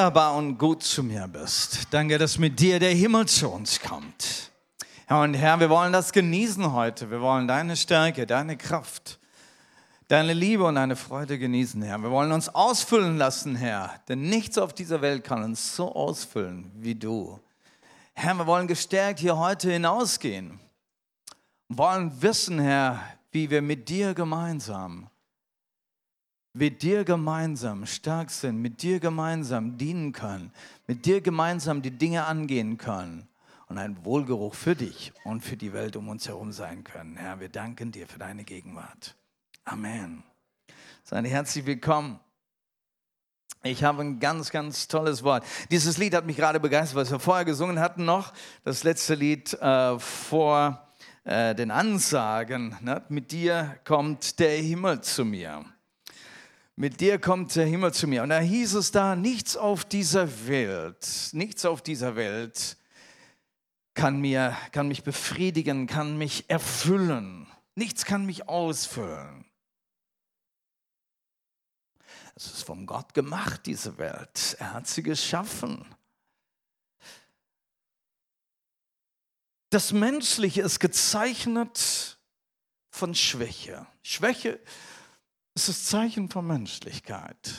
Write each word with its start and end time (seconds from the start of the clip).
wunderbar 0.00 0.34
und 0.34 0.56
gut 0.56 0.82
zu 0.82 1.02
mir 1.02 1.28
bist. 1.28 1.88
Danke, 1.90 2.16
dass 2.16 2.38
mit 2.38 2.58
dir 2.58 2.78
der 2.78 2.94
Himmel 2.94 3.26
zu 3.26 3.50
uns 3.50 3.78
kommt. 3.78 4.50
Ja, 5.10 5.22
und 5.22 5.34
Herr, 5.34 5.60
wir 5.60 5.68
wollen 5.68 5.92
das 5.92 6.10
genießen 6.10 6.72
heute. 6.72 7.10
Wir 7.10 7.20
wollen 7.20 7.46
deine 7.46 7.76
Stärke, 7.76 8.26
deine 8.26 8.56
Kraft, 8.56 9.18
deine 10.08 10.32
Liebe 10.32 10.64
und 10.64 10.76
deine 10.76 10.96
Freude 10.96 11.38
genießen, 11.38 11.82
Herr. 11.82 11.98
Wir 11.98 12.10
wollen 12.10 12.32
uns 12.32 12.48
ausfüllen 12.48 13.18
lassen, 13.18 13.56
Herr. 13.56 14.00
Denn 14.08 14.22
nichts 14.22 14.56
auf 14.56 14.72
dieser 14.72 15.02
Welt 15.02 15.22
kann 15.22 15.44
uns 15.44 15.76
so 15.76 15.94
ausfüllen 15.94 16.72
wie 16.76 16.94
du. 16.94 17.38
Herr, 18.14 18.32
wir 18.36 18.46
wollen 18.46 18.68
gestärkt 18.68 19.20
hier 19.20 19.36
heute 19.36 19.70
hinausgehen. 19.70 20.58
Wir 21.68 21.76
wollen 21.76 22.22
wissen, 22.22 22.58
Herr, 22.58 23.02
wie 23.32 23.50
wir 23.50 23.60
mit 23.60 23.90
dir 23.90 24.14
gemeinsam 24.14 25.09
mit 26.52 26.82
dir 26.82 27.04
gemeinsam 27.04 27.86
stark 27.86 28.30
sind, 28.30 28.60
mit 28.60 28.82
dir 28.82 28.98
gemeinsam 29.00 29.78
dienen 29.78 30.12
können, 30.12 30.52
mit 30.86 31.06
dir 31.06 31.20
gemeinsam 31.20 31.82
die 31.82 31.92
Dinge 31.92 32.24
angehen 32.24 32.76
können 32.76 33.28
und 33.68 33.78
ein 33.78 34.04
Wohlgeruch 34.04 34.54
für 34.54 34.74
dich 34.74 35.12
und 35.24 35.42
für 35.42 35.56
die 35.56 35.72
Welt 35.72 35.94
um 35.94 36.08
uns 36.08 36.26
herum 36.26 36.50
sein 36.50 36.82
können. 36.82 37.16
Herr, 37.16 37.38
wir 37.38 37.48
danken 37.48 37.92
dir 37.92 38.08
für 38.08 38.18
deine 38.18 38.44
Gegenwart. 38.44 39.16
Amen. 39.64 40.24
Seid 41.04 41.24
herzlich 41.26 41.66
willkommen. 41.66 42.18
Ich 43.62 43.84
habe 43.84 44.02
ein 44.02 44.18
ganz, 44.18 44.50
ganz 44.50 44.88
tolles 44.88 45.22
Wort. 45.22 45.44
Dieses 45.70 45.98
Lied 45.98 46.14
hat 46.14 46.24
mich 46.24 46.36
gerade 46.36 46.58
begeistert, 46.58 46.96
was 46.96 47.10
wir 47.10 47.20
vorher 47.20 47.44
gesungen 47.44 47.78
hatten 47.78 48.04
noch. 48.06 48.32
Das 48.64 48.84
letzte 48.84 49.14
Lied 49.14 49.52
äh, 49.54 49.98
vor 49.98 50.88
äh, 51.24 51.54
den 51.54 51.70
Ansagen. 51.70 52.76
Ne? 52.80 53.04
Mit 53.10 53.32
dir 53.32 53.78
kommt 53.84 54.40
der 54.40 54.56
Himmel 54.56 55.02
zu 55.02 55.24
mir 55.24 55.64
mit 56.80 57.02
dir 57.02 57.18
kommt 57.18 57.54
der 57.56 57.66
Himmel 57.66 57.92
zu 57.92 58.06
mir. 58.06 58.22
Und 58.22 58.30
da 58.30 58.38
hieß 58.38 58.72
es 58.72 58.90
da, 58.90 59.14
nichts 59.14 59.54
auf 59.54 59.84
dieser 59.84 60.46
Welt, 60.46 61.28
nichts 61.32 61.66
auf 61.66 61.82
dieser 61.82 62.16
Welt 62.16 62.78
kann, 63.92 64.18
mir, 64.18 64.56
kann 64.72 64.88
mich 64.88 65.04
befriedigen, 65.04 65.86
kann 65.86 66.16
mich 66.16 66.48
erfüllen. 66.48 67.46
Nichts 67.74 68.06
kann 68.06 68.24
mich 68.24 68.48
ausfüllen. 68.48 69.44
Es 72.34 72.46
ist 72.46 72.62
vom 72.62 72.86
Gott 72.86 73.12
gemacht, 73.12 73.66
diese 73.66 73.98
Welt. 73.98 74.56
Er 74.58 74.72
hat 74.72 74.88
sie 74.88 75.02
geschaffen. 75.02 75.84
Das 79.68 79.92
Menschliche 79.92 80.62
ist 80.62 80.80
gezeichnet 80.80 82.18
von 82.88 83.14
Schwäche. 83.14 83.86
Schwäche 84.02 84.48
ist 84.48 84.89
das 85.54 85.84
Zeichen 85.84 86.28
von 86.28 86.46
Menschlichkeit. 86.46 87.54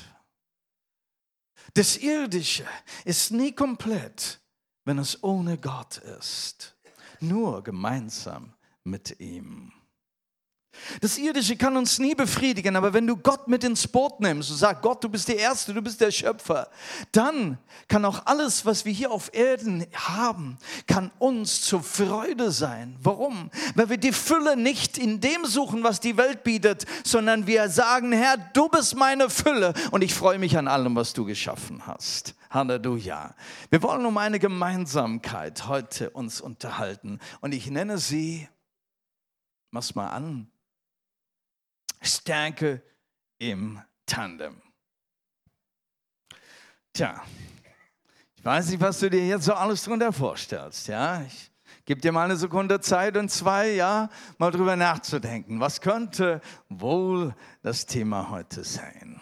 Das 1.73 1.97
Irdische 1.97 2.65
ist 3.05 3.31
nie 3.31 3.53
komplett, 3.53 4.41
wenn 4.85 4.97
es 4.97 5.23
ohne 5.23 5.57
Gott 5.57 5.97
ist. 5.97 6.77
Nur 7.19 7.63
gemeinsam 7.63 8.53
mit 8.83 9.19
ihm. 9.19 9.71
Das 11.01 11.17
Irdische 11.17 11.57
kann 11.57 11.77
uns 11.77 11.99
nie 11.99 12.15
befriedigen, 12.15 12.75
aber 12.75 12.93
wenn 12.93 13.05
du 13.05 13.17
Gott 13.17 13.47
mit 13.47 13.63
ins 13.63 13.87
Boot 13.87 14.19
nimmst 14.19 14.51
und 14.51 14.57
sagst, 14.57 14.81
Gott, 14.81 15.03
du 15.03 15.09
bist 15.09 15.27
der 15.27 15.37
Erste, 15.37 15.73
du 15.73 15.81
bist 15.81 15.99
der 15.99 16.11
Schöpfer, 16.11 16.69
dann 17.11 17.57
kann 17.87 18.05
auch 18.05 18.25
alles, 18.25 18.65
was 18.65 18.85
wir 18.85 18.93
hier 18.93 19.11
auf 19.11 19.33
Erden 19.33 19.85
haben, 19.93 20.57
kann 20.87 21.11
uns 21.19 21.61
zur 21.61 21.83
Freude 21.83 22.51
sein. 22.51 22.97
Warum? 23.01 23.51
Weil 23.75 23.89
wir 23.89 23.97
die 23.97 24.13
Fülle 24.13 24.55
nicht 24.55 24.97
in 24.97 25.21
dem 25.21 25.45
suchen, 25.45 25.83
was 25.83 25.99
die 25.99 26.17
Welt 26.17 26.43
bietet, 26.43 26.85
sondern 27.03 27.47
wir 27.47 27.69
sagen, 27.69 28.11
Herr, 28.11 28.37
du 28.37 28.69
bist 28.69 28.95
meine 28.95 29.29
Fülle 29.29 29.73
und 29.91 30.03
ich 30.03 30.13
freue 30.13 30.39
mich 30.39 30.57
an 30.57 30.67
allem, 30.67 30.95
was 30.95 31.13
du 31.13 31.25
geschaffen 31.25 31.85
hast. 31.85 32.35
Halleluja. 32.49 33.33
Wir 33.69 33.81
wollen 33.81 34.05
um 34.05 34.17
eine 34.17 34.39
Gemeinsamkeit 34.39 35.67
heute 35.67 36.09
uns 36.09 36.41
unterhalten 36.41 37.19
und 37.39 37.53
ich 37.53 37.69
nenne 37.69 37.97
sie, 37.97 38.47
mach's 39.71 39.95
mal 39.95 40.09
an, 40.09 40.51
Stärke 42.01 42.81
im 43.37 43.81
Tandem. 44.05 44.61
Tja, 46.93 47.23
ich 48.35 48.43
weiß 48.43 48.69
nicht, 48.69 48.81
was 48.81 48.99
du 48.99 49.09
dir 49.09 49.25
jetzt 49.25 49.45
so 49.45 49.53
alles 49.53 49.83
drunter 49.83 50.11
vorstellst. 50.11 50.87
Ja, 50.87 51.21
ich 51.21 51.51
gebe 51.85 52.01
dir 52.01 52.11
mal 52.11 52.25
eine 52.25 52.35
Sekunde 52.35 52.81
Zeit 52.81 53.15
und 53.15 53.29
zwei, 53.29 53.71
ja, 53.71 54.09
mal 54.37 54.51
drüber 54.51 54.75
nachzudenken. 54.75 55.59
Was 55.59 55.79
könnte 55.79 56.41
wohl 56.67 57.35
das 57.61 57.85
Thema 57.85 58.29
heute 58.29 58.63
sein? 58.63 59.21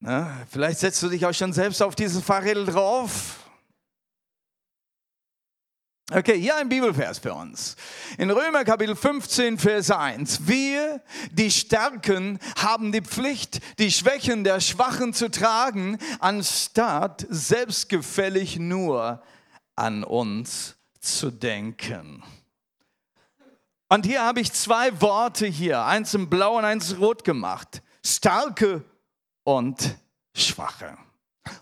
Na, 0.00 0.44
vielleicht 0.50 0.80
setzt 0.80 1.02
du 1.02 1.08
dich 1.08 1.24
auch 1.24 1.34
schon 1.34 1.52
selbst 1.52 1.82
auf 1.82 1.94
dieses 1.94 2.22
Fahrrädel 2.22 2.66
drauf 2.66 3.45
Okay, 6.12 6.38
hier 6.38 6.54
ein 6.54 6.68
Bibelvers 6.68 7.18
für 7.18 7.34
uns. 7.34 7.74
In 8.16 8.30
Römer 8.30 8.62
Kapitel 8.62 8.94
15, 8.94 9.58
Vers 9.58 9.90
1. 9.90 10.46
Wir, 10.46 11.02
die 11.32 11.50
Starken, 11.50 12.38
haben 12.56 12.92
die 12.92 13.00
Pflicht, 13.00 13.58
die 13.80 13.90
Schwächen 13.90 14.44
der 14.44 14.60
Schwachen 14.60 15.14
zu 15.14 15.28
tragen, 15.28 15.98
anstatt 16.20 17.26
selbstgefällig 17.28 18.56
nur 18.60 19.20
an 19.74 20.04
uns 20.04 20.76
zu 21.00 21.32
denken. 21.32 22.22
Und 23.88 24.06
hier 24.06 24.22
habe 24.22 24.38
ich 24.38 24.52
zwei 24.52 25.00
Worte 25.00 25.46
hier, 25.48 25.82
eins 25.86 26.14
in 26.14 26.30
blau 26.30 26.58
und 26.58 26.64
eins 26.64 26.92
in 26.92 26.98
rot 26.98 27.24
gemacht. 27.24 27.82
Starke 28.04 28.84
und 29.42 29.96
Schwache. 30.36 30.96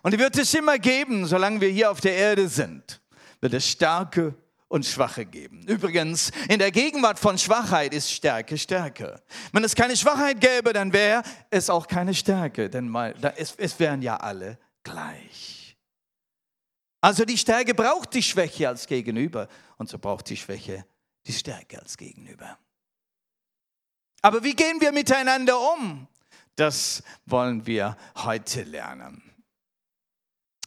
Und 0.03 0.13
die 0.13 0.19
wird 0.19 0.37
es 0.37 0.53
immer 0.53 0.79
geben, 0.79 1.25
solange 1.25 1.63
wir 1.63 1.71
hier 1.71 1.91
auf 1.91 2.03
der 2.03 2.15
Erde 2.15 2.47
sind 2.47 3.01
wird 3.45 3.53
es 3.53 3.71
Starke 3.71 4.35
und 4.69 4.87
Schwache 4.87 5.27
geben. 5.27 5.67
Übrigens, 5.69 6.33
in 6.49 6.59
der 6.59 6.71
Gegenwart 6.71 7.19
von 7.19 7.37
Schwachheit 7.37 7.93
ist 7.93 8.11
Stärke 8.11 8.57
Stärke. 8.57 9.23
Wenn 9.53 9.63
es 9.65 9.75
keine 9.75 9.99
Schwachheit 9.99 10.41
gäbe, 10.41 10.73
dann 10.73 10.95
wäre 10.95 11.23
es 11.51 11.69
auch 11.69 11.87
keine 11.87 12.15
Stärke, 12.15 12.71
denn 12.71 12.89
mal, 12.89 13.15
es, 13.37 13.55
es 13.57 13.79
wären 13.79 14.01
ja 14.01 14.17
alle 14.17 14.59
gleich. 14.83 15.77
Also 17.03 17.27
die 17.27 17.37
Stärke 17.37 17.75
braucht 17.75 18.15
die 18.15 18.23
Schwäche 18.23 18.67
als 18.67 18.87
Gegenüber 18.87 19.49
und 19.77 19.91
so 19.91 19.99
braucht 19.99 20.31
die 20.31 20.39
Schwäche 20.39 20.87
die 21.27 21.35
Stärke 21.35 21.79
als 21.79 21.99
Gegenüber. 21.99 22.59
Aber 24.23 24.43
wie 24.43 24.55
gehen 24.55 24.81
wir 24.81 24.91
miteinander 24.91 25.61
um? 25.75 26.09
Das 26.57 27.03
wollen 27.27 27.67
wir 27.67 27.95
heute 28.17 28.63
lernen. 28.63 29.34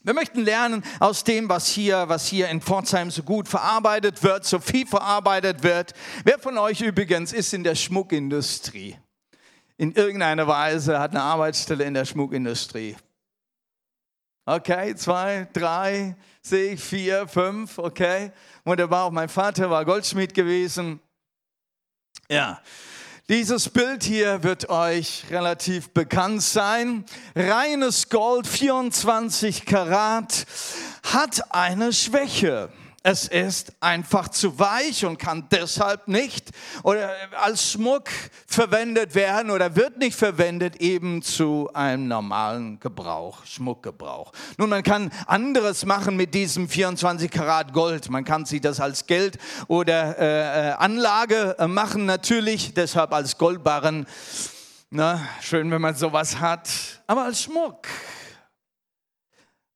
Wir 0.08 0.14
möchten 0.14 0.40
lernen 0.40 0.86
aus 1.02 1.26
dem, 1.26 1.50
was 1.50 1.68
hier, 1.68 2.08
was 2.08 2.28
hier 2.28 2.48
in 2.48 2.62
Pforzheim 2.62 3.12
so 3.12 3.24
gut 3.24 3.46
verarbeitet 3.46 4.24
wird, 4.24 4.46
so 4.46 4.58
viel 4.62 4.88
verarbeitet 4.88 5.64
wird. 5.64 5.94
Wer 6.24 6.40
von 6.40 6.58
euch 6.58 6.80
übrigens 6.80 7.34
ist 7.34 7.54
in 7.54 7.66
der 7.66 7.76
Schmuckindustrie? 7.76 8.98
In 9.76 9.92
irgendeiner 9.92 10.48
Weise 10.48 10.98
hat 10.98 11.12
eine 11.12 11.24
Arbeitsstelle 11.24 11.84
in 11.84 11.94
der 11.94 12.06
Schmuckindustrie. 12.06 12.96
Okay, 14.46 14.96
zwei, 14.96 15.50
drei, 15.52 16.16
sehe 16.42 16.76
ich, 16.76 16.82
vier, 16.82 17.28
fünf, 17.28 17.78
okay. 17.78 18.32
Wunderbar, 18.64 19.08
auch 19.08 19.12
mein 19.12 19.28
Vater 19.28 19.70
war 19.70 19.84
Goldschmied 19.84 20.34
gewesen. 20.34 21.02
Ja, 22.30 22.62
dieses 23.30 23.68
Bild 23.68 24.04
hier 24.04 24.44
wird 24.44 24.70
euch 24.70 25.26
relativ 25.30 25.90
bekannt 25.90 26.42
sein. 26.42 27.04
Reines 27.36 28.08
Gold, 28.08 28.48
24 28.48 29.66
Karat, 29.66 30.46
hat 31.04 31.54
eine 31.54 31.92
Schwäche. 31.92 32.70
Es 33.10 33.26
ist 33.26 33.72
einfach 33.80 34.28
zu 34.28 34.60
weich 34.60 35.06
und 35.06 35.18
kann 35.18 35.48
deshalb 35.50 36.10
nicht 36.10 36.50
oder 36.84 37.10
als 37.42 37.72
Schmuck 37.72 38.10
verwendet 38.46 39.16
werden 39.16 39.50
oder 39.50 39.78
wird 39.78 39.98
nicht 39.98 40.18
verwendet 40.18 40.82
eben 40.82 41.22
zu 41.22 41.70
einem 41.74 42.10
normalen 42.10 42.82
Gebrauch, 42.82 43.46
Schmuckgebrauch. 43.46 44.34
Nun, 44.58 44.70
man 44.70 44.84
kann 44.84 45.10
anderes 45.26 45.86
machen 45.86 46.18
mit 46.18 46.34
diesem 46.34 46.68
24 46.68 47.32
Karat 47.32 47.72
Gold. 47.72 48.10
Man 48.10 48.26
kann 48.26 48.44
sich 48.44 48.60
das 48.60 48.82
als 48.82 49.08
Geld 49.08 49.38
oder 49.70 50.20
äh, 50.20 50.72
äh, 50.72 50.72
Anlage 50.74 51.56
äh, 51.60 51.66
machen, 51.66 52.06
natürlich, 52.06 52.74
deshalb 52.74 53.14
als 53.14 53.38
Goldbarren. 53.38 54.06
Na, 54.90 55.26
schön, 55.40 55.72
wenn 55.72 55.80
man 55.80 55.96
sowas 55.96 56.42
hat, 56.42 56.70
aber 57.08 57.24
als 57.24 57.42
Schmuck. 57.44 57.88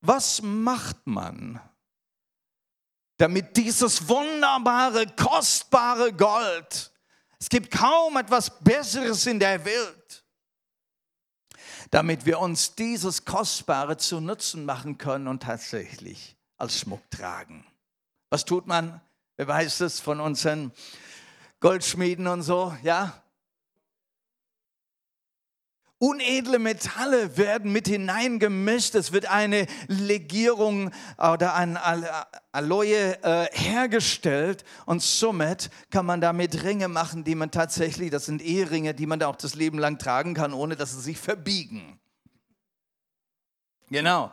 Was 0.02 0.42
macht 0.42 0.98
man? 1.06 1.62
Damit 3.22 3.56
dieses 3.56 4.08
wunderbare, 4.08 5.06
kostbare 5.06 6.12
Gold, 6.12 6.90
es 7.38 7.48
gibt 7.48 7.70
kaum 7.70 8.16
etwas 8.16 8.58
Besseres 8.58 9.26
in 9.26 9.38
der 9.38 9.64
Welt, 9.64 10.24
damit 11.92 12.26
wir 12.26 12.40
uns 12.40 12.74
dieses 12.74 13.24
Kostbare 13.24 13.96
zu 13.96 14.20
Nutzen 14.20 14.64
machen 14.64 14.98
können 14.98 15.28
und 15.28 15.44
tatsächlich 15.44 16.36
als 16.56 16.80
Schmuck 16.80 17.08
tragen. 17.12 17.64
Was 18.28 18.44
tut 18.44 18.66
man? 18.66 19.00
Wer 19.36 19.46
weiß 19.46 19.82
es 19.82 20.00
von 20.00 20.18
unseren 20.18 20.72
Goldschmieden 21.60 22.26
und 22.26 22.42
so, 22.42 22.76
ja? 22.82 23.21
Unedle 26.02 26.58
Metalle 26.58 27.36
werden 27.36 27.70
mit 27.70 27.86
hineingemischt. 27.86 28.96
Es 28.96 29.12
wird 29.12 29.26
eine 29.26 29.66
Legierung 29.86 30.90
oder 31.16 31.54
ein 31.54 31.78
Aloe 32.50 33.22
äh, 33.22 33.46
hergestellt 33.52 34.64
und 34.84 35.00
somit 35.00 35.70
kann 35.90 36.04
man 36.04 36.20
damit 36.20 36.64
Ringe 36.64 36.88
machen, 36.88 37.22
die 37.22 37.36
man 37.36 37.52
tatsächlich, 37.52 38.10
das 38.10 38.26
sind 38.26 38.42
Eheringe, 38.42 38.94
die 38.94 39.06
man 39.06 39.20
da 39.20 39.28
auch 39.28 39.36
das 39.36 39.54
Leben 39.54 39.78
lang 39.78 39.98
tragen 39.98 40.34
kann, 40.34 40.52
ohne 40.52 40.74
dass 40.74 40.90
sie 40.90 41.00
sich 41.00 41.18
verbiegen. 41.18 42.00
Genau. 43.88 44.32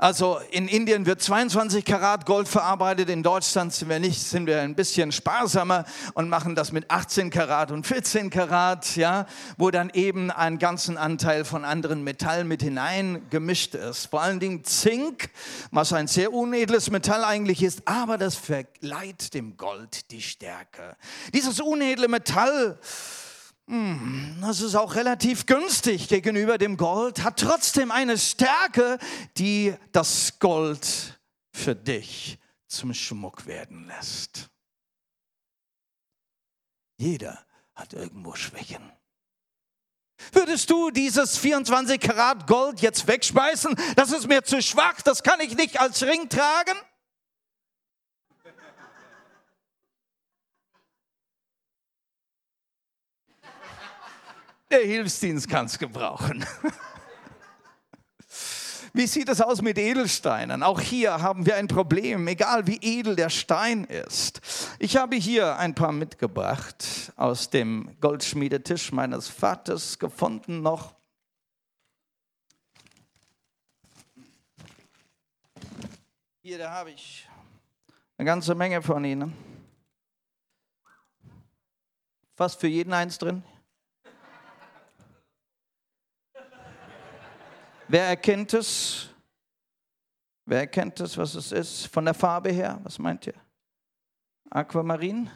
Also 0.00 0.40
in 0.50 0.66
Indien 0.66 1.04
wird 1.04 1.20
22 1.20 1.84
Karat 1.84 2.24
Gold 2.24 2.48
verarbeitet, 2.48 3.10
in 3.10 3.22
Deutschland 3.22 3.74
sind 3.74 3.90
wir 3.90 3.98
nicht, 3.98 4.18
sind 4.18 4.46
wir 4.46 4.62
ein 4.62 4.74
bisschen 4.74 5.12
sparsamer 5.12 5.84
und 6.14 6.30
machen 6.30 6.54
das 6.54 6.72
mit 6.72 6.90
18 6.90 7.28
Karat 7.28 7.70
und 7.70 7.86
14 7.86 8.30
Karat, 8.30 8.96
ja, 8.96 9.26
wo 9.58 9.70
dann 9.70 9.90
eben 9.90 10.30
ein 10.30 10.58
ganzen 10.58 10.96
Anteil 10.96 11.44
von 11.44 11.66
anderen 11.66 12.02
Metallen 12.02 12.48
mit 12.48 12.62
hineingemischt 12.62 13.74
ist. 13.74 14.06
Vor 14.06 14.22
allen 14.22 14.40
Dingen 14.40 14.64
Zink, 14.64 15.28
was 15.70 15.92
ein 15.92 16.06
sehr 16.06 16.32
unedles 16.32 16.90
Metall 16.90 17.22
eigentlich 17.22 17.62
ist, 17.62 17.86
aber 17.86 18.16
das 18.16 18.36
verleiht 18.36 19.34
dem 19.34 19.58
Gold 19.58 20.10
die 20.12 20.22
Stärke. 20.22 20.96
Dieses 21.34 21.60
unedle 21.60 22.08
Metall 22.08 22.78
das 24.40 24.60
ist 24.60 24.74
auch 24.74 24.96
relativ 24.96 25.46
günstig 25.46 26.08
gegenüber 26.08 26.58
dem 26.58 26.76
Gold, 26.76 27.22
hat 27.22 27.38
trotzdem 27.38 27.92
eine 27.92 28.18
Stärke, 28.18 28.98
die 29.36 29.74
das 29.92 30.40
Gold 30.40 31.20
für 31.52 31.76
dich 31.76 32.38
zum 32.66 32.92
Schmuck 32.92 33.46
werden 33.46 33.86
lässt. 33.86 34.50
Jeder 36.98 37.38
hat 37.76 37.92
irgendwo 37.92 38.34
Schwächen. 38.34 38.92
Würdest 40.32 40.68
du 40.68 40.90
dieses 40.90 41.38
24 41.38 42.00
Karat 42.00 42.46
Gold 42.46 42.80
jetzt 42.80 43.06
wegschmeißen? 43.06 43.74
Das 43.94 44.10
ist 44.10 44.26
mir 44.26 44.42
zu 44.42 44.60
schwach, 44.60 45.00
das 45.02 45.22
kann 45.22 45.40
ich 45.40 45.56
nicht 45.56 45.80
als 45.80 46.02
Ring 46.02 46.28
tragen? 46.28 46.76
Der 54.70 54.80
Hilfsdienst 54.80 55.48
kann 55.48 55.66
es 55.66 55.78
gebrauchen. 55.78 56.46
Wie 58.92 59.06
sieht 59.06 59.28
es 59.28 59.40
aus 59.40 59.62
mit 59.62 59.78
Edelsteinen? 59.78 60.62
Auch 60.62 60.80
hier 60.80 61.22
haben 61.22 61.46
wir 61.46 61.56
ein 61.56 61.68
Problem, 61.68 62.26
egal 62.26 62.66
wie 62.66 62.78
edel 62.80 63.14
der 63.14 63.30
Stein 63.30 63.84
ist. 63.84 64.40
Ich 64.80 64.96
habe 64.96 65.14
hier 65.14 65.56
ein 65.58 65.76
paar 65.76 65.92
mitgebracht 65.92 67.12
aus 67.16 67.50
dem 67.50 67.96
Goldschmiedetisch 68.00 68.90
meines 68.90 69.28
Vaters 69.28 69.98
gefunden 69.98 70.62
noch. 70.62 70.94
Hier, 76.42 76.58
da 76.58 76.72
habe 76.72 76.90
ich 76.90 77.28
eine 78.18 78.26
ganze 78.26 78.56
Menge 78.56 78.82
von 78.82 79.04
ihnen. 79.04 79.32
Fast 82.34 82.60
für 82.60 82.68
jeden 82.68 82.92
eins 82.92 83.18
drin. 83.18 83.44
Wer 87.92 88.04
erkennt 88.04 88.54
es? 88.54 89.08
Wer 90.46 90.60
erkennt 90.60 91.00
es, 91.00 91.18
was 91.18 91.34
es 91.34 91.50
ist? 91.50 91.88
Von 91.88 92.04
der 92.04 92.14
Farbe 92.14 92.52
her, 92.52 92.78
was 92.84 93.00
meint 93.00 93.26
ihr? 93.26 93.34
Aquamarin? 94.48 95.28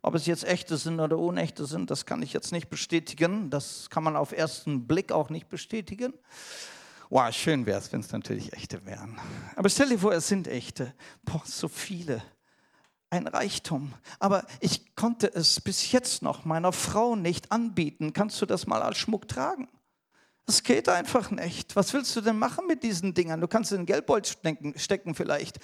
Ob 0.00 0.14
es 0.14 0.24
jetzt 0.24 0.44
echte 0.44 0.78
sind 0.78 1.00
oder 1.00 1.18
unechte 1.18 1.66
sind, 1.66 1.90
das 1.90 2.06
kann 2.06 2.22
ich 2.22 2.32
jetzt 2.32 2.50
nicht 2.50 2.70
bestätigen. 2.70 3.50
Das 3.50 3.90
kann 3.90 4.04
man 4.04 4.16
auf 4.16 4.32
ersten 4.32 4.86
Blick 4.86 5.12
auch 5.12 5.28
nicht 5.28 5.50
bestätigen. 5.50 6.14
Wow, 7.10 7.30
schön 7.30 7.66
wäre 7.66 7.78
es, 7.78 7.92
wenn 7.92 8.00
es 8.00 8.10
natürlich 8.10 8.54
echte 8.54 8.86
wären. 8.86 9.20
Aber 9.54 9.68
stell 9.68 9.90
dir 9.90 9.98
vor, 9.98 10.14
es 10.14 10.26
sind 10.26 10.48
echte. 10.48 10.94
Boah, 11.24 11.42
so 11.44 11.68
viele. 11.68 12.22
Ein 13.10 13.26
Reichtum. 13.26 13.92
Aber 14.18 14.46
ich 14.60 14.96
konnte 14.96 15.26
es 15.26 15.60
bis 15.60 15.92
jetzt 15.92 16.22
noch 16.22 16.46
meiner 16.46 16.72
Frau 16.72 17.16
nicht 17.16 17.52
anbieten. 17.52 18.14
Kannst 18.14 18.40
du 18.40 18.46
das 18.46 18.66
mal 18.66 18.80
als 18.80 18.96
Schmuck 18.96 19.28
tragen? 19.28 19.68
Das 20.46 20.64
geht 20.64 20.88
einfach 20.88 21.30
nicht. 21.30 21.76
Was 21.76 21.92
willst 21.94 22.16
du 22.16 22.20
denn 22.20 22.36
machen 22.36 22.66
mit 22.66 22.82
diesen 22.82 23.14
Dingern? 23.14 23.40
Du 23.40 23.46
kannst 23.46 23.70
in 23.70 23.78
den 23.78 23.86
Geldbeutel 23.86 24.32
stecken, 24.32 24.74
stecken 24.76 25.14
vielleicht. 25.14 25.60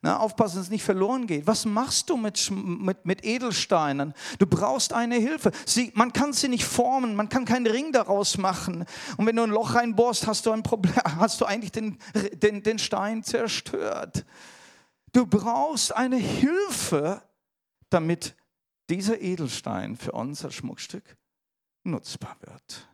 Na, 0.00 0.18
aufpassen, 0.18 0.56
dass 0.56 0.64
es 0.64 0.70
nicht 0.70 0.84
verloren 0.84 1.26
geht. 1.26 1.46
Was 1.46 1.66
machst 1.66 2.08
du 2.08 2.16
mit, 2.16 2.50
mit, 2.50 3.04
mit 3.04 3.24
Edelsteinen? 3.24 4.14
Du 4.38 4.46
brauchst 4.46 4.94
eine 4.94 5.16
Hilfe. 5.16 5.52
Sie, 5.66 5.92
man 5.94 6.12
kann 6.12 6.32
sie 6.32 6.48
nicht 6.48 6.64
formen, 6.64 7.14
man 7.14 7.28
kann 7.28 7.44
keinen 7.44 7.66
Ring 7.66 7.92
daraus 7.92 8.38
machen. 8.38 8.86
Und 9.18 9.26
wenn 9.26 9.36
du 9.36 9.42
ein 9.42 9.50
Loch 9.50 9.74
reinbohrst, 9.74 10.26
hast 10.26 10.46
du 10.46 10.50
ein 10.50 10.62
Problem, 10.62 10.94
hast 11.18 11.40
du 11.40 11.44
eigentlich 11.44 11.72
den, 11.72 11.98
den, 12.32 12.62
den 12.62 12.78
Stein 12.78 13.22
zerstört. 13.22 14.24
Du 15.12 15.26
brauchst 15.26 15.94
eine 15.94 16.16
Hilfe, 16.16 17.22
damit 17.90 18.34
dieser 18.88 19.20
Edelstein 19.20 19.96
für 19.96 20.12
unser 20.12 20.50
Schmuckstück 20.50 21.16
nutzbar 21.84 22.36
wird. 22.40 22.88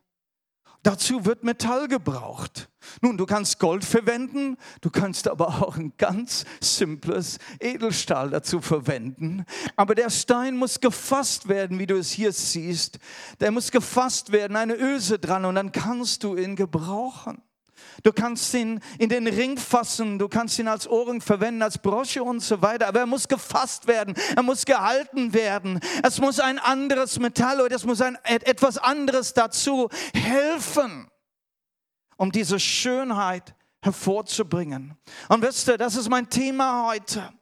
Dazu 0.88 1.26
wird 1.26 1.44
Metall 1.44 1.86
gebraucht. 1.86 2.70
Nun, 3.02 3.18
du 3.18 3.26
kannst 3.26 3.58
Gold 3.58 3.84
verwenden, 3.84 4.56
du 4.80 4.88
kannst 4.88 5.28
aber 5.28 5.48
auch 5.48 5.76
ein 5.76 5.92
ganz 5.98 6.46
simples 6.62 7.36
Edelstahl 7.60 8.30
dazu 8.30 8.62
verwenden. 8.62 9.44
Aber 9.76 9.94
der 9.94 10.08
Stein 10.08 10.56
muss 10.56 10.80
gefasst 10.80 11.46
werden, 11.46 11.78
wie 11.78 11.86
du 11.86 11.98
es 11.98 12.10
hier 12.10 12.32
siehst. 12.32 13.00
Der 13.38 13.50
muss 13.50 13.70
gefasst 13.70 14.32
werden, 14.32 14.56
eine 14.56 14.76
Öse 14.76 15.18
dran 15.18 15.44
und 15.44 15.56
dann 15.56 15.72
kannst 15.72 16.24
du 16.24 16.36
ihn 16.36 16.56
gebrauchen. 16.56 17.42
Du 18.02 18.12
kannst 18.12 18.52
ihn 18.54 18.80
in 18.98 19.08
den 19.08 19.26
Ring 19.26 19.58
fassen, 19.58 20.18
du 20.18 20.28
kannst 20.28 20.58
ihn 20.58 20.68
als 20.68 20.86
Ohrring 20.86 21.20
verwenden, 21.20 21.62
als 21.62 21.78
Brosche 21.78 22.22
und 22.22 22.40
so 22.40 22.62
weiter. 22.62 22.88
Aber 22.88 23.00
er 23.00 23.06
muss 23.06 23.28
gefasst 23.28 23.86
werden, 23.86 24.14
er 24.36 24.42
muss 24.42 24.64
gehalten 24.64 25.32
werden. 25.32 25.80
Es 26.02 26.20
muss 26.20 26.40
ein 26.40 26.58
anderes 26.58 27.18
Metall 27.18 27.60
oder 27.60 27.76
es 27.76 27.84
muss 27.84 28.00
ein, 28.00 28.16
etwas 28.24 28.78
anderes 28.78 29.34
dazu 29.34 29.88
helfen, 30.14 31.08
um 32.16 32.32
diese 32.32 32.60
Schönheit 32.60 33.54
hervorzubringen. 33.82 34.96
Und 35.28 35.42
wisst 35.42 35.68
ihr, 35.68 35.78
das 35.78 35.96
ist 35.96 36.08
mein 36.08 36.28
Thema 36.28 36.86
heute. 36.88 37.32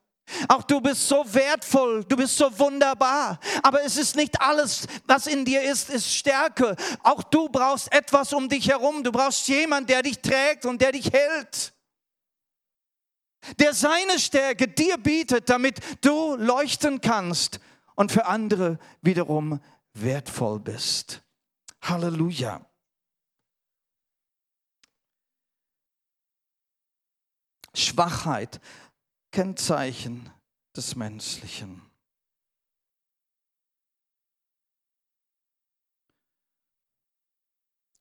Auch 0.48 0.64
du 0.64 0.80
bist 0.80 1.08
so 1.08 1.24
wertvoll, 1.32 2.04
du 2.04 2.16
bist 2.16 2.36
so 2.36 2.58
wunderbar. 2.58 3.38
Aber 3.62 3.84
es 3.84 3.96
ist 3.96 4.16
nicht 4.16 4.40
alles, 4.40 4.86
was 5.06 5.26
in 5.26 5.44
dir 5.44 5.62
ist, 5.62 5.88
ist 5.88 6.12
Stärke. 6.12 6.76
Auch 7.02 7.22
du 7.22 7.48
brauchst 7.48 7.92
etwas 7.92 8.32
um 8.32 8.48
dich 8.48 8.68
herum. 8.68 9.04
Du 9.04 9.12
brauchst 9.12 9.46
jemanden, 9.48 9.86
der 9.86 10.02
dich 10.02 10.20
trägt 10.20 10.66
und 10.66 10.80
der 10.80 10.92
dich 10.92 11.12
hält. 11.12 11.72
Der 13.60 13.72
seine 13.72 14.18
Stärke 14.18 14.66
dir 14.66 14.98
bietet, 14.98 15.48
damit 15.48 15.78
du 16.04 16.34
leuchten 16.36 17.00
kannst 17.00 17.60
und 17.94 18.10
für 18.10 18.26
andere 18.26 18.78
wiederum 19.02 19.60
wertvoll 19.94 20.58
bist. 20.58 21.22
Halleluja. 21.82 22.66
Schwachheit 27.74 28.60
Kennzeichen 29.30 30.30
des 30.74 30.96
Menschlichen. 30.96 31.82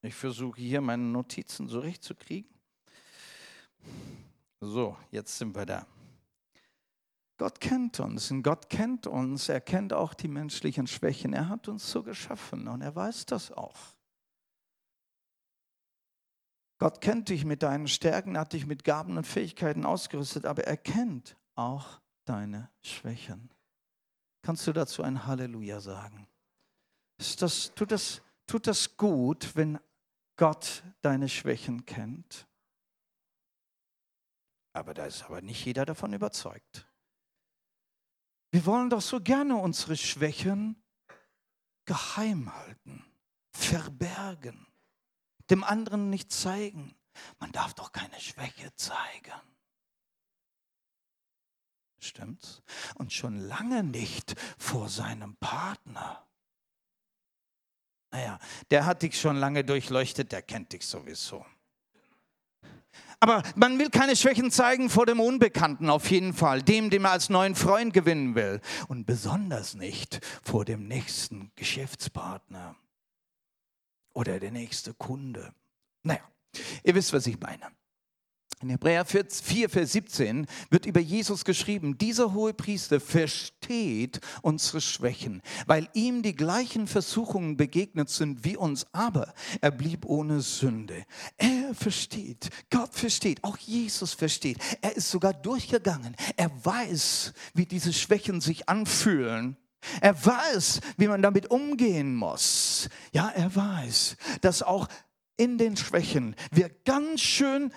Ich 0.01 0.13
versuche 0.13 0.62
hier 0.62 0.82
meine 0.82 1.03
Notizen 1.03 1.67
zurechtzukriegen. 1.67 2.53
So, 4.60 4.96
jetzt 5.10 5.38
sind 5.38 5.55
wir 5.55 5.65
da. 5.65 5.88
Gott 7.38 7.60
kennt 7.60 8.00
uns 8.00 8.32
und 8.32 8.44
Gott 8.44 8.70
kennt 8.70 9.08
uns. 9.08 9.50
Er 9.50 9.62
kennt 9.62 9.94
auch 9.94 10.13
die 10.13 10.27
menschlichen 10.27 10.88
Schwächen. 10.88 11.34
Er 11.34 11.50
hat 11.50 11.67
uns 11.67 11.89
so 11.91 12.03
geschaffen 12.03 12.67
und 12.67 12.82
er 12.82 12.96
weiß 12.96 13.25
das 13.25 13.51
auch. 13.51 13.95
Gott 16.77 17.00
kennt 17.00 17.29
dich 17.29 17.46
mit 17.46 17.63
deinen 17.63 17.88
Stärken, 17.88 18.38
hat 18.38 18.53
dich 18.53 18.65
mit 18.65 18.84
Gaben 18.84 19.17
und 19.17 19.25
Fähigkeiten 19.25 19.86
ausgerüstet, 19.86 20.46
aber 20.46 20.65
er 20.65 20.77
kennt 20.77 21.38
auch 21.55 22.01
deine 22.25 22.70
Schwächen. 22.82 23.50
Kannst 24.41 24.67
du 24.67 24.74
dazu 24.74 25.01
ein 25.01 25.25
Halleluja 25.25 25.79
sagen? 25.79 26.27
Das, 27.17 27.74
tut, 27.74 27.91
das, 27.91 28.22
tut 28.46 28.67
das 28.67 28.98
gut, 28.98 29.55
wenn 29.55 29.79
Gott 30.36 30.84
deine 31.01 31.29
Schwächen 31.29 31.86
kennt? 31.86 32.48
Aber 34.74 34.94
da 34.94 35.05
ist 35.05 35.24
aber 35.24 35.41
nicht 35.41 35.65
jeder 35.65 35.86
davon 35.86 36.12
überzeugt. 36.12 36.86
Wir 38.51 38.65
wollen 38.65 38.89
doch 38.89 39.01
so 39.01 39.22
gerne 39.22 39.55
unsere 39.55 39.96
Schwächen 39.96 40.82
geheim 41.86 42.53
halten, 42.53 43.05
verbergen 43.51 44.67
dem 45.50 45.64
anderen 45.64 46.10
nicht 46.10 46.32
zeigen. 46.32 46.96
Man 47.40 47.52
darf 47.52 47.74
doch 47.74 47.92
keine 47.92 48.20
Schwäche 48.20 48.74
zeigen. 48.75 49.42
Stimmt's? 52.00 52.62
Und 52.96 53.14
schon 53.14 53.38
lange 53.38 53.84
nicht 53.84 54.36
vor 54.58 54.90
seinem 54.90 55.36
Partner. 55.38 56.25
Naja, 58.12 58.40
der 58.72 58.86
hat 58.86 59.02
dich 59.02 59.20
schon 59.20 59.36
lange 59.36 59.64
durchleuchtet, 59.64 60.32
der 60.32 60.42
kennt 60.42 60.72
dich 60.72 60.86
sowieso. 60.86 61.46
Aber 63.20 63.44
man 63.56 63.80
will 63.80 63.90
keine 63.90 64.16
Schwächen 64.16 64.52
zeigen 64.52 64.90
vor 64.90 65.06
dem 65.06 65.20
Unbekannten 65.20 65.90
auf 65.90 66.10
jeden 66.12 66.34
Fall, 66.34 66.62
dem, 66.62 66.90
den 66.90 67.02
man 67.02 67.14
als 67.14 67.30
neuen 67.30 67.56
Freund 67.56 67.94
gewinnen 67.94 68.36
will. 68.36 68.62
Und 68.88 69.06
besonders 69.06 69.74
nicht 69.74 70.20
vor 70.44 70.64
dem 70.64 70.88
nächsten 70.88 71.52
Geschäftspartner 71.56 72.75
oder 74.15 74.39
der 74.39 74.51
nächste 74.51 74.95
Kunde. 74.95 75.53
Naja, 76.01 76.22
ihr 76.84 76.95
wisst, 76.95 77.13
was 77.13 77.27
ich 77.27 77.39
meine. 77.39 77.72
In 78.62 78.69
Hebräer 78.69 79.03
4, 79.05 79.69
Vers 79.69 79.91
17 79.91 80.48
wird 80.69 80.86
über 80.86 81.01
Jesus 81.01 81.43
geschrieben, 81.43 81.98
dieser 81.98 82.34
hohe 82.34 82.53
Priester 82.53 83.01
versteht 83.01 84.22
unsere 84.41 84.79
Schwächen, 84.79 85.41
weil 85.67 85.89
ihm 85.93 86.24
die 86.24 86.36
gleichen 86.36 86.88
Versuchungen 86.88 87.57
begegnet 87.57 88.10
sind 88.10 88.45
wie 88.45 88.55
uns, 88.55 88.88
aber 88.93 89.34
er 89.60 89.72
blieb 89.72 90.05
ohne 90.05 90.39
Sünde. 90.39 91.05
Er 91.36 91.75
versteht, 91.75 92.50
Gott 92.69 92.93
versteht, 92.95 93.43
auch 93.43 93.57
Jesus 93.57 94.13
versteht. 94.13 94.57
Er 94.81 94.95
ist 94.95 95.12
sogar 95.12 95.34
durchgegangen. 95.34 96.15
Er 96.38 96.50
weiß, 96.65 97.34
wie 97.53 97.65
diese 97.65 97.91
Schwächen 97.91 98.39
sich 98.39 98.69
anfühlen. 98.69 99.57
Er 100.01 100.25
weiß, 100.25 100.82
wie 100.98 101.08
man 101.08 101.22
damit 101.22 101.51
umgehen 101.51 102.15
muss. 102.15 102.89
Ja, 103.12 103.30
er 103.30 103.56
weiß, 103.56 104.18
dass 104.42 104.63
auch 104.63 104.88
in 105.38 105.58
den 105.58 105.77
Schwächen 105.77 106.36
wir 106.51 106.70
ganz 106.86 107.22
schön 107.22 107.72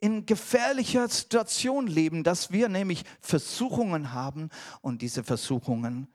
in 0.00 0.26
gefährlicher 0.26 1.08
Situation 1.08 1.86
leben, 1.86 2.22
dass 2.22 2.52
wir 2.52 2.68
nämlich 2.68 3.04
Versuchungen 3.20 4.12
haben 4.12 4.48
und 4.80 5.02
diese 5.02 5.24
Versuchungen 5.24 6.08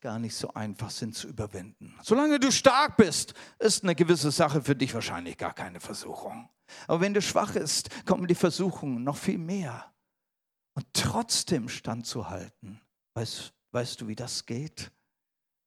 gar 0.00 0.18
nicht 0.18 0.34
so 0.34 0.52
einfach 0.52 0.90
sind 0.90 1.14
zu 1.14 1.28
überwinden. 1.28 1.94
Solange 2.02 2.38
du 2.38 2.52
stark 2.52 2.96
bist, 2.96 3.34
ist 3.58 3.82
eine 3.82 3.94
gewisse 3.94 4.30
Sache 4.30 4.62
für 4.62 4.76
dich 4.76 4.92
wahrscheinlich 4.92 5.38
gar 5.38 5.54
keine 5.54 5.80
Versuchung. 5.80 6.50
Aber 6.86 7.00
wenn 7.00 7.14
du 7.14 7.22
schwach 7.22 7.52
bist, 7.52 7.88
kommen 8.04 8.26
die 8.26 8.34
Versuchungen 8.34 9.02
noch 9.02 9.16
viel 9.16 9.38
mehr. 9.38 9.86
Und 10.74 10.86
trotzdem 10.92 11.68
standzuhalten, 11.68 12.80
weißt, 13.14 13.52
weißt 13.72 14.00
du, 14.00 14.08
wie 14.08 14.16
das 14.16 14.46
geht? 14.46 14.90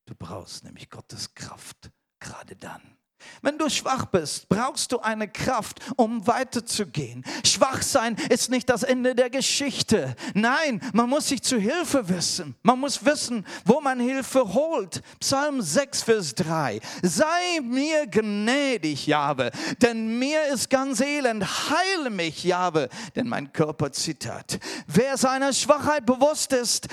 Du 0.06 0.16
brauchst 0.16 0.64
nämlich 0.64 0.90
Gottes 0.90 1.34
Kraft 1.34 1.92
gerade 2.20 2.56
dann. 2.56 2.98
Wenn 3.42 3.58
du 3.58 3.70
schwach 3.70 4.06
bist, 4.06 4.48
brauchst 4.50 4.92
du 4.92 5.00
eine 5.00 5.28
Kraft, 5.28 5.80
um 5.96 6.26
weiterzugehen. 6.28 7.24
Schwach 7.46 7.82
sein 7.82 8.16
ist 8.30 8.50
nicht 8.50 8.70
das 8.70 8.84
Ende 8.84 9.16
der 9.16 9.30
Geschichte. 9.30 10.16
Nein, 10.34 10.82
man 10.94 11.10
muss 11.10 11.28
sich 11.28 11.42
zu 11.42 11.58
Hilfe 11.58 12.10
wissen. 12.10 12.56
Man 12.64 12.80
muss 12.80 13.06
wissen, 13.06 13.46
wo 13.66 13.82
man 13.82 14.00
Hilfe 14.00 14.54
holt. 14.54 15.02
Psalm 15.20 15.62
6, 15.62 16.04
Vers 16.04 16.36
3. 16.36 16.80
Sei 17.02 17.62
mir 17.62 18.08
gnädig, 18.08 19.08
Jahwe, 19.08 19.52
denn 19.82 20.20
mir 20.20 20.46
ist 20.54 20.70
ganz 20.70 21.02
elend. 21.02 21.46
Heile 21.70 22.10
mich, 22.10 22.44
Jahwe, 22.44 22.90
denn 23.16 23.28
mein 23.28 23.52
Körper 23.52 23.92
zittert. 23.92 24.60
Wer 24.88 25.18
seiner 25.18 25.54
Schwachheit 25.54 26.06
bewusst 26.06 26.54
ist, 26.54 26.88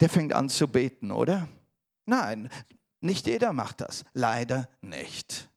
der 0.00 0.08
fängt 0.08 0.32
an 0.32 0.48
zu 0.48 0.68
beten, 0.68 1.10
oder? 1.10 1.48
Nein, 2.06 2.50
nicht 3.00 3.26
jeder 3.26 3.52
macht 3.52 3.80
das. 3.80 4.04
Leider 4.12 4.68
nicht. 4.80 5.48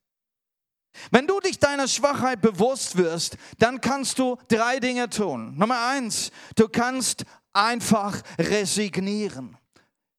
Wenn 1.12 1.26
du 1.26 1.40
dich 1.40 1.60
deiner 1.60 1.88
Schwachheit 1.88 2.42
bewusst 2.42 2.98
wirst, 2.98 3.38
dann 3.58 3.82
kannst 3.82 4.20
du 4.20 4.38
drei 4.48 4.80
Dinge 4.80 5.10
tun. 5.10 5.58
Nummer 5.58 5.88
eins, 5.88 6.32
du 6.56 6.68
kannst 6.70 7.26
einfach 7.52 8.22
resignieren. 8.38 9.58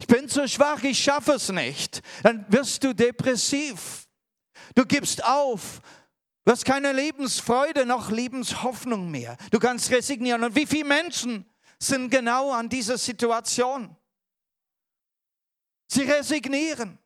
Ich 0.00 0.07
bin 0.07 0.28
zu 0.28 0.49
schwach, 0.49 0.83
ich 0.83 0.99
schaffe 0.99 1.33
es 1.33 1.50
nicht. 1.50 2.02
Dann 2.23 2.45
wirst 2.49 2.83
du 2.83 2.95
depressiv. 2.95 4.07
Du 4.75 4.85
gibst 4.85 5.25
auf. 5.25 5.81
Du 6.45 6.52
hast 6.52 6.64
keine 6.64 6.93
Lebensfreude 6.93 7.87
noch 7.87 8.11
Lebenshoffnung 8.11 9.11
mehr. 9.11 9.37
Du 9.50 9.59
kannst 9.59 9.90
resignieren. 9.90 10.43
Und 10.43 10.57
wie 10.57 10.66
viele 10.66 10.85
Menschen 10.85 11.47
sind 11.78 12.11
genau 12.11 12.50
an 12.50 12.69
dieser 12.69 12.99
Situation? 12.99 13.97
Sie 15.95 16.03
resignieren. 16.03 16.99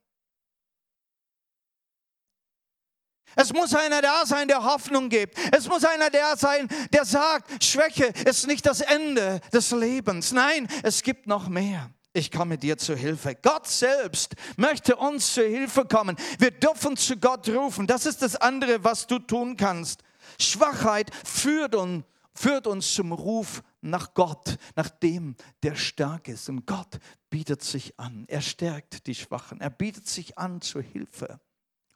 Es 3.36 3.52
muss 3.52 3.74
einer 3.74 4.00
da 4.00 4.24
sein, 4.24 4.48
der 4.48 4.64
Hoffnung 4.64 5.08
gibt. 5.10 5.38
Es 5.54 5.68
muss 5.68 5.84
einer 5.84 6.10
da 6.10 6.36
sein, 6.36 6.66
der 6.92 7.04
sagt, 7.04 7.62
Schwäche 7.62 8.06
ist 8.24 8.46
nicht 8.46 8.66
das 8.66 8.80
Ende 8.80 9.40
des 9.52 9.70
Lebens. 9.70 10.32
Nein, 10.32 10.66
es 10.82 11.02
gibt 11.02 11.26
noch 11.26 11.48
mehr. 11.48 11.90
Ich 12.14 12.32
komme 12.32 12.56
dir 12.56 12.78
zu 12.78 12.96
Hilfe. 12.96 13.36
Gott 13.36 13.68
selbst 13.68 14.34
möchte 14.56 14.96
uns 14.96 15.34
zu 15.34 15.42
Hilfe 15.42 15.84
kommen. 15.84 16.16
Wir 16.38 16.50
dürfen 16.50 16.96
zu 16.96 17.16
Gott 17.16 17.48
rufen. 17.50 17.86
Das 17.86 18.06
ist 18.06 18.22
das 18.22 18.34
andere, 18.34 18.82
was 18.82 19.06
du 19.06 19.18
tun 19.18 19.56
kannst. 19.56 20.02
Schwachheit 20.40 21.10
führt 21.24 21.74
uns, 21.74 22.04
führt 22.34 22.66
uns 22.66 22.92
zum 22.92 23.12
Ruf 23.12 23.62
nach 23.82 24.14
Gott, 24.14 24.56
nach 24.74 24.90
dem, 24.90 25.36
der 25.62 25.76
stark 25.76 26.26
ist. 26.28 26.48
Und 26.48 26.66
Gott 26.66 26.98
bietet 27.30 27.62
sich 27.62 27.98
an. 27.98 28.24
Er 28.28 28.40
stärkt 28.40 29.06
die 29.06 29.14
Schwachen. 29.14 29.60
Er 29.60 29.70
bietet 29.70 30.06
sich 30.06 30.38
an 30.38 30.60
zur 30.60 30.82
Hilfe. 30.82 31.40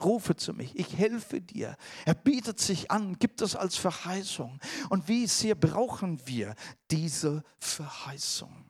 Rufe 0.02 0.36
zu 0.36 0.52
mich, 0.52 0.76
ich 0.76 0.96
helfe 0.96 1.40
dir. 1.40 1.76
Er 2.04 2.14
bietet 2.14 2.58
sich 2.58 2.90
an, 2.90 3.18
gibt 3.18 3.40
es 3.40 3.56
als 3.56 3.76
Verheißung. 3.76 4.58
Und 4.90 5.08
wie 5.08 5.26
sehr 5.26 5.54
brauchen 5.54 6.26
wir 6.26 6.54
diese 6.90 7.44
Verheißung? 7.58 8.68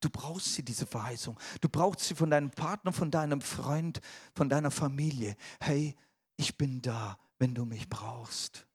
Du 0.00 0.10
brauchst 0.10 0.54
sie, 0.54 0.62
diese 0.62 0.86
Verheißung. 0.86 1.38
Du 1.60 1.68
brauchst 1.68 2.06
sie 2.06 2.14
von 2.14 2.30
deinem 2.30 2.50
Partner, 2.50 2.92
von 2.92 3.10
deinem 3.10 3.40
Freund, 3.40 4.00
von 4.34 4.48
deiner 4.48 4.70
Familie. 4.70 5.36
Hey, 5.60 5.96
ich 6.36 6.56
bin 6.56 6.80
da, 6.82 7.18
wenn 7.38 7.54
du 7.54 7.64
mich 7.64 7.88
brauchst. 7.88 8.66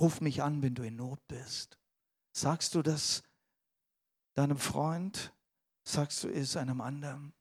Ruf 0.00 0.20
mich 0.20 0.42
an, 0.42 0.62
wenn 0.62 0.74
du 0.74 0.82
in 0.82 0.96
Not 0.96 1.20
bist. 1.28 1.78
Sagst 2.32 2.74
du 2.74 2.82
das 2.82 3.22
deinem 4.36 4.58
Freund? 4.58 5.32
Sagst 5.82 6.24
du 6.24 6.28
es 6.28 6.56
einem 6.56 6.80
anderen? 6.80 7.32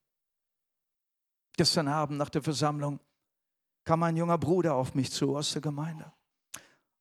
Gestern 1.53 1.87
Abend 1.87 2.17
nach 2.17 2.29
der 2.29 2.41
Versammlung 2.41 2.99
kam 3.83 4.03
ein 4.03 4.17
junger 4.17 4.37
Bruder 4.37 4.75
auf 4.75 4.95
mich 4.95 5.11
zu 5.11 5.37
aus 5.37 5.53
der 5.53 5.61
Gemeinde 5.61 6.11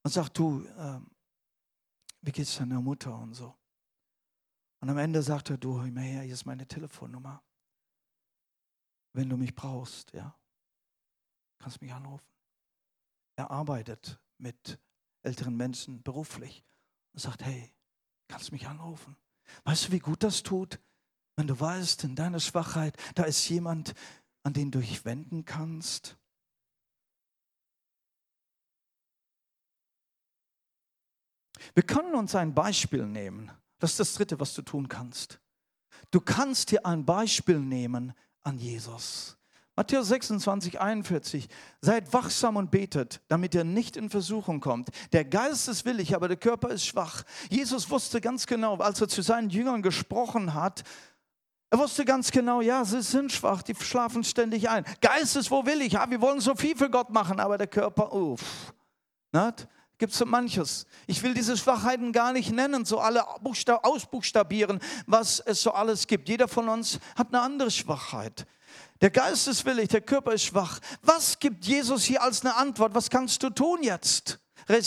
und 0.02 0.12
sagt, 0.12 0.38
du, 0.38 0.64
äh, 0.64 1.00
wie 2.20 2.32
geht's 2.32 2.56
deiner 2.56 2.80
Mutter 2.80 3.18
und 3.18 3.34
so. 3.34 3.54
Und 4.80 4.90
am 4.90 4.98
Ende 4.98 5.22
sagt 5.22 5.50
er, 5.50 5.58
du, 5.58 5.80
hör 5.80 5.90
mal 5.90 6.02
her, 6.02 6.22
hier 6.22 6.34
ist 6.34 6.44
meine 6.44 6.66
Telefonnummer. 6.66 7.42
Wenn 9.12 9.28
du 9.28 9.36
mich 9.36 9.54
brauchst, 9.54 10.12
ja, 10.12 10.36
kannst 11.58 11.80
mich 11.80 11.92
anrufen. 11.92 12.26
Er 13.36 13.50
arbeitet 13.50 14.20
mit 14.38 14.78
älteren 15.22 15.56
Menschen 15.56 16.02
beruflich 16.02 16.64
und 17.12 17.20
sagt, 17.20 17.42
hey, 17.44 17.74
kannst 18.28 18.52
mich 18.52 18.66
anrufen. 18.66 19.16
Weißt 19.64 19.88
du, 19.88 19.92
wie 19.92 19.98
gut 19.98 20.22
das 20.22 20.42
tut, 20.42 20.78
wenn 21.36 21.46
du 21.46 21.58
weißt, 21.58 22.04
in 22.04 22.16
deiner 22.16 22.40
Schwachheit, 22.40 22.96
da 23.14 23.24
ist 23.24 23.48
jemand, 23.48 23.94
an 24.42 24.52
den 24.52 24.70
du 24.70 24.80
dich 24.80 25.04
wenden 25.04 25.44
kannst? 25.44 26.16
Wir 31.74 31.82
können 31.82 32.14
uns 32.14 32.34
ein 32.34 32.54
Beispiel 32.54 33.06
nehmen. 33.06 33.50
Das 33.78 33.92
ist 33.92 34.00
das 34.00 34.14
Dritte, 34.14 34.38
was 34.38 34.54
du 34.54 34.62
tun 34.62 34.88
kannst. 34.88 35.40
Du 36.10 36.20
kannst 36.20 36.70
dir 36.70 36.84
ein 36.84 37.04
Beispiel 37.04 37.58
nehmen 37.58 38.12
an 38.42 38.58
Jesus. 38.58 39.36
Matthäus 39.76 40.08
26, 40.08 40.80
41. 40.80 41.48
Seid 41.80 42.12
wachsam 42.12 42.56
und 42.56 42.70
betet, 42.70 43.20
damit 43.28 43.54
ihr 43.54 43.64
nicht 43.64 43.96
in 43.96 44.08
Versuchung 44.08 44.60
kommt. 44.60 44.90
Der 45.12 45.24
Geist 45.24 45.68
ist 45.68 45.84
willig, 45.84 46.14
aber 46.14 46.28
der 46.28 46.36
Körper 46.36 46.70
ist 46.70 46.86
schwach. 46.86 47.24
Jesus 47.50 47.90
wusste 47.90 48.20
ganz 48.20 48.46
genau, 48.46 48.76
als 48.76 49.00
er 49.00 49.08
zu 49.08 49.22
seinen 49.22 49.50
Jüngern 49.50 49.82
gesprochen 49.82 50.54
hat, 50.54 50.84
er 51.70 51.80
wusste 51.80 52.04
ganz 52.04 52.30
genau, 52.30 52.60
ja, 52.60 52.84
sie 52.84 53.02
sind 53.02 53.32
schwach, 53.32 53.62
die 53.62 53.74
schlafen 53.74 54.22
ständig 54.22 54.68
ein. 54.68 54.84
Geistes, 55.00 55.50
wo 55.50 55.66
will 55.66 55.82
ich? 55.82 55.94
Ja, 55.94 56.08
wir 56.08 56.20
wollen 56.20 56.38
so 56.38 56.54
viel 56.54 56.76
für 56.76 56.88
Gott 56.88 57.10
machen, 57.10 57.40
aber 57.40 57.58
der 57.58 57.66
Körper, 57.66 58.12
uff. 58.12 58.72
Gibt 59.98 60.12
es 60.12 60.18
so 60.18 60.24
manches. 60.24 60.86
Ich 61.08 61.20
will 61.24 61.34
diese 61.34 61.56
Schwachheiten 61.56 62.12
gar 62.12 62.32
nicht 62.32 62.52
nennen, 62.52 62.84
so 62.84 63.00
alle 63.00 63.24
ausbuchstabieren, 63.26 64.78
was 65.06 65.40
es 65.40 65.62
so 65.62 65.72
alles 65.72 66.06
gibt. 66.06 66.28
Jeder 66.28 66.46
von 66.46 66.68
uns 66.68 67.00
hat 67.16 67.34
eine 67.34 67.42
andere 67.42 67.72
Schwachheit. 67.72 68.46
Der 69.04 69.10
Geist 69.10 69.48
ist 69.48 69.66
willig, 69.66 69.90
der 69.90 70.00
Körper 70.00 70.32
ist 70.32 70.44
schwach. 70.44 70.78
Was 71.02 71.38
gibt 71.38 71.66
Jesus 71.66 72.04
hier 72.04 72.22
als 72.22 72.40
eine 72.40 72.56
Antwort? 72.56 72.94
Was 72.94 73.10
kannst 73.10 73.42
du 73.42 73.50
tun 73.50 73.82
jetzt? 73.82 74.40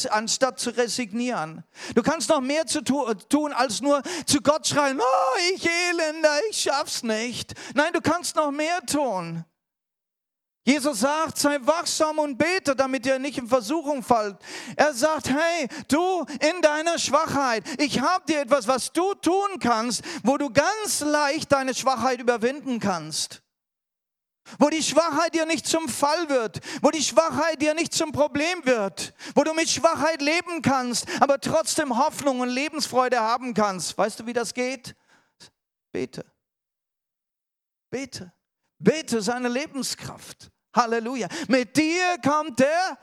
anstatt 0.10 0.60
zu 0.60 0.72
resignieren. 0.72 1.64
Du 1.94 2.02
kannst 2.02 2.30
noch 2.30 2.42
mehr 2.42 2.66
zu 2.66 2.82
tun, 2.82 3.54
als 3.54 3.80
nur 3.80 4.02
zu 4.26 4.42
Gott 4.42 4.66
schreien, 4.66 5.00
oh, 5.00 5.38
ich 5.54 5.64
Elender, 5.64 6.36
ich 6.50 6.60
schaff's 6.60 7.04
nicht. 7.04 7.54
Nein, 7.76 7.94
du 7.94 8.02
kannst 8.02 8.36
noch 8.36 8.50
mehr 8.50 8.84
tun. 8.88 9.46
Jesus 10.66 11.02
sagt, 11.02 11.38
sei 11.38 11.60
wachsam 11.62 12.18
und 12.18 12.40
bete, 12.40 12.76
damit 12.76 13.06
ihr 13.06 13.20
nicht 13.20 13.38
in 13.38 13.48
Versuchung 13.48 14.02
fallt. 14.02 14.38
Er 14.76 14.96
sagt, 14.96 15.30
hey, 15.30 15.68
du 15.90 16.26
in 16.40 16.60
deiner 16.64 16.98
Schwachheit, 16.98 17.64
ich 17.80 18.02
habe 18.02 18.26
dir 18.26 18.42
etwas, 18.42 18.68
was 18.68 18.92
du 18.92 19.14
tun 19.14 19.60
kannst, 19.60 20.02
wo 20.24 20.40
du 20.40 20.50
ganz 20.50 21.02
leicht 21.02 21.52
deine 21.52 21.76
Schwachheit 21.76 22.20
überwinden 22.20 22.80
kannst. 22.80 23.44
Wo 24.60 24.70
die 24.70 24.84
Schwachheit 24.84 25.34
dir 25.34 25.46
nicht 25.46 25.68
zum 25.68 25.89
Fall 25.89 26.30
wird, 26.30 26.60
wo 26.82 26.92
die 26.92 27.04
Schwachheit 27.04 27.62
dir 27.62 27.74
nicht 27.74 27.94
zum 27.94 28.12
Problem 28.12 28.66
wird, 28.66 29.13
wo 29.36 29.44
du 29.44 29.54
mit 29.54 29.70
Schwachheit 29.70 30.22
leben 30.22 30.62
kannst, 30.62 31.06
aber 31.22 31.39
trotzdem 31.39 31.98
Hoffnung 31.98 32.39
und 32.39 32.50
Lebensfreude 32.50 33.20
haben 33.20 33.54
kannst. 33.54 33.98
Weißt 33.98 34.20
du, 34.20 34.25
wie 34.25 34.34
das 34.34 34.54
geht? 34.54 34.96
Bete. 35.92 36.25
Bete. 37.89 38.32
Bete 38.80 39.22
seine 39.22 39.48
Lebenskraft. 39.48 40.51
Halleluja. 40.75 41.27
Mit 41.48 41.75
dir 41.75 42.18
kommt 42.24 42.60
der 42.60 42.98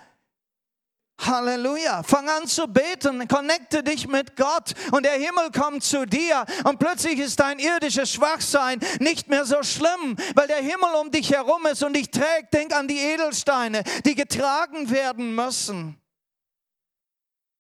Halleluja. 1.19 2.03
Fang 2.03 2.29
an 2.29 2.47
zu 2.47 2.67
beten, 2.67 3.27
connecte 3.29 3.83
dich 3.83 4.09
mit 4.09 4.37
Gott 4.37 4.75
und 4.93 5.05
der 5.05 5.15
Himmel 5.15 5.51
kommt 5.57 5.85
zu 5.85 6.07
dir 6.07 6.45
und 6.65 6.79
plötzlich 6.79 7.19
ist 7.19 7.41
dein 7.41 7.59
irdisches 7.59 8.13
Schwachsein 8.13 8.81
nicht 9.01 9.29
mehr 9.29 9.45
so 9.45 9.63
schlimm, 9.63 10.17
weil 10.35 10.49
der 10.49 10.59
Himmel 10.59 10.95
um 11.01 11.11
dich 11.11 11.33
herum 11.33 11.67
ist 11.67 11.83
und 11.83 11.95
dich 11.95 12.11
trägt. 12.11 12.53
Denk 12.53 12.75
an 12.75 12.89
die 12.89 12.99
Edelsteine, 12.99 13.85
die 14.05 14.15
getragen 14.15 14.91
werden 14.91 15.35
müssen. 15.35 16.04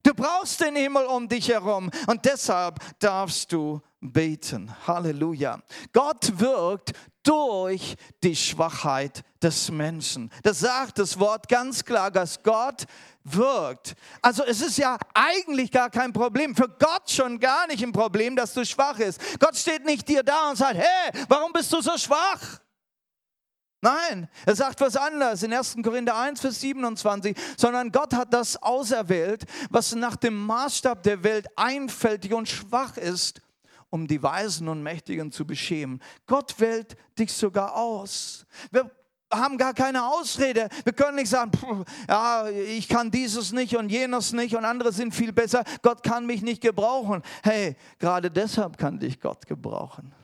Du 0.04 0.12
brauchst 0.14 0.60
den 0.60 0.76
Himmel 0.76 1.06
um 1.06 1.26
dich 1.26 1.48
herum 1.48 1.90
und 2.06 2.24
deshalb 2.24 2.78
darfst 3.00 3.50
du 3.50 3.80
beten. 4.00 4.70
Halleluja. 4.86 5.60
Gott 5.92 6.38
wirkt 6.38 6.92
durch 7.22 7.96
die 8.22 8.36
Schwachheit 8.36 9.24
des 9.42 9.70
Menschen. 9.70 10.30
Das 10.42 10.60
sagt 10.60 10.98
das 10.98 11.18
Wort 11.18 11.48
ganz 11.48 11.82
klar, 11.82 12.10
dass 12.10 12.42
Gott 12.42 12.84
wirkt. 13.24 13.94
Also 14.20 14.44
es 14.44 14.60
ist 14.60 14.76
ja 14.76 14.98
eigentlich 15.14 15.72
gar 15.72 15.88
kein 15.88 16.12
Problem, 16.12 16.54
für 16.54 16.68
Gott 16.68 17.10
schon 17.10 17.40
gar 17.40 17.66
nicht 17.66 17.82
ein 17.82 17.92
Problem, 17.92 18.36
dass 18.36 18.52
du 18.52 18.64
schwach 18.66 18.98
bist. 18.98 19.18
Gott 19.40 19.56
steht 19.56 19.86
nicht 19.86 20.06
dir 20.06 20.22
da 20.22 20.50
und 20.50 20.56
sagt, 20.56 20.76
hey, 20.76 21.24
warum 21.28 21.50
bist 21.52 21.72
du 21.72 21.80
so 21.80 21.96
schwach? 21.96 22.60
Nein, 23.84 24.28
er 24.46 24.56
sagt 24.56 24.80
was 24.80 24.96
anderes 24.96 25.42
in 25.42 25.52
1. 25.52 25.76
Korinther 25.82 26.16
1, 26.16 26.40
Vers 26.40 26.58
27, 26.58 27.36
sondern 27.58 27.92
Gott 27.92 28.14
hat 28.14 28.32
das 28.32 28.56
auserwählt, 28.62 29.44
was 29.68 29.94
nach 29.94 30.16
dem 30.16 30.34
Maßstab 30.46 31.02
der 31.02 31.22
Welt 31.22 31.46
einfältig 31.54 32.32
und 32.32 32.48
schwach 32.48 32.96
ist, 32.96 33.42
um 33.90 34.06
die 34.06 34.22
Weisen 34.22 34.68
und 34.68 34.82
Mächtigen 34.82 35.30
zu 35.30 35.46
beschämen. 35.46 36.00
Gott 36.26 36.58
wählt 36.60 36.96
dich 37.18 37.30
sogar 37.30 37.76
aus. 37.76 38.46
Wir 38.70 38.90
haben 39.30 39.58
gar 39.58 39.74
keine 39.74 40.02
Ausrede. 40.06 40.70
Wir 40.84 40.94
können 40.94 41.16
nicht 41.16 41.28
sagen, 41.28 41.50
ja, 42.08 42.48
ich 42.48 42.88
kann 42.88 43.10
dieses 43.10 43.52
nicht 43.52 43.76
und 43.76 43.90
jenes 43.90 44.32
nicht 44.32 44.56
und 44.56 44.64
andere 44.64 44.92
sind 44.92 45.14
viel 45.14 45.34
besser. 45.34 45.62
Gott 45.82 46.02
kann 46.02 46.24
mich 46.24 46.40
nicht 46.40 46.62
gebrauchen. 46.62 47.20
Hey, 47.42 47.76
gerade 47.98 48.30
deshalb 48.30 48.78
kann 48.78 48.98
dich 48.98 49.20
Gott 49.20 49.46
gebrauchen. 49.46 50.14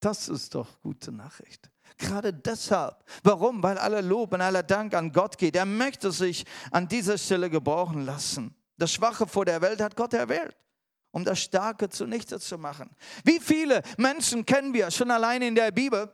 Das 0.00 0.28
ist 0.28 0.54
doch 0.54 0.80
gute 0.82 1.12
Nachricht. 1.12 1.70
Gerade 1.98 2.32
deshalb. 2.32 3.04
Warum? 3.22 3.62
Weil 3.62 3.78
aller 3.78 4.02
Lob 4.02 4.32
und 4.32 4.40
aller 4.40 4.62
Dank 4.62 4.94
an 4.94 5.12
Gott 5.12 5.38
geht. 5.38 5.56
Er 5.56 5.66
möchte 5.66 6.12
sich 6.12 6.44
an 6.70 6.88
dieser 6.88 7.18
Stelle 7.18 7.50
gebrauchen 7.50 8.04
lassen. 8.04 8.54
Das 8.78 8.92
Schwache 8.92 9.26
vor 9.26 9.44
der 9.44 9.60
Welt 9.60 9.80
hat 9.80 9.96
Gott 9.96 10.14
erwählt 10.14 10.56
um 11.12 11.24
das 11.24 11.40
Starke 11.40 11.88
zunichte 11.88 12.38
zu 12.38 12.58
machen. 12.58 12.90
Wie 13.24 13.40
viele 13.40 13.82
Menschen 13.96 14.46
kennen 14.46 14.72
wir 14.72 14.90
schon 14.90 15.10
allein 15.10 15.42
in 15.42 15.54
der 15.54 15.70
Bibel, 15.70 16.12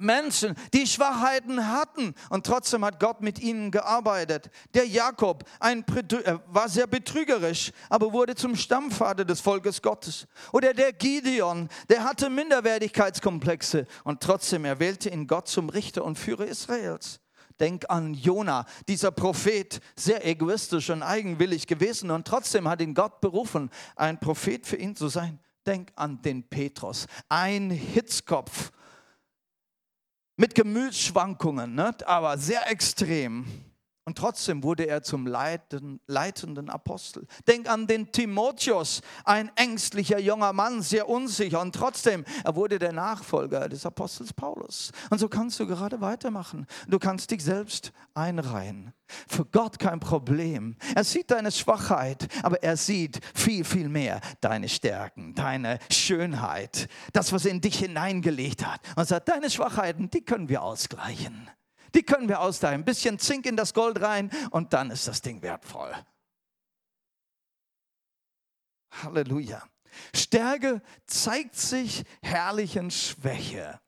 Menschen, 0.00 0.54
die 0.72 0.86
Schwachheiten 0.86 1.68
hatten 1.68 2.14
und 2.30 2.46
trotzdem 2.46 2.84
hat 2.84 3.00
Gott 3.00 3.20
mit 3.20 3.38
ihnen 3.38 3.70
gearbeitet. 3.70 4.50
Der 4.74 4.86
Jakob 4.86 5.44
ein, 5.58 5.84
äh, 5.86 6.38
war 6.46 6.68
sehr 6.68 6.86
betrügerisch, 6.86 7.72
aber 7.88 8.12
wurde 8.12 8.34
zum 8.34 8.56
Stammvater 8.56 9.24
des 9.24 9.40
Volkes 9.40 9.82
Gottes. 9.82 10.26
Oder 10.52 10.74
der 10.74 10.92
Gideon, 10.92 11.68
der 11.88 12.04
hatte 12.04 12.30
Minderwertigkeitskomplexe 12.30 13.86
und 14.04 14.20
trotzdem 14.20 14.64
erwählte 14.64 15.10
ihn 15.10 15.26
Gott 15.26 15.48
zum 15.48 15.68
Richter 15.68 16.04
und 16.04 16.18
Führer 16.18 16.46
Israels. 16.46 17.20
Denk 17.60 17.84
an 17.90 18.14
Jona, 18.14 18.64
dieser 18.88 19.10
Prophet, 19.10 19.80
sehr 19.94 20.26
egoistisch 20.26 20.88
und 20.88 21.02
eigenwillig 21.02 21.66
gewesen 21.66 22.10
und 22.10 22.26
trotzdem 22.26 22.66
hat 22.66 22.80
ihn 22.80 22.94
Gott 22.94 23.20
berufen, 23.20 23.70
ein 23.96 24.18
Prophet 24.18 24.66
für 24.66 24.76
ihn 24.76 24.96
zu 24.96 25.08
sein. 25.08 25.38
Denk 25.66 25.92
an 25.94 26.22
den 26.22 26.42
Petrus, 26.48 27.06
ein 27.28 27.70
Hitzkopf 27.70 28.72
mit 30.40 30.54
Gemütsschwankungen, 30.54 31.74
ne? 31.74 31.94
aber 32.06 32.38
sehr 32.38 32.70
extrem. 32.70 33.44
Und 34.10 34.18
trotzdem 34.18 34.64
wurde 34.64 34.88
er 34.88 35.04
zum 35.04 35.24
leitenden 35.28 36.68
Apostel. 36.68 37.28
Denk 37.46 37.70
an 37.70 37.86
den 37.86 38.10
Timotheus, 38.10 39.02
ein 39.24 39.52
ängstlicher 39.54 40.18
junger 40.18 40.52
Mann, 40.52 40.82
sehr 40.82 41.08
unsicher. 41.08 41.60
Und 41.60 41.76
trotzdem, 41.76 42.24
er 42.42 42.56
wurde 42.56 42.80
der 42.80 42.90
Nachfolger 42.90 43.68
des 43.68 43.86
Apostels 43.86 44.32
Paulus. 44.32 44.90
Und 45.10 45.20
so 45.20 45.28
kannst 45.28 45.60
du 45.60 45.66
gerade 45.68 46.00
weitermachen. 46.00 46.66
Du 46.88 46.98
kannst 46.98 47.30
dich 47.30 47.44
selbst 47.44 47.92
einreihen. 48.12 48.92
Für 49.28 49.44
Gott 49.44 49.78
kein 49.78 50.00
Problem. 50.00 50.74
Er 50.96 51.04
sieht 51.04 51.30
deine 51.30 51.52
Schwachheit, 51.52 52.26
aber 52.42 52.64
er 52.64 52.76
sieht 52.76 53.20
viel, 53.32 53.62
viel 53.62 53.88
mehr 53.88 54.20
deine 54.40 54.68
Stärken, 54.68 55.36
deine 55.36 55.78
Schönheit, 55.88 56.88
das, 57.12 57.32
was 57.32 57.44
in 57.44 57.60
dich 57.60 57.78
hineingelegt 57.78 58.66
hat. 58.66 58.80
Und 58.96 59.06
sagt, 59.06 59.28
deine 59.28 59.50
Schwachheiten, 59.50 60.10
die 60.10 60.24
können 60.24 60.48
wir 60.48 60.62
ausgleichen. 60.62 61.48
Die 61.94 62.02
können 62.02 62.28
wir 62.28 62.40
austeilen. 62.40 62.80
Ein 62.80 62.84
bisschen 62.84 63.18
Zink 63.18 63.46
in 63.46 63.56
das 63.56 63.74
Gold 63.74 64.00
rein 64.00 64.30
und 64.50 64.72
dann 64.72 64.90
ist 64.90 65.08
das 65.08 65.22
Ding 65.22 65.42
wertvoll. 65.42 65.94
Halleluja. 68.90 69.62
Stärke 70.14 70.82
zeigt 71.06 71.56
sich 71.56 72.04
herrlichen 72.22 72.90
Schwäche. 72.90 73.80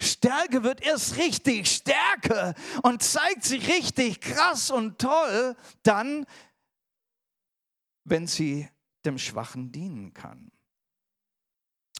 Stärke 0.00 0.62
wird 0.62 0.82
erst 0.82 1.16
richtig 1.16 1.68
Stärke 1.68 2.54
und 2.82 3.02
zeigt 3.02 3.44
sich 3.44 3.68
richtig 3.68 4.20
krass 4.20 4.70
und 4.70 4.98
toll 4.98 5.56
dann, 5.82 6.26
wenn 8.04 8.26
sie 8.26 8.68
dem 9.04 9.18
Schwachen 9.18 9.72
dienen 9.72 10.12
kann. 10.12 10.50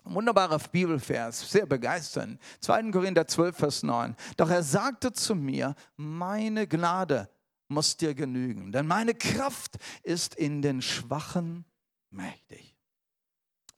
Wunderbarer 0.04 0.58
Bibelvers, 0.58 1.50
sehr 1.50 1.66
begeisternd. 1.66 2.40
2. 2.60 2.90
Korinther 2.90 3.26
12, 3.26 3.56
Vers 3.56 3.82
9. 3.82 4.14
Doch 4.36 4.50
er 4.50 4.62
sagte 4.62 5.12
zu 5.12 5.34
mir, 5.34 5.74
meine 5.96 6.66
Gnade 6.66 7.30
muss 7.68 7.96
dir 7.96 8.14
genügen, 8.14 8.70
denn 8.70 8.86
meine 8.86 9.14
Kraft 9.14 9.76
ist 10.02 10.34
in 10.34 10.60
den 10.60 10.82
Schwachen 10.82 11.64
mächtig. 12.10 12.76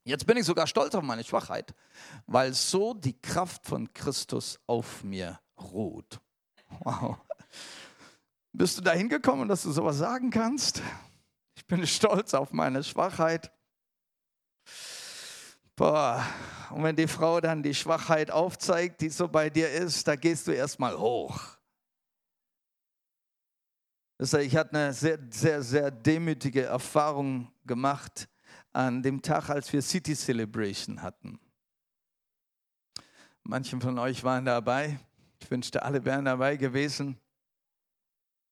Jetzt 0.05 0.27
bin 0.27 0.37
ich 0.37 0.45
sogar 0.45 0.67
stolz 0.67 0.95
auf 0.95 1.03
meine 1.03 1.25
Schwachheit, 1.25 1.75
weil 2.27 2.55
so 2.55 2.95
die 2.95 3.21
Kraft 3.21 3.67
von 3.67 3.93
Christus 3.93 4.61
auf 4.67 5.03
mir 5.03 5.41
ruht. 5.59 6.21
Wow. 6.81 7.19
Bist 8.53 8.79
du 8.79 8.83
dahin 8.83 9.09
gekommen, 9.09 9.49
dass 9.49 9.63
du 9.63 9.71
sowas 9.71 9.99
sagen 9.99 10.31
kannst? 10.31 10.83
Ich 11.57 11.67
bin 11.67 11.87
stolz 11.87 12.35
auf 12.35 12.53
meine 12.53 12.83
Schwachheit. 12.85 13.53
Boah, 15.77 16.27
und 16.71 16.83
wenn 16.83 16.97
die 16.97 17.07
Frau 17.07 17.39
dann 17.39 17.63
die 17.63 17.75
Schwachheit 17.75 18.31
aufzeigt, 18.31 19.03
die 19.03 19.11
so 19.11 19.29
bei 19.29 19.51
dir 19.51 19.71
ist, 19.71 20.09
da 20.09 20.17
gehst 20.17 20.47
du 20.47 20.53
erstmal 20.53 20.97
hoch. 20.99 21.39
Ich 24.19 24.57
hatte 24.57 24.71
eine 24.71 24.95
sehr, 24.95 25.19
sehr, 25.31 25.63
sehr 25.63 25.91
demütige 25.91 26.63
Erfahrung 26.63 27.53
gemacht 27.67 28.27
an 28.73 29.03
dem 29.03 29.21
Tag, 29.21 29.51
als 29.51 29.71
wir 29.71 29.83
City 29.83 30.17
Celebration 30.17 31.03
hatten. 31.03 31.39
Manche 33.43 33.79
von 33.79 33.99
euch 33.99 34.25
waren 34.25 34.47
dabei. 34.47 34.99
Ich 35.43 35.51
wünschte, 35.51 35.83
alle 35.83 36.03
wären 36.07 36.25
dabei 36.25 36.57
gewesen. 36.57 37.21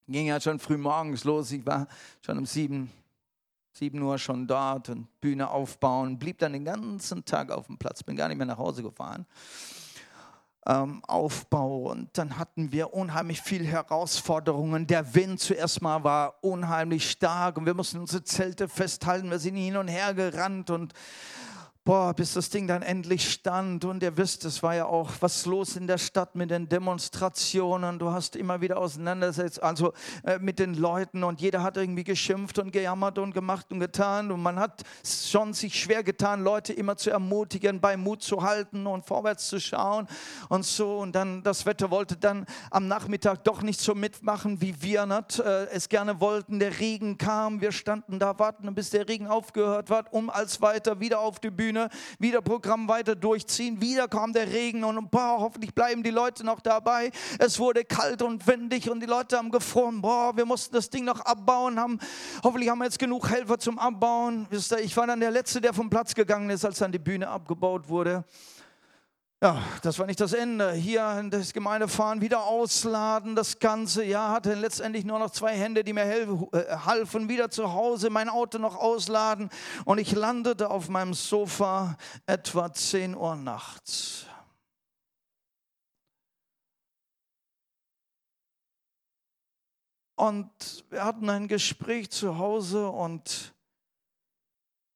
Ging 0.07 0.27
ja 0.27 0.39
schon 0.39 0.59
früh 0.59 0.77
morgens 0.77 1.25
los. 1.25 1.51
Ich 1.53 1.65
war 1.65 1.89
schon 2.21 2.37
um 2.37 2.45
sieben 2.45 2.93
7 3.75 4.01
Uhr 4.01 4.19
schon 4.19 4.47
dort 4.47 4.89
und 4.89 5.21
Bühne 5.21 5.51
aufbauen, 5.51 6.19
blieb 6.19 6.39
dann 6.39 6.53
den 6.53 6.65
ganzen 6.65 7.25
Tag 7.25 7.51
auf 7.51 7.67
dem 7.67 7.77
Platz, 7.77 8.05
bin 8.05 8.17
gar 8.17 8.29
nicht 8.29 8.37
mehr 8.37 8.47
nach 8.47 8.59
Hause 8.59 8.85
gefahren. 8.85 9.27
Ähm, 10.67 11.03
Aufbau 11.07 11.91
und 11.91 12.17
dann 12.17 12.39
hatten 12.39 12.73
wir 12.73 12.95
unheimlich 12.95 13.43
viele 13.43 13.65
Herausforderungen. 13.65 14.87
Der 14.87 15.15
Wind 15.15 15.41
zuerst 15.41 15.83
mal 15.83 16.05
war 16.05 16.43
unheimlich 16.43 17.11
stark 17.11 17.59
und 17.59 17.67
wir 17.67 17.75
mussten 17.75 17.99
unsere 17.99 18.23
Zelte 18.23 18.69
festhalten. 18.69 19.29
Wir 19.29 19.41
sind 19.41 19.57
hin 19.57 19.77
und 19.77 19.89
her 19.89 20.15
gerannt 20.15 20.71
und 20.71 20.95
boah, 21.85 22.15
bis 22.15 22.33
das 22.33 22.49
Ding 22.49 22.67
dann 22.67 22.81
endlich 22.81 23.31
stand. 23.31 23.85
Und 23.85 24.03
ihr 24.03 24.17
wisst, 24.17 24.47
es 24.47 24.63
war 24.63 24.75
ja 24.75 24.87
auch 24.87 25.11
was 25.21 25.45
los 25.45 25.77
in 25.77 25.87
der 25.87 25.99
Stadt 25.99 26.35
mit 26.35 26.51
den 26.51 26.67
Demonstrationen. 26.67 27.99
Du 27.99 28.11
hast 28.11 28.37
immer 28.37 28.63
wieder 28.63 28.79
auseinandersetzt, 28.79 29.63
also 29.63 29.93
äh, 30.25 30.39
mit 30.39 30.59
den 30.59 30.75
Leuten 30.75 31.25
und 31.25 31.43
jeder 31.43 31.63
hat 31.63 31.77
irgendwie 31.77 32.05
geschimpft 32.05 32.59
und 32.59 32.73
gejammert 32.73 33.19
und 33.19 33.35
gemacht 33.35 33.67
und 33.71 33.81
getan. 33.81 34.33
Und 34.33 34.43
man 34.43 34.59
hat 34.59 34.83
schon 35.05 35.53
sich 35.53 35.79
schwer 35.79 36.03
getan, 36.03 36.43
Leute 36.43 36.73
immer 36.73 36.97
zu 36.97 37.11
ermutigen, 37.11 37.81
bei 37.81 37.99
Mut 37.99 38.23
zu 38.23 38.43
halten 38.43 38.87
und 38.87 39.05
vorwärts 39.05 39.49
zu 39.49 39.61
schauen 39.61 40.09
und 40.49 40.65
so. 40.65 40.97
Und 40.97 41.15
dann 41.15 41.43
das 41.43 41.67
Wetter 41.67 41.91
wollte 41.91 42.17
dann 42.17 42.47
am 42.71 42.89
Nachmittag 42.89 43.45
doch 43.45 43.61
nicht 43.61 43.81
so 43.81 43.95
mitmachen, 43.95 44.63
wie 44.63 44.81
wir 44.81 45.05
nicht, 45.05 45.39
äh, 45.39 45.67
es 45.67 45.91
gerne 45.91 46.19
wollten. 46.19 46.61
Der 46.61 46.81
Regen 46.81 47.19
kam, 47.19 47.61
wir 47.61 47.73
standen 47.73 48.19
da, 48.19 48.39
warten, 48.39 48.75
bis 48.75 48.89
der 48.89 49.07
Regen 49.07 49.27
aufgehört 49.27 49.91
hat, 49.91 50.11
um 50.15 50.31
als 50.31 50.63
weiter 50.63 50.99
wieder 50.99 51.21
auf 51.21 51.41
die 51.41 51.51
Bühne 51.51 51.74
Bühne, 51.75 51.89
wieder 52.19 52.41
Programm 52.41 52.89
weiter 52.89 53.17
durchziehen, 53.17 53.81
wieder 53.81 54.09
kam 54.09 54.33
der 54.33 54.53
Regen 54.53 54.85
und 54.85 55.11
boah, 55.11 55.39
hoffentlich 55.41 55.75
bleiben 55.75 56.03
die 56.03 56.11
Leute 56.11 56.45
noch 56.45 56.61
dabei. 56.61 57.11
Es 57.39 57.59
wurde 57.59 57.85
kalt 57.85 58.23
und 58.23 58.47
windig 58.47 58.89
und 58.89 59.01
die 59.01 59.07
Leute 59.07 59.37
haben 59.37 59.51
gefroren, 59.51 60.01
boah, 60.01 60.37
wir 60.37 60.47
mussten 60.47 60.75
das 60.75 60.89
Ding 60.89 61.05
noch 61.05 61.21
abbauen, 61.21 61.79
haben, 61.79 61.99
hoffentlich 62.43 62.71
haben 62.71 62.79
wir 62.79 62.85
jetzt 62.85 62.99
genug 62.99 63.29
Helfer 63.29 63.59
zum 63.59 63.79
Abbauen. 63.79 64.47
Ich 64.83 64.97
war 64.97 65.07
dann 65.07 65.21
der 65.21 65.31
Letzte, 65.31 65.61
der 65.61 65.75
vom 65.75 65.91
Platz 65.91 66.15
gegangen 66.15 66.51
ist, 66.51 66.65
als 66.65 66.79
dann 66.79 66.93
die 66.93 66.99
Bühne 66.99 67.29
abgebaut 67.29 67.89
wurde. 67.89 68.25
Ja, 69.45 69.63
das 69.83 69.99
war 69.99 70.07
nicht 70.07 70.21
das 70.21 70.33
Ende. 70.33 70.73
Hier 70.73 71.19
in 71.21 71.31
das 71.31 71.53
Gemeindefahren 71.53 72.23
wieder 72.23 72.45
ausladen, 72.45 73.37
das 73.37 73.59
Ganze. 73.59 74.03
Ja, 74.03 74.31
hatte 74.31 74.55
letztendlich 74.55 75.05
nur 75.05 75.19
noch 75.19 75.33
zwei 75.33 75.55
Hände, 75.55 75.85
die 75.85 75.93
mir 75.93 76.07
äh, 76.07 76.77
halfen. 76.87 77.29
Wieder 77.29 77.51
zu 77.51 77.75
Hause, 77.75 78.09
mein 78.09 78.31
Auto 78.31 78.57
noch 78.57 78.75
ausladen. 78.75 79.51
Und 79.85 79.99
ich 79.99 80.13
landete 80.13 80.71
auf 80.71 80.89
meinem 80.89 81.13
Sofa 81.13 81.99
etwa 82.25 82.73
10 82.73 83.15
Uhr 83.15 83.37
nachts. 83.37 84.25
Und 90.17 90.51
wir 90.89 91.05
hatten 91.05 91.29
ein 91.29 91.49
Gespräch 91.49 92.09
zu 92.11 92.39
Hause 92.39 92.89
und 92.89 93.54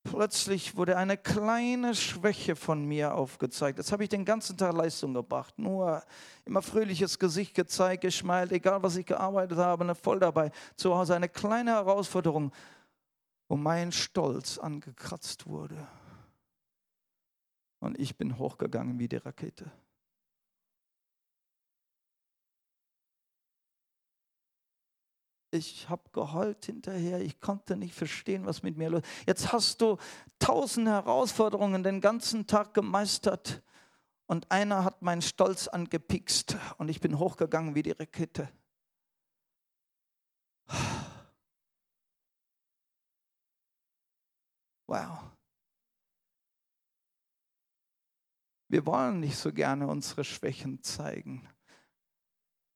Plötzlich 0.04 0.76
wurde 0.76 0.96
eine 0.96 1.16
kleine 1.16 1.94
Schwäche 1.94 2.56
von 2.56 2.84
mir 2.84 3.14
aufgezeigt. 3.14 3.78
Jetzt 3.78 3.92
habe 3.92 4.04
ich 4.04 4.08
den 4.08 4.24
ganzen 4.24 4.56
Tag 4.56 4.74
Leistung 4.74 5.12
gebracht, 5.12 5.58
nur 5.58 6.02
immer 6.44 6.62
fröhliches 6.62 7.18
Gesicht 7.18 7.54
gezeigt, 7.54 8.02
geschmeilt, 8.02 8.52
egal 8.52 8.82
was 8.82 8.96
ich 8.96 9.06
gearbeitet 9.06 9.58
habe, 9.58 9.84
ne, 9.84 9.94
voll 9.94 10.20
dabei. 10.20 10.50
Zu 10.76 10.96
Hause 10.96 11.14
eine 11.14 11.28
kleine 11.28 11.72
Herausforderung, 11.72 12.52
wo 13.48 13.56
mein 13.56 13.92
Stolz 13.92 14.56
angekratzt 14.58 15.46
wurde. 15.46 15.86
Und 17.80 17.98
ich 17.98 18.16
bin 18.16 18.38
hochgegangen 18.38 18.98
wie 18.98 19.08
die 19.08 19.16
Rakete. 19.16 19.70
Ich 25.58 25.88
habe 25.88 26.08
geheult 26.12 26.66
hinterher, 26.66 27.20
ich 27.20 27.40
konnte 27.40 27.76
nicht 27.76 27.92
verstehen, 27.92 28.46
was 28.46 28.62
mit 28.62 28.76
mir 28.76 28.90
los 28.90 29.02
ist. 29.02 29.26
Jetzt 29.26 29.52
hast 29.52 29.80
du 29.80 29.98
tausend 30.38 30.86
Herausforderungen 30.86 31.82
den 31.82 32.00
ganzen 32.00 32.46
Tag 32.46 32.74
gemeistert 32.74 33.60
und 34.26 34.52
einer 34.52 34.84
hat 34.84 35.02
meinen 35.02 35.20
Stolz 35.20 35.66
angepikst 35.66 36.56
und 36.78 36.88
ich 36.88 37.00
bin 37.00 37.18
hochgegangen 37.18 37.74
wie 37.74 37.82
die 37.82 37.90
Rakete. 37.90 38.48
Wow. 44.86 45.18
Wir 48.68 48.86
wollen 48.86 49.20
nicht 49.20 49.36
so 49.36 49.52
gerne 49.52 49.88
unsere 49.88 50.22
Schwächen 50.22 50.82
zeigen 50.84 51.48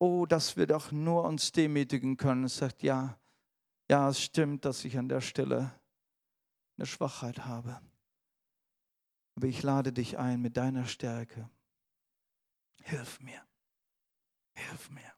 oh, 0.03 0.27
dass 0.27 0.57
wir 0.57 0.67
doch 0.67 0.91
nur 0.91 1.23
uns 1.23 1.53
demütigen 1.53 2.17
können. 2.17 2.43
Es 2.43 2.57
sagt, 2.57 2.83
ja, 2.83 3.17
ja, 3.89 4.09
es 4.09 4.21
stimmt, 4.21 4.65
dass 4.65 4.85
ich 4.85 4.99
an 4.99 5.09
der 5.09 5.21
Stelle 5.21 5.71
eine 6.77 6.87
Schwachheit 6.87 7.45
habe. 7.45 7.81
Aber 9.37 9.47
ich 9.47 9.63
lade 9.63 9.93
dich 9.93 10.19
ein 10.19 10.43
mit 10.43 10.57
deiner 10.57 10.87
Stärke. 10.87 11.49
Hilf 12.83 13.21
mir. 13.21 13.47
Hilf 14.55 14.91
mir. 14.91 15.13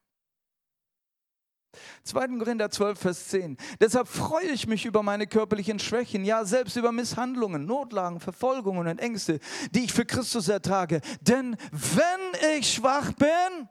2. 2.03 2.37
Korinther 2.37 2.69
12, 2.69 2.99
Vers 2.99 3.27
10. 3.29 3.57
Deshalb 3.79 4.07
freue 4.07 4.51
ich 4.51 4.67
mich 4.67 4.85
über 4.85 5.01
meine 5.01 5.25
körperlichen 5.25 5.79
Schwächen, 5.79 6.23
ja 6.23 6.45
selbst 6.45 6.77
über 6.77 6.91
Misshandlungen, 6.91 7.65
Notlagen, 7.65 8.19
Verfolgungen 8.19 8.87
und 8.87 8.99
Ängste, 8.99 9.39
die 9.71 9.85
ich 9.85 9.93
für 9.93 10.05
Christus 10.05 10.47
ertrage. 10.47 11.01
Denn 11.21 11.57
wenn 11.71 12.59
ich 12.59 12.71
schwach 12.71 13.11
bin, 13.13 13.67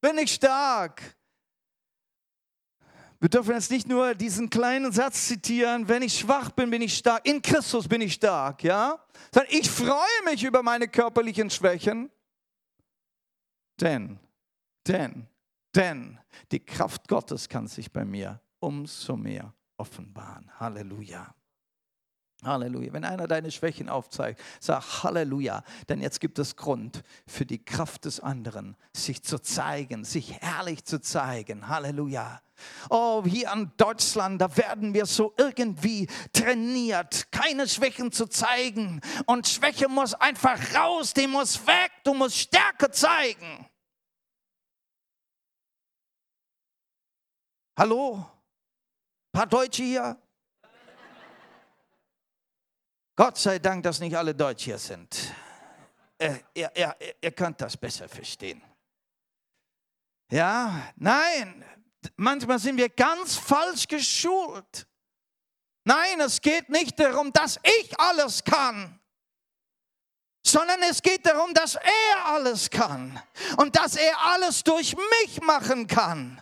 bin 0.00 0.18
ich 0.18 0.32
stark. 0.32 1.16
Wir 3.20 3.28
dürfen 3.28 3.52
jetzt 3.52 3.70
nicht 3.70 3.86
nur 3.86 4.14
diesen 4.14 4.48
kleinen 4.48 4.92
Satz 4.92 5.28
zitieren, 5.28 5.88
wenn 5.88 6.02
ich 6.02 6.18
schwach 6.18 6.50
bin, 6.52 6.70
bin 6.70 6.80
ich 6.80 6.96
stark. 6.96 7.26
In 7.26 7.42
Christus 7.42 7.86
bin 7.86 8.00
ich 8.00 8.14
stark, 8.14 8.64
ja? 8.64 8.98
Sondern 9.32 9.52
ich 9.52 9.70
freue 9.70 10.24
mich 10.24 10.42
über 10.42 10.62
meine 10.62 10.88
körperlichen 10.88 11.50
Schwächen, 11.50 12.10
denn, 13.78 14.18
denn, 14.86 15.26
denn 15.74 16.18
die 16.50 16.60
Kraft 16.60 17.08
Gottes 17.08 17.48
kann 17.48 17.66
sich 17.66 17.92
bei 17.92 18.06
mir 18.06 18.40
umso 18.58 19.16
mehr 19.16 19.52
offenbaren. 19.76 20.50
Halleluja. 20.58 21.34
Halleluja. 22.44 22.92
Wenn 22.92 23.04
einer 23.04 23.26
deine 23.26 23.50
Schwächen 23.50 23.88
aufzeigt, 23.88 24.40
sag 24.60 25.02
Halleluja, 25.02 25.62
denn 25.88 26.00
jetzt 26.00 26.20
gibt 26.20 26.38
es 26.38 26.56
Grund 26.56 27.02
für 27.26 27.44
die 27.46 27.62
Kraft 27.62 28.04
des 28.04 28.20
anderen, 28.20 28.76
sich 28.94 29.22
zu 29.22 29.38
zeigen, 29.38 30.04
sich 30.04 30.40
herrlich 30.40 30.84
zu 30.84 31.00
zeigen. 31.00 31.68
Halleluja. 31.68 32.40
Oh, 32.90 33.22
hier 33.26 33.50
in 33.52 33.70
Deutschland, 33.76 34.40
da 34.40 34.56
werden 34.56 34.92
wir 34.94 35.06
so 35.06 35.34
irgendwie 35.38 36.08
trainiert, 36.32 37.30
keine 37.32 37.66
Schwächen 37.66 38.12
zu 38.12 38.26
zeigen. 38.26 39.00
Und 39.26 39.48
Schwäche 39.48 39.88
muss 39.88 40.14
einfach 40.14 40.58
raus, 40.74 41.14
die 41.14 41.26
muss 41.26 41.66
weg, 41.66 41.90
du 42.04 42.14
musst 42.14 42.36
Stärke 42.36 42.90
zeigen. 42.90 43.66
Hallo? 47.78 48.26
Paar 49.32 49.46
Deutsche 49.46 49.82
hier? 49.82 50.16
Gott 53.20 53.36
sei 53.36 53.58
Dank, 53.58 53.82
dass 53.82 54.00
nicht 54.00 54.16
alle 54.16 54.34
Deutsch 54.34 54.64
hier 54.64 54.78
sind. 54.78 55.14
Äh, 56.16 56.38
ihr, 56.54 56.72
ihr, 56.74 56.96
ihr 57.20 57.32
könnt 57.32 57.60
das 57.60 57.76
besser 57.76 58.08
verstehen. 58.08 58.62
Ja, 60.32 60.90
nein, 60.96 61.62
manchmal 62.16 62.58
sind 62.58 62.78
wir 62.78 62.88
ganz 62.88 63.36
falsch 63.36 63.86
geschult. 63.86 64.86
Nein, 65.84 66.18
es 66.20 66.40
geht 66.40 66.70
nicht 66.70 66.98
darum, 66.98 67.30
dass 67.30 67.60
ich 67.62 68.00
alles 68.00 68.42
kann, 68.42 68.98
sondern 70.42 70.80
es 70.88 71.02
geht 71.02 71.26
darum, 71.26 71.52
dass 71.52 71.74
er 71.74 72.24
alles 72.24 72.70
kann 72.70 73.22
und 73.58 73.76
dass 73.76 73.96
er 73.96 74.18
alles 74.32 74.64
durch 74.64 74.96
mich 74.96 75.42
machen 75.42 75.86
kann 75.86 76.40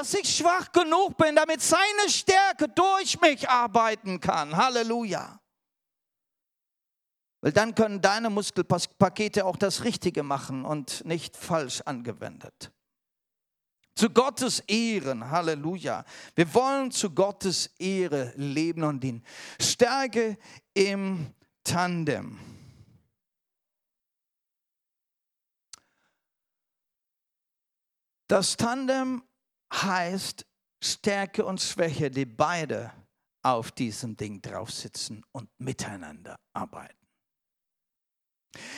dass 0.00 0.14
ich 0.14 0.34
schwach 0.34 0.72
genug 0.72 1.18
bin, 1.18 1.36
damit 1.36 1.60
seine 1.60 2.08
Stärke 2.08 2.70
durch 2.70 3.20
mich 3.20 3.46
arbeiten 3.46 4.18
kann. 4.18 4.56
Halleluja. 4.56 5.38
Weil 7.42 7.52
dann 7.52 7.74
können 7.74 8.00
deine 8.00 8.30
Muskelpakete 8.30 9.44
auch 9.44 9.56
das 9.56 9.84
Richtige 9.84 10.22
machen 10.22 10.64
und 10.64 11.04
nicht 11.04 11.36
falsch 11.36 11.82
angewendet. 11.82 12.72
Zu 13.94 14.08
Gottes 14.08 14.60
Ehren, 14.60 15.30
Halleluja. 15.30 16.06
Wir 16.34 16.54
wollen 16.54 16.90
zu 16.90 17.10
Gottes 17.10 17.66
Ehre 17.78 18.32
leben 18.36 18.84
und 18.84 19.00
dienen. 19.00 19.22
Stärke 19.60 20.38
im 20.72 21.34
Tandem. 21.62 22.38
Das 28.28 28.56
Tandem 28.56 29.22
heißt 29.72 30.46
Stärke 30.82 31.44
und 31.44 31.60
Schwäche, 31.60 32.10
die 32.10 32.24
beide 32.24 32.92
auf 33.42 33.72
diesem 33.72 34.16
Ding 34.16 34.40
drauf 34.40 34.70
sitzen 34.70 35.24
und 35.32 35.48
miteinander 35.58 36.38
arbeiten. 36.52 36.94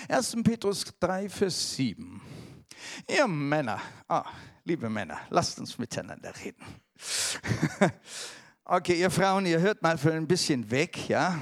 1. 0.09 0.37
Petrus 0.43 0.85
3, 1.01 1.29
Vers 1.29 1.75
7. 1.77 2.21
Ihr 3.09 3.27
Männer, 3.27 3.81
oh, 4.09 4.23
liebe 4.65 4.89
Männer, 4.89 5.21
lasst 5.31 5.59
uns 5.59 5.79
miteinander 5.79 6.33
reden. 6.45 6.65
okay, 8.65 9.01
ihr 9.01 9.11
Frauen, 9.11 9.47
ihr 9.47 9.61
hört 9.61 9.83
mal 9.83 9.97
für 9.97 10.13
ein 10.13 10.27
bisschen 10.27 10.71
weg, 10.71 11.09
ja? 11.09 11.41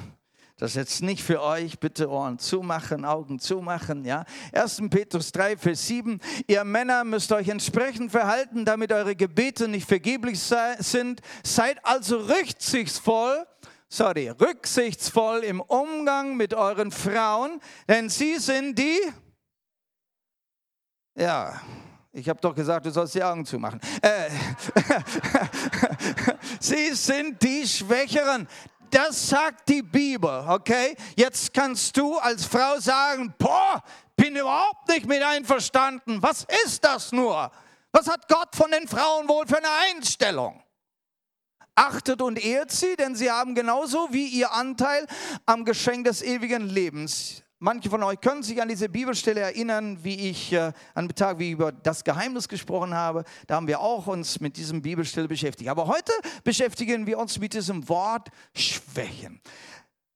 Das 0.60 0.72
ist 0.72 0.76
jetzt 0.76 1.02
nicht 1.02 1.22
für 1.22 1.40
euch, 1.40 1.78
bitte 1.78 2.10
Ohren 2.10 2.38
zumachen, 2.38 3.06
Augen 3.06 3.38
zumachen, 3.38 4.04
ja. 4.04 4.26
1. 4.52 4.82
Petrus 4.90 5.32
3, 5.32 5.56
Vers 5.56 5.86
7. 5.86 6.20
Ihr 6.46 6.64
Männer 6.64 7.02
müsst 7.02 7.32
euch 7.32 7.48
entsprechend 7.48 8.10
verhalten, 8.10 8.66
damit 8.66 8.92
eure 8.92 9.16
Gebete 9.16 9.68
nicht 9.68 9.88
vergeblich 9.88 10.38
sind. 10.38 11.22
Seid 11.42 11.82
also 11.82 12.18
rücksichtsvoll, 12.18 13.46
sorry, 13.88 14.28
rücksichtsvoll 14.28 15.44
im 15.44 15.62
Umgang 15.62 16.36
mit 16.36 16.52
euren 16.52 16.90
Frauen, 16.90 17.58
denn 17.88 18.10
sie 18.10 18.36
sind 18.36 18.78
die, 18.78 19.00
ja, 21.16 21.58
ich 22.12 22.28
habe 22.28 22.38
doch 22.38 22.54
gesagt, 22.54 22.84
du 22.84 22.90
sollst 22.90 23.14
die 23.14 23.24
Augen 23.24 23.46
zumachen. 23.46 23.80
Äh, 24.02 24.28
sie 26.60 26.92
sind 26.92 27.42
die 27.42 27.66
Schwächeren. 27.66 28.46
Das 28.90 29.29
sagt 29.29 29.68
die 29.68 29.83
Bibel, 29.83 30.44
okay? 30.48 30.96
Jetzt 31.16 31.55
kannst 31.55 31.96
du 31.96 32.18
als 32.18 32.44
Frau 32.44 32.79
sagen, 32.79 33.35
boah, 33.38 33.83
bin 34.16 34.37
überhaupt 34.37 34.88
nicht 34.88 35.07
mit 35.07 35.22
einverstanden. 35.22 36.22
Was 36.22 36.46
ist 36.64 36.85
das 36.85 37.12
nur? 37.12 37.50
Was 37.92 38.09
hat 38.09 38.29
Gott 38.29 38.55
von 38.55 38.70
den 38.70 38.87
Frauen 38.87 39.29
wohl 39.29 39.46
für 39.46 39.59
eine 39.59 39.70
Einstellung? 39.90 40.62
achtet 41.81 42.20
und 42.20 42.42
ehrt 42.44 42.70
sie, 42.70 42.94
denn 42.96 43.14
sie 43.14 43.31
haben 43.31 43.55
genauso 43.55 44.09
wie 44.12 44.26
ihr 44.26 44.53
Anteil 44.53 45.07
am 45.46 45.64
Geschenk 45.64 46.05
des 46.05 46.20
ewigen 46.22 46.68
Lebens. 46.68 47.42
Manche 47.62 47.90
von 47.90 48.02
euch 48.02 48.18
können 48.22 48.42
sich 48.42 48.60
an 48.62 48.68
diese 48.68 48.88
Bibelstelle 48.88 49.40
erinnern, 49.40 50.02
wie 50.02 50.30
ich 50.30 50.50
äh, 50.54 50.72
an 50.94 51.08
dem 51.08 51.14
Tag, 51.14 51.38
wie 51.38 51.48
ich 51.48 51.52
über 51.52 51.72
das 51.72 52.02
Geheimnis 52.02 52.48
gesprochen 52.48 52.94
habe. 52.94 53.22
Da 53.46 53.56
haben 53.56 53.66
wir 53.66 53.80
auch 53.80 54.06
uns 54.06 54.40
mit 54.40 54.56
diesem 54.56 54.80
Bibelstelle 54.80 55.28
beschäftigt. 55.28 55.68
Aber 55.68 55.86
heute 55.86 56.10
beschäftigen 56.42 57.06
wir 57.06 57.18
uns 57.18 57.38
mit 57.38 57.52
diesem 57.52 57.86
Wort 57.86 58.30
Schwächen. 58.54 59.42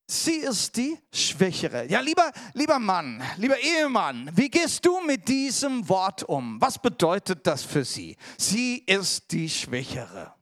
Sie 0.06 0.36
ist 0.36 0.74
die 0.78 0.96
Schwächere. 1.12 1.84
Ja, 1.86 2.00
lieber, 2.00 2.32
lieber 2.54 2.78
Mann, 2.78 3.22
lieber 3.36 3.58
Ehemann, 3.58 4.30
wie 4.34 4.48
gehst 4.48 4.86
du 4.86 5.02
mit 5.02 5.28
diesem 5.28 5.86
Wort 5.86 6.22
um? 6.22 6.58
Was 6.62 6.78
bedeutet 6.78 7.46
das 7.46 7.62
für 7.62 7.84
sie? 7.84 8.16
Sie 8.38 8.78
ist 8.86 9.30
die 9.30 9.50
Schwächere. 9.50 10.32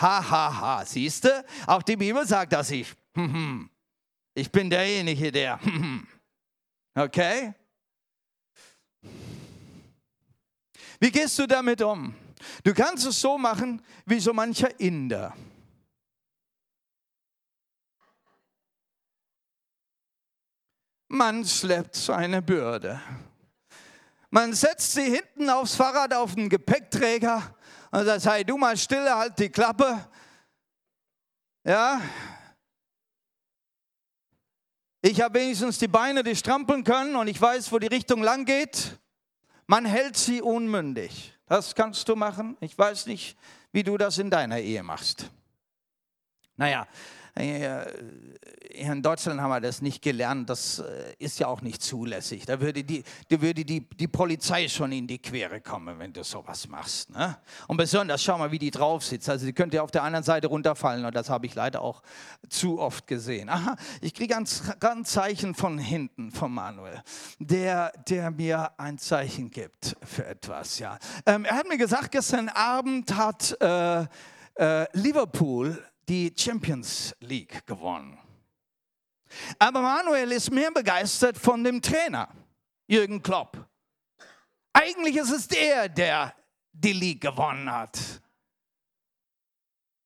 Ha, 0.00 0.28
ha, 0.28 0.60
ha. 0.60 0.84
Siehst 0.84 1.24
du? 1.24 1.44
Auch 1.68 1.82
die 1.84 1.96
Bibel 1.96 2.26
sagt 2.26 2.52
das 2.52 2.72
ich. 2.72 2.92
Ich 4.34 4.50
bin 4.50 4.70
derjenige, 4.70 5.30
der. 5.30 5.60
Okay? 6.94 7.54
Wie 11.00 11.10
gehst 11.10 11.38
du 11.38 11.46
damit 11.46 11.82
um? 11.82 12.14
Du 12.62 12.74
kannst 12.74 13.06
es 13.06 13.20
so 13.20 13.38
machen 13.38 13.82
wie 14.06 14.20
so 14.20 14.32
mancher 14.32 14.78
Inder. 14.78 15.34
Man 21.08 21.44
schleppt 21.44 21.96
seine 21.96 22.40
Bürde. 22.40 23.00
Man 24.30 24.54
setzt 24.54 24.92
sie 24.92 25.10
hinten 25.10 25.50
aufs 25.50 25.74
Fahrrad 25.74 26.14
auf 26.14 26.34
den 26.34 26.48
Gepäckträger 26.48 27.54
und 27.90 28.06
sagt, 28.06 28.22
sei 28.22 28.44
du 28.44 28.56
mal 28.56 28.76
stille, 28.76 29.14
halt 29.14 29.38
die 29.38 29.50
Klappe. 29.50 30.08
Ja. 31.64 32.00
Ich 35.04 35.20
habe 35.20 35.40
wenigstens 35.40 35.78
die 35.78 35.88
Beine, 35.88 36.22
die 36.22 36.36
strampeln 36.36 36.84
können 36.84 37.16
und 37.16 37.26
ich 37.26 37.40
weiß, 37.40 37.72
wo 37.72 37.80
die 37.80 37.88
Richtung 37.88 38.22
lang 38.22 38.44
geht. 38.44 39.00
Man 39.66 39.84
hält 39.84 40.16
sie 40.16 40.40
unmündig. 40.40 41.36
Das 41.46 41.74
kannst 41.74 42.08
du 42.08 42.14
machen. 42.14 42.56
Ich 42.60 42.78
weiß 42.78 43.06
nicht, 43.06 43.36
wie 43.72 43.82
du 43.82 43.98
das 43.98 44.18
in 44.18 44.30
deiner 44.30 44.60
Ehe 44.60 44.84
machst. 44.84 45.28
Naja, 46.56 46.86
in 47.34 49.02
Deutschland 49.02 49.40
haben 49.40 49.50
wir 49.50 49.60
das 49.60 49.80
nicht 49.80 50.02
gelernt, 50.02 50.50
das 50.50 50.80
äh, 50.80 51.14
ist 51.18 51.38
ja 51.38 51.46
auch 51.46 51.62
nicht 51.62 51.82
zulässig. 51.82 52.44
Da 52.44 52.60
würde 52.60 52.84
die, 52.84 53.02
da 53.28 53.40
würde 53.40 53.64
die, 53.64 53.88
die 53.88 54.08
Polizei 54.08 54.68
schon 54.68 54.92
in 54.92 55.06
die 55.06 55.18
Quere 55.18 55.60
kommen, 55.60 55.98
wenn 55.98 56.12
du 56.12 56.24
sowas 56.24 56.68
machst. 56.68 57.10
Ne? 57.10 57.38
Und 57.68 57.78
besonders, 57.78 58.22
schau 58.22 58.36
mal, 58.36 58.50
wie 58.52 58.58
die 58.58 58.70
drauf 58.70 59.02
sitzt. 59.02 59.30
Also 59.30 59.46
die 59.46 59.54
könnte 59.54 59.82
auf 59.82 59.90
der 59.90 60.02
anderen 60.02 60.24
Seite 60.24 60.48
runterfallen 60.48 61.04
und 61.04 61.14
das 61.14 61.30
habe 61.30 61.46
ich 61.46 61.54
leider 61.54 61.80
auch 61.80 62.02
zu 62.50 62.78
oft 62.78 63.06
gesehen. 63.06 63.48
Aha, 63.48 63.76
ich 64.02 64.12
kriege 64.12 64.36
ein, 64.36 64.46
ein 64.80 65.04
Zeichen 65.04 65.54
von 65.54 65.78
hinten, 65.78 66.30
von 66.32 66.52
Manuel, 66.52 67.02
der, 67.38 67.92
der 68.08 68.30
mir 68.30 68.78
ein 68.78 68.98
Zeichen 68.98 69.50
gibt 69.50 69.96
für 70.04 70.26
etwas. 70.26 70.78
Ja. 70.78 70.98
Ähm, 71.24 71.46
er 71.46 71.56
hat 71.56 71.68
mir 71.68 71.78
gesagt, 71.78 72.12
gestern 72.12 72.50
Abend 72.50 73.14
hat 73.16 73.56
äh, 73.60 74.06
äh, 74.56 74.86
Liverpool 74.92 75.82
die 76.08 76.32
Champions 76.36 77.14
League 77.20 77.64
gewonnen. 77.66 78.18
Aber 79.58 79.80
Manuel 79.80 80.32
ist 80.32 80.50
mehr 80.50 80.70
begeistert 80.70 81.38
von 81.38 81.64
dem 81.64 81.80
Trainer, 81.80 82.28
Jürgen 82.86 83.22
Klopp. 83.22 83.66
Eigentlich 84.72 85.16
ist 85.16 85.30
es 85.30 85.48
der, 85.48 85.88
der 85.88 86.34
die 86.72 86.92
League 86.92 87.20
gewonnen 87.20 87.70
hat. 87.70 87.98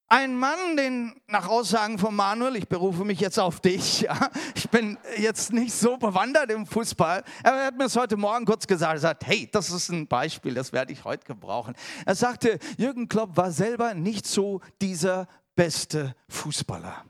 Ein 0.08 0.38
Mann, 0.38 0.76
den 0.76 1.20
nach 1.26 1.48
Aussagen 1.48 1.98
von 1.98 2.14
Manuel, 2.14 2.54
ich 2.54 2.68
berufe 2.68 3.04
mich 3.04 3.18
jetzt 3.18 3.40
auf 3.40 3.58
dich, 3.58 4.00
ja, 4.02 4.30
ich 4.54 4.70
bin 4.70 4.96
jetzt 5.16 5.52
nicht 5.52 5.74
so 5.74 5.96
bewandert 5.96 6.52
im 6.52 6.64
Fußball, 6.64 7.24
aber 7.42 7.56
er 7.56 7.66
hat 7.66 7.76
mir 7.76 7.86
es 7.86 7.96
heute 7.96 8.16
Morgen 8.16 8.44
kurz 8.44 8.68
gesagt, 8.68 8.94
er 8.94 9.00
sagt, 9.00 9.26
hey, 9.26 9.48
das 9.50 9.70
ist 9.70 9.88
ein 9.88 10.06
Beispiel, 10.06 10.54
das 10.54 10.72
werde 10.72 10.92
ich 10.92 11.02
heute 11.02 11.26
gebrauchen. 11.26 11.74
Er 12.04 12.14
sagte, 12.14 12.60
Jürgen 12.78 13.08
Klopp 13.08 13.36
war 13.36 13.50
selber 13.50 13.94
nicht 13.94 14.28
so 14.28 14.60
dieser 14.80 15.26
beste 15.56 16.14
Fußballer. 16.28 17.04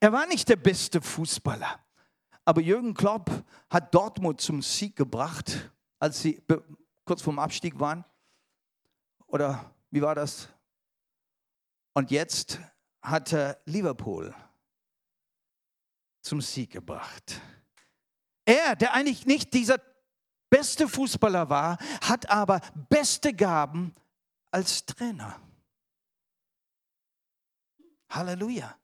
Er 0.00 0.12
war 0.12 0.26
nicht 0.26 0.48
der 0.48 0.56
beste 0.56 1.00
Fußballer, 1.00 1.78
aber 2.44 2.60
Jürgen 2.60 2.94
Klopp 2.94 3.30
hat 3.70 3.94
Dortmund 3.94 4.40
zum 4.40 4.62
Sieg 4.62 4.96
gebracht, 4.96 5.70
als 6.00 6.20
sie 6.20 6.42
kurz 7.04 7.22
vorm 7.22 7.38
Abstieg 7.38 7.78
waren. 7.78 8.04
Oder 9.28 9.72
wie 9.90 10.02
war 10.02 10.14
das? 10.14 10.48
Und 11.94 12.10
jetzt 12.10 12.58
hat 13.00 13.32
er 13.32 13.60
Liverpool 13.64 14.34
zum 16.20 16.40
Sieg 16.40 16.72
gebracht. 16.72 17.40
Er, 18.44 18.76
der 18.76 18.94
eigentlich 18.94 19.26
nicht 19.26 19.54
dieser 19.54 19.78
beste 20.50 20.88
Fußballer 20.88 21.48
war, 21.48 21.78
hat 22.02 22.28
aber 22.30 22.60
beste 22.88 23.32
Gaben 23.32 23.94
als 24.50 24.84
Trainer. 24.86 25.40
Halleluja. 28.10 28.76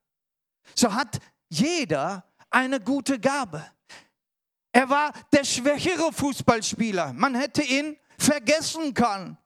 So 0.74 0.92
hat 0.92 1.18
jeder 1.48 2.24
eine 2.50 2.80
gute 2.80 3.18
Gabe. 3.18 3.64
Er 4.72 4.88
war 4.88 5.12
der 5.32 5.44
schwächere 5.44 6.12
Fußballspieler. 6.12 7.12
Man 7.12 7.34
hätte 7.34 7.62
ihn 7.62 7.96
vergessen 8.18 8.94
können. 8.94 9.36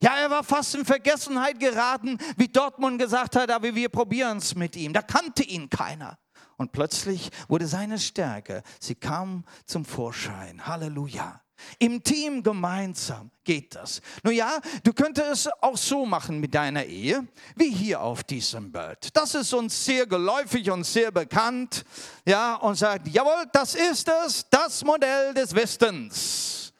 Ja, 0.00 0.16
er 0.16 0.30
war 0.30 0.42
fast 0.42 0.74
in 0.74 0.84
Vergessenheit 0.84 1.60
geraten, 1.60 2.18
wie 2.36 2.48
Dortmund 2.48 2.98
gesagt 2.98 3.36
hat, 3.36 3.50
aber 3.50 3.74
wir 3.74 3.88
probieren 3.88 4.38
es 4.38 4.54
mit 4.54 4.76
ihm. 4.76 4.92
Da 4.92 5.02
kannte 5.02 5.44
ihn 5.44 5.70
keiner. 5.70 6.18
Und 6.56 6.72
plötzlich 6.72 7.30
wurde 7.48 7.66
seine 7.66 7.98
Stärke, 7.98 8.62
sie 8.80 8.94
kam 8.94 9.44
zum 9.66 9.84
Vorschein. 9.84 10.66
Halleluja. 10.66 11.43
Im 11.78 12.02
Team 12.02 12.42
gemeinsam 12.42 13.30
geht 13.44 13.74
das. 13.74 14.00
Nun 14.22 14.34
ja, 14.34 14.58
du 14.82 14.92
könntest 14.92 15.46
es 15.46 15.52
auch 15.60 15.76
so 15.76 16.06
machen 16.06 16.40
mit 16.40 16.54
deiner 16.54 16.84
Ehe, 16.84 17.26
wie 17.56 17.70
hier 17.70 18.00
auf 18.00 18.24
diesem 18.24 18.72
Bild. 18.72 19.08
Das 19.14 19.34
ist 19.34 19.52
uns 19.52 19.84
sehr 19.84 20.06
geläufig 20.06 20.70
und 20.70 20.84
sehr 20.84 21.10
bekannt. 21.10 21.84
Ja, 22.24 22.56
und 22.56 22.76
sagt, 22.76 23.08
jawohl, 23.08 23.44
das 23.52 23.74
ist 23.74 24.08
es, 24.26 24.46
das 24.48 24.84
Modell 24.84 25.34
des 25.34 25.54
Westens. 25.54 26.72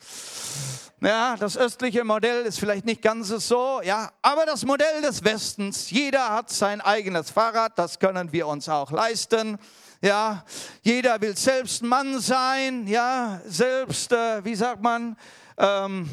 Ja, 1.00 1.36
das 1.36 1.58
östliche 1.58 2.02
Modell 2.02 2.46
ist 2.46 2.58
vielleicht 2.58 2.86
nicht 2.86 3.02
ganz 3.02 3.28
so, 3.28 3.82
ja, 3.82 4.10
aber 4.22 4.46
das 4.46 4.64
Modell 4.64 5.02
des 5.02 5.22
Westens, 5.22 5.90
jeder 5.90 6.30
hat 6.30 6.48
sein 6.48 6.80
eigenes 6.80 7.30
Fahrrad, 7.30 7.78
das 7.78 7.98
können 7.98 8.32
wir 8.32 8.46
uns 8.46 8.70
auch 8.70 8.90
leisten. 8.90 9.58
Ja, 10.04 10.44
jeder 10.82 11.18
will 11.18 11.34
selbst 11.34 11.82
Mann 11.82 12.20
sein, 12.20 12.86
ja, 12.86 13.40
selbst, 13.46 14.12
äh, 14.12 14.44
wie 14.44 14.54
sagt 14.54 14.82
man, 14.82 15.16
ähm, 15.56 16.10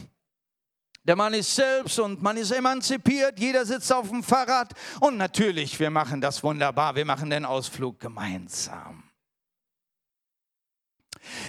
der 1.04 1.18
Mann 1.18 1.34
ist 1.34 1.54
selbst 1.54 2.00
und 2.00 2.22
man 2.22 2.38
ist 2.38 2.52
emanzipiert, 2.52 3.38
jeder 3.38 3.66
sitzt 3.66 3.92
auf 3.92 4.08
dem 4.08 4.24
Fahrrad 4.24 4.72
und 5.02 5.18
natürlich, 5.18 5.78
wir 5.78 5.90
machen 5.90 6.22
das 6.22 6.42
wunderbar, 6.42 6.96
wir 6.96 7.04
machen 7.04 7.30
den 7.30 7.44
Ausflug 7.44 8.00
gemeinsam. 8.00 9.04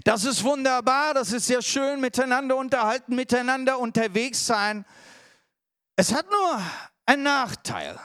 Das 0.02 0.24
ist 0.24 0.42
wunderbar, 0.42 1.14
das 1.14 1.30
ist 1.30 1.46
sehr 1.46 1.62
schön, 1.62 2.00
miteinander 2.00 2.56
unterhalten, 2.56 3.14
miteinander 3.14 3.78
unterwegs 3.78 4.44
sein. 4.44 4.84
Es 5.94 6.12
hat 6.12 6.28
nur 6.28 6.60
einen 7.06 7.22
Nachteil. 7.22 8.00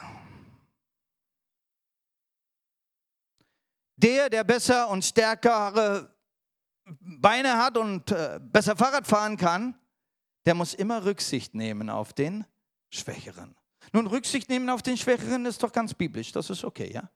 Der, 3.98 4.30
der 4.30 4.44
besser 4.44 4.88
und 4.88 5.04
stärkere 5.04 6.14
Beine 7.00 7.58
hat 7.58 7.76
und 7.76 8.10
äh, 8.12 8.40
besser 8.40 8.76
Fahrrad 8.76 9.06
fahren 9.06 9.36
kann, 9.36 9.74
der 10.46 10.54
muss 10.54 10.72
immer 10.72 11.04
Rücksicht 11.04 11.54
nehmen 11.54 11.90
auf 11.90 12.12
den 12.12 12.46
Schwächeren. 12.90 13.56
Nun, 13.92 14.06
Rücksicht 14.06 14.48
nehmen 14.48 14.70
auf 14.70 14.82
den 14.82 14.96
Schwächeren 14.96 15.44
ist 15.46 15.62
doch 15.62 15.72
ganz 15.72 15.94
biblisch, 15.94 16.32
das 16.32 16.48
ist 16.48 16.64
okay, 16.64 16.90
ja? 16.92 17.10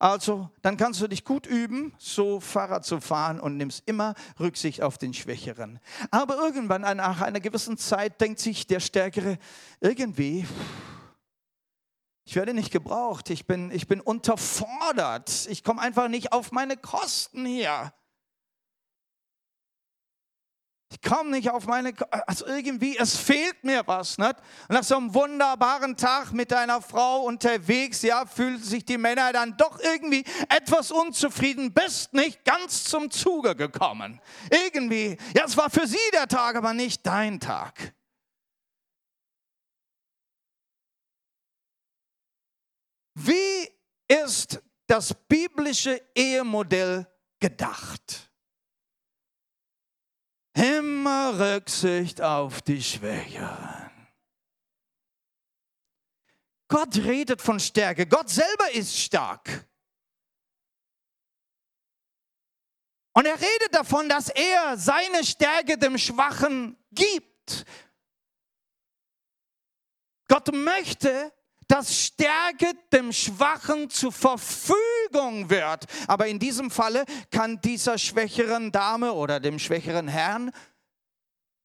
Also, 0.00 0.48
dann 0.62 0.76
kannst 0.76 1.00
du 1.00 1.08
dich 1.08 1.24
gut 1.24 1.46
üben, 1.46 1.92
so 1.98 2.38
Fahrrad 2.38 2.84
zu 2.84 3.00
fahren 3.00 3.40
und 3.40 3.56
nimmst 3.56 3.82
immer 3.86 4.14
Rücksicht 4.38 4.80
auf 4.82 4.96
den 4.96 5.12
Schwächeren. 5.12 5.80
Aber 6.12 6.36
irgendwann 6.36 6.82
nach 6.82 7.20
einer 7.20 7.40
gewissen 7.40 7.76
Zeit 7.76 8.20
denkt 8.20 8.38
sich 8.38 8.68
der 8.68 8.78
Stärkere 8.78 9.38
irgendwie, 9.80 10.46
ich 12.28 12.36
werde 12.36 12.52
nicht 12.52 12.70
gebraucht, 12.70 13.30
ich 13.30 13.46
bin, 13.46 13.70
ich 13.70 13.88
bin 13.88 14.02
unterfordert, 14.02 15.46
ich 15.48 15.64
komme 15.64 15.80
einfach 15.80 16.08
nicht 16.08 16.30
auf 16.30 16.52
meine 16.52 16.76
Kosten 16.76 17.46
hier. 17.46 17.90
Ich 20.90 21.00
komme 21.00 21.30
nicht 21.30 21.48
auf 21.48 21.64
meine, 21.64 21.94
also 22.26 22.44
irgendwie, 22.44 22.98
es 22.98 23.16
fehlt 23.16 23.64
mir 23.64 23.86
was. 23.86 24.18
Nicht? 24.18 24.36
Nach 24.68 24.84
so 24.84 24.98
einem 24.98 25.14
wunderbaren 25.14 25.96
Tag 25.96 26.32
mit 26.32 26.50
deiner 26.50 26.82
Frau 26.82 27.22
unterwegs, 27.22 28.02
ja, 28.02 28.26
fühlen 28.26 28.62
sich 28.62 28.84
die 28.84 28.98
Männer 28.98 29.32
dann 29.32 29.56
doch 29.56 29.80
irgendwie 29.80 30.22
etwas 30.50 30.90
unzufrieden, 30.90 31.72
bist 31.72 32.12
nicht 32.12 32.44
ganz 32.44 32.84
zum 32.84 33.10
Zuge 33.10 33.56
gekommen. 33.56 34.20
Irgendwie, 34.50 35.16
ja, 35.34 35.44
es 35.46 35.56
war 35.56 35.70
für 35.70 35.86
sie 35.86 35.96
der 36.12 36.28
Tag, 36.28 36.56
aber 36.56 36.74
nicht 36.74 37.06
dein 37.06 37.40
Tag. 37.40 37.94
Ist 44.08 44.60
das 44.86 45.14
biblische 45.28 46.00
Ehemodell 46.14 47.06
gedacht. 47.38 48.30
Immer 50.54 51.38
Rücksicht 51.38 52.20
auf 52.20 52.62
die 52.62 52.82
Schwächeren. 52.82 53.90
Gott 56.68 56.96
redet 56.96 57.40
von 57.40 57.60
Stärke. 57.60 58.06
Gott 58.06 58.28
selber 58.28 58.70
ist 58.72 58.96
stark. 58.98 59.66
Und 63.14 63.26
er 63.26 63.40
redet 63.40 63.74
davon, 63.74 64.08
dass 64.08 64.28
er 64.28 64.76
seine 64.76 65.24
Stärke 65.24 65.78
dem 65.78 65.96
Schwachen 65.96 66.76
gibt. 66.92 67.64
Gott 70.28 70.52
möchte, 70.52 71.32
dass 71.68 71.94
Stärke 71.94 72.72
dem 72.92 73.12
Schwachen 73.12 73.90
zur 73.90 74.10
Verfügung 74.10 75.50
wird. 75.50 75.84
Aber 76.06 76.26
in 76.26 76.38
diesem 76.38 76.70
Falle 76.70 77.04
kann 77.30 77.60
dieser 77.60 77.98
schwächeren 77.98 78.72
Dame 78.72 79.12
oder 79.12 79.38
dem 79.38 79.58
schwächeren 79.58 80.08
Herrn 80.08 80.50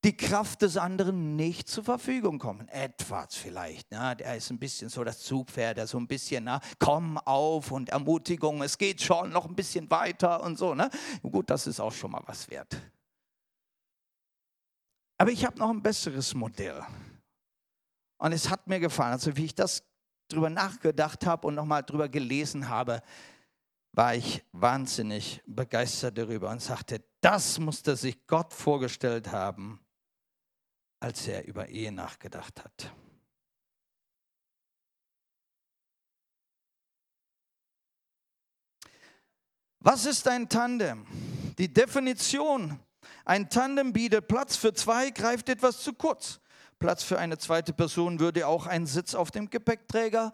die 0.04 0.18
Kraft 0.18 0.62
des 0.62 0.76
anderen 0.76 1.38
nicht 1.38 1.70
zur 1.70 1.86
Verfügung 1.86 2.38
kommen. 2.38 2.68
Etwas 2.68 3.36
vielleicht. 3.36 3.90
Ne? 3.92 4.18
Der 4.18 4.36
ist 4.36 4.50
ein 4.50 4.60
bisschen 4.60 4.90
so 4.90 5.04
das 5.06 5.22
Zugpferd, 5.22 5.78
der 5.78 5.88
so 5.88 5.98
ein 5.98 6.08
bisschen, 6.08 6.44
na, 6.44 6.60
komm 6.78 7.18
auf 7.20 7.72
und 7.72 7.90
Ermutigung, 7.90 8.62
es 8.62 8.78
geht 8.78 9.02
schon 9.02 9.30
noch 9.30 9.46
ein 9.46 9.56
bisschen 9.56 9.90
weiter 9.90 10.44
und 10.44 10.58
so. 10.58 10.76
Ne? 10.76 10.90
Gut, 11.22 11.50
das 11.50 11.68
ist 11.68 11.80
auch 11.80 11.94
schon 11.94 12.12
mal 12.12 12.24
was 12.26 12.50
wert. 12.50 12.76
Aber 15.18 15.32
ich 15.32 15.46
habe 15.46 15.58
noch 15.58 15.70
ein 15.70 15.82
besseres 15.82 16.34
Modell. 16.34 16.84
Und 18.18 18.34
es 18.34 18.50
hat 18.50 18.68
mir 18.68 18.82
gefallen. 18.82 19.14
Also 19.14 19.38
wie 19.38 19.46
ich 19.46 19.56
das 19.56 19.84
drüber 20.34 20.50
nachgedacht 20.50 21.26
habe 21.26 21.48
und 21.48 21.56
nochmal 21.56 21.84
drüber 21.84 22.10
gelesen 22.10 22.68
habe, 22.68 23.02
war 23.94 24.16
ich 24.16 24.44
wahnsinnig 24.52 25.42
begeistert 25.46 26.18
darüber 26.18 26.50
und 26.50 26.62
sagte, 26.62 27.04
das 27.22 27.60
musste 27.60 27.96
sich 27.96 28.26
Gott 28.28 28.54
vorgestellt 28.54 29.32
haben, 29.32 29.80
als 31.00 31.28
er 31.28 31.46
über 31.46 31.70
Ehe 31.70 31.92
nachgedacht 31.92 32.64
hat. 32.64 32.92
Was 39.80 40.06
ist 40.06 40.28
ein 40.28 40.48
Tandem? 40.48 41.06
Die 41.58 41.72
Definition. 41.72 42.80
Ein 43.26 43.50
Tandem 43.50 43.94
bietet 43.94 44.28
Platz 44.28 44.56
für 44.56 44.74
zwei, 44.74 45.10
greift 45.10 45.50
etwas 45.50 45.84
zu 45.84 45.94
kurz. 45.94 46.40
Platz 46.84 47.02
für 47.02 47.18
eine 47.18 47.38
zweite 47.38 47.72
Person 47.72 48.20
würde 48.20 48.46
auch 48.46 48.68
ein 48.68 48.86
Sitz 48.86 49.16
auf 49.16 49.32
dem 49.32 49.50
Gepäckträger 49.50 50.34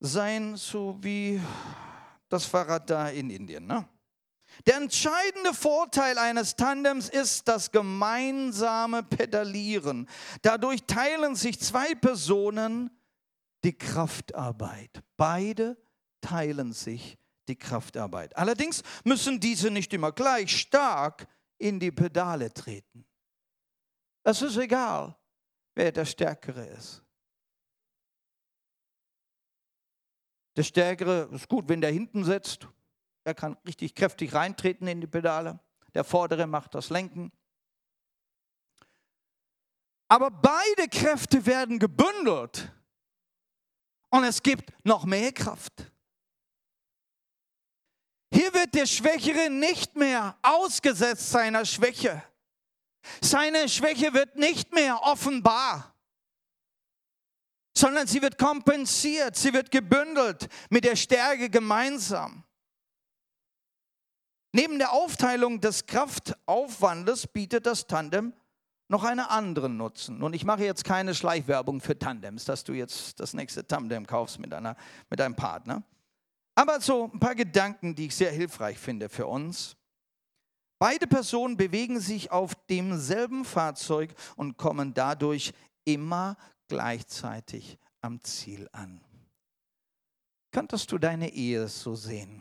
sein, 0.00 0.56
so 0.56 0.98
wie 1.00 1.40
das 2.28 2.44
Fahrrad 2.44 2.90
da 2.90 3.08
in 3.08 3.30
Indien. 3.30 3.68
Ne? 3.68 3.88
Der 4.66 4.78
entscheidende 4.78 5.54
Vorteil 5.54 6.18
eines 6.18 6.56
Tandems 6.56 7.08
ist 7.08 7.46
das 7.46 7.70
gemeinsame 7.70 9.04
Pedalieren. 9.04 10.08
Dadurch 10.42 10.82
teilen 10.88 11.36
sich 11.36 11.60
zwei 11.60 11.94
Personen 11.94 12.90
die 13.62 13.78
Kraftarbeit. 13.78 15.04
Beide 15.16 15.76
teilen 16.20 16.72
sich 16.72 17.16
die 17.46 17.54
Kraftarbeit. 17.54 18.36
Allerdings 18.36 18.82
müssen 19.04 19.38
diese 19.38 19.70
nicht 19.70 19.94
immer 19.94 20.10
gleich 20.10 20.50
stark 20.50 21.28
in 21.58 21.78
die 21.78 21.92
Pedale 21.92 22.52
treten. 22.52 23.06
Es 24.24 24.42
ist 24.42 24.56
egal, 24.56 25.14
wer 25.74 25.92
der 25.92 26.04
Stärkere 26.04 26.64
ist. 26.66 27.02
Der 30.56 30.62
Stärkere 30.64 31.28
ist 31.32 31.48
gut, 31.48 31.68
wenn 31.68 31.80
der 31.80 31.90
hinten 31.90 32.24
sitzt. 32.24 32.68
Er 33.24 33.34
kann 33.34 33.56
richtig 33.66 33.94
kräftig 33.94 34.34
reintreten 34.34 34.86
in 34.88 35.00
die 35.00 35.06
Pedale. 35.06 35.60
Der 35.94 36.04
Vordere 36.04 36.46
macht 36.46 36.74
das 36.74 36.90
Lenken. 36.90 37.32
Aber 40.08 40.30
beide 40.30 40.88
Kräfte 40.88 41.46
werden 41.46 41.78
gebündelt. 41.78 42.72
Und 44.10 44.24
es 44.24 44.42
gibt 44.42 44.72
noch 44.84 45.04
mehr 45.04 45.32
Kraft. 45.32 45.90
Hier 48.32 48.52
wird 48.52 48.74
der 48.74 48.86
Schwächere 48.86 49.50
nicht 49.50 49.96
mehr 49.96 50.36
ausgesetzt 50.42 51.30
seiner 51.30 51.64
Schwäche. 51.64 52.22
Seine 53.20 53.68
Schwäche 53.68 54.12
wird 54.12 54.36
nicht 54.36 54.72
mehr 54.72 55.02
offenbar, 55.02 55.94
sondern 57.76 58.06
sie 58.06 58.20
wird 58.22 58.38
kompensiert, 58.38 59.36
sie 59.36 59.52
wird 59.52 59.70
gebündelt 59.70 60.48
mit 60.68 60.84
der 60.84 60.96
Stärke 60.96 61.48
gemeinsam. 61.48 62.44
Neben 64.52 64.78
der 64.78 64.92
Aufteilung 64.92 65.60
des 65.60 65.86
Kraftaufwandes 65.86 67.26
bietet 67.28 67.66
das 67.66 67.86
Tandem 67.86 68.34
noch 68.88 69.04
einen 69.04 69.20
anderen 69.20 69.76
Nutzen. 69.76 70.22
Und 70.22 70.34
ich 70.34 70.44
mache 70.44 70.64
jetzt 70.64 70.84
keine 70.84 71.14
Schleichwerbung 71.14 71.80
für 71.80 71.96
Tandems, 71.96 72.44
dass 72.44 72.64
du 72.64 72.72
jetzt 72.72 73.20
das 73.20 73.34
nächste 73.34 73.64
Tandem 73.64 74.04
kaufst 74.04 74.40
mit, 74.40 74.52
einer, 74.52 74.76
mit 75.08 75.20
einem 75.20 75.36
Partner. 75.36 75.84
Aber 76.56 76.80
so 76.80 77.10
ein 77.12 77.20
paar 77.20 77.36
Gedanken, 77.36 77.94
die 77.94 78.06
ich 78.06 78.16
sehr 78.16 78.32
hilfreich 78.32 78.76
finde 78.76 79.08
für 79.08 79.28
uns. 79.28 79.76
Beide 80.80 81.06
Personen 81.06 81.58
bewegen 81.58 82.00
sich 82.00 82.30
auf 82.30 82.54
demselben 82.70 83.44
Fahrzeug 83.44 84.14
und 84.36 84.56
kommen 84.56 84.94
dadurch 84.94 85.52
immer 85.84 86.38
gleichzeitig 86.68 87.78
am 88.00 88.18
Ziel 88.22 88.66
an. 88.72 89.04
Könntest 90.50 90.90
du 90.90 90.96
deine 90.96 91.34
Ehe 91.34 91.68
so 91.68 91.94
sehen? 91.94 92.40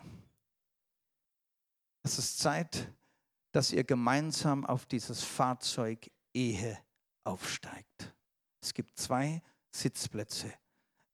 Es 2.01 2.17
ist 2.17 2.39
Zeit, 2.39 2.89
dass 3.51 3.73
ihr 3.73 3.83
gemeinsam 3.83 4.65
auf 4.65 4.85
dieses 4.85 5.21
Fahrzeug 5.21 6.09
Ehe 6.33 6.79
aufsteigt. 7.25 8.15
Es 8.61 8.73
gibt 8.73 8.97
zwei 8.97 9.41
Sitzplätze, 9.69 10.53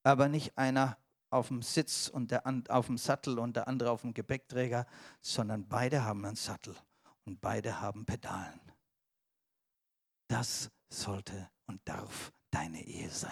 aber 0.03 0.29
nicht 0.29 0.55
einer 0.59 0.95
auf 1.31 1.47
dem 1.47 1.63
Sitz 1.63 2.07
und 2.07 2.29
der 2.29 2.43
auf 2.69 2.85
dem 2.85 2.99
Sattel 2.99 3.39
und 3.39 3.55
der 3.55 3.67
andere 3.67 3.89
auf 3.89 4.01
dem 4.01 4.13
Gepäckträger, 4.13 4.85
sondern 5.21 5.67
beide 5.67 6.03
haben 6.03 6.23
einen 6.23 6.35
Sattel 6.35 6.75
und 7.25 7.41
beide 7.41 7.81
haben 7.81 8.05
Pedalen. 8.05 8.59
Das 10.27 10.69
sollte 10.89 11.49
und 11.67 11.81
darf 11.87 12.31
deine 12.51 12.83
Ehe 12.83 13.09
sein. 13.09 13.31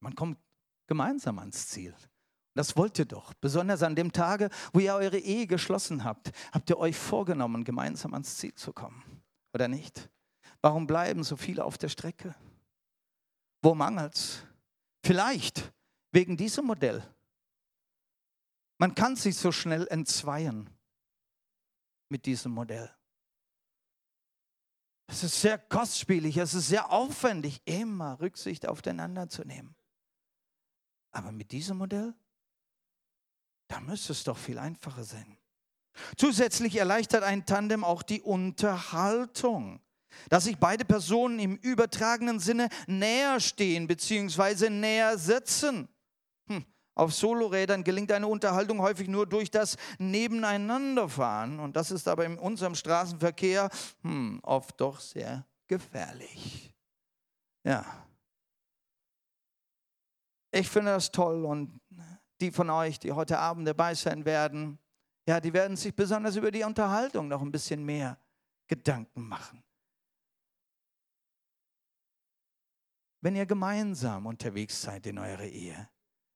Man 0.00 0.14
kommt 0.14 0.38
gemeinsam 0.86 1.38
ans 1.38 1.68
Ziel. 1.68 1.94
Das 2.54 2.76
wollt 2.76 2.98
ihr 2.98 3.06
doch. 3.06 3.32
Besonders 3.34 3.82
an 3.82 3.94
dem 3.94 4.12
Tage, 4.12 4.50
wo 4.72 4.80
ihr 4.80 4.94
eure 4.94 5.18
Ehe 5.18 5.46
geschlossen 5.46 6.04
habt, 6.04 6.32
habt 6.52 6.68
ihr 6.68 6.78
euch 6.78 6.96
vorgenommen, 6.96 7.64
gemeinsam 7.64 8.12
ans 8.12 8.36
Ziel 8.36 8.54
zu 8.54 8.72
kommen. 8.72 9.22
Oder 9.54 9.68
nicht? 9.68 10.10
Warum 10.60 10.86
bleiben 10.86 11.24
so 11.24 11.36
viele 11.36 11.64
auf 11.64 11.78
der 11.78 11.88
Strecke? 11.88 12.34
Wo 13.62 13.74
mangelt's? 13.74 14.44
Vielleicht 15.04 15.72
wegen 16.10 16.36
diesem 16.36 16.66
Modell. 16.66 17.02
Man 18.82 18.96
kann 18.96 19.14
sich 19.14 19.36
so 19.36 19.52
schnell 19.52 19.86
entzweien 19.86 20.68
mit 22.08 22.26
diesem 22.26 22.50
Modell. 22.50 22.90
Es 25.06 25.22
ist 25.22 25.40
sehr 25.40 25.56
kostspielig, 25.56 26.36
es 26.38 26.52
ist 26.52 26.66
sehr 26.66 26.90
aufwendig, 26.90 27.62
immer 27.64 28.18
Rücksicht 28.20 28.66
aufeinander 28.66 29.28
zu 29.28 29.44
nehmen. 29.44 29.76
Aber 31.12 31.30
mit 31.30 31.52
diesem 31.52 31.76
Modell, 31.76 32.12
da 33.68 33.78
müsste 33.78 34.14
es 34.14 34.24
doch 34.24 34.36
viel 34.36 34.58
einfacher 34.58 35.04
sein. 35.04 35.38
Zusätzlich 36.16 36.74
erleichtert 36.74 37.22
ein 37.22 37.46
Tandem 37.46 37.84
auch 37.84 38.02
die 38.02 38.20
Unterhaltung, 38.20 39.80
dass 40.28 40.42
sich 40.42 40.58
beide 40.58 40.84
Personen 40.84 41.38
im 41.38 41.54
übertragenen 41.54 42.40
Sinne 42.40 42.68
näher 42.88 43.38
stehen 43.38 43.86
bzw. 43.86 44.70
näher 44.70 45.18
sitzen. 45.18 45.88
Auf 46.94 47.14
Solorädern 47.14 47.84
gelingt 47.84 48.12
eine 48.12 48.26
Unterhaltung 48.26 48.80
häufig 48.80 49.08
nur 49.08 49.26
durch 49.26 49.50
das 49.50 49.76
Nebeneinanderfahren. 49.98 51.58
Und 51.58 51.76
das 51.76 51.90
ist 51.90 52.06
aber 52.06 52.26
in 52.26 52.38
unserem 52.38 52.74
Straßenverkehr 52.74 53.70
hm, 54.02 54.40
oft 54.42 54.80
doch 54.80 55.00
sehr 55.00 55.46
gefährlich. 55.66 56.74
Ja. 57.64 58.06
Ich 60.50 60.68
finde 60.68 60.92
das 60.92 61.10
toll 61.10 61.46
und 61.46 61.80
die 62.40 62.50
von 62.50 62.68
euch, 62.68 62.98
die 62.98 63.12
heute 63.12 63.38
Abend 63.38 63.66
dabei 63.66 63.94
sein 63.94 64.26
werden, 64.26 64.78
ja, 65.26 65.40
die 65.40 65.52
werden 65.52 65.76
sich 65.76 65.94
besonders 65.94 66.36
über 66.36 66.50
die 66.50 66.64
Unterhaltung 66.64 67.28
noch 67.28 67.40
ein 67.40 67.52
bisschen 67.52 67.84
mehr 67.84 68.18
Gedanken 68.66 69.28
machen. 69.28 69.62
Wenn 73.20 73.36
ihr 73.36 73.46
gemeinsam 73.46 74.26
unterwegs 74.26 74.82
seid 74.82 75.06
in 75.06 75.18
eurer 75.18 75.44
Ehe, 75.44 75.88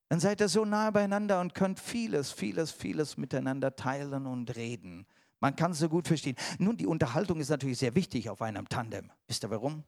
dann 0.09 0.21
seid 0.21 0.41
ihr 0.41 0.49
so 0.49 0.65
nah 0.65 0.91
beieinander 0.91 1.41
und 1.41 1.55
könnt 1.55 1.81
vieles, 1.81 2.31
vieles, 2.31 2.71
vieles 2.71 3.17
miteinander 3.17 3.75
teilen 3.75 4.27
und 4.27 4.55
reden. 4.55 5.07
Man 5.41 5.57
kann 5.57 5.73
es 5.73 5.81
so 5.81 5.89
gut 5.89 6.09
verstehen. 6.09 6.37
Nun, 6.59 6.77
die 6.77 6.87
Unterhaltung 6.87 7.41
ist 7.41 7.51
natürlich 7.51 7.79
sehr 7.79 7.95
wichtig 7.95 8.31
auf 8.31 8.41
einem 8.41 8.69
Tandem. 8.69 9.11
Wisst 9.27 9.45
ihr 9.45 9.51
warum? 9.51 9.85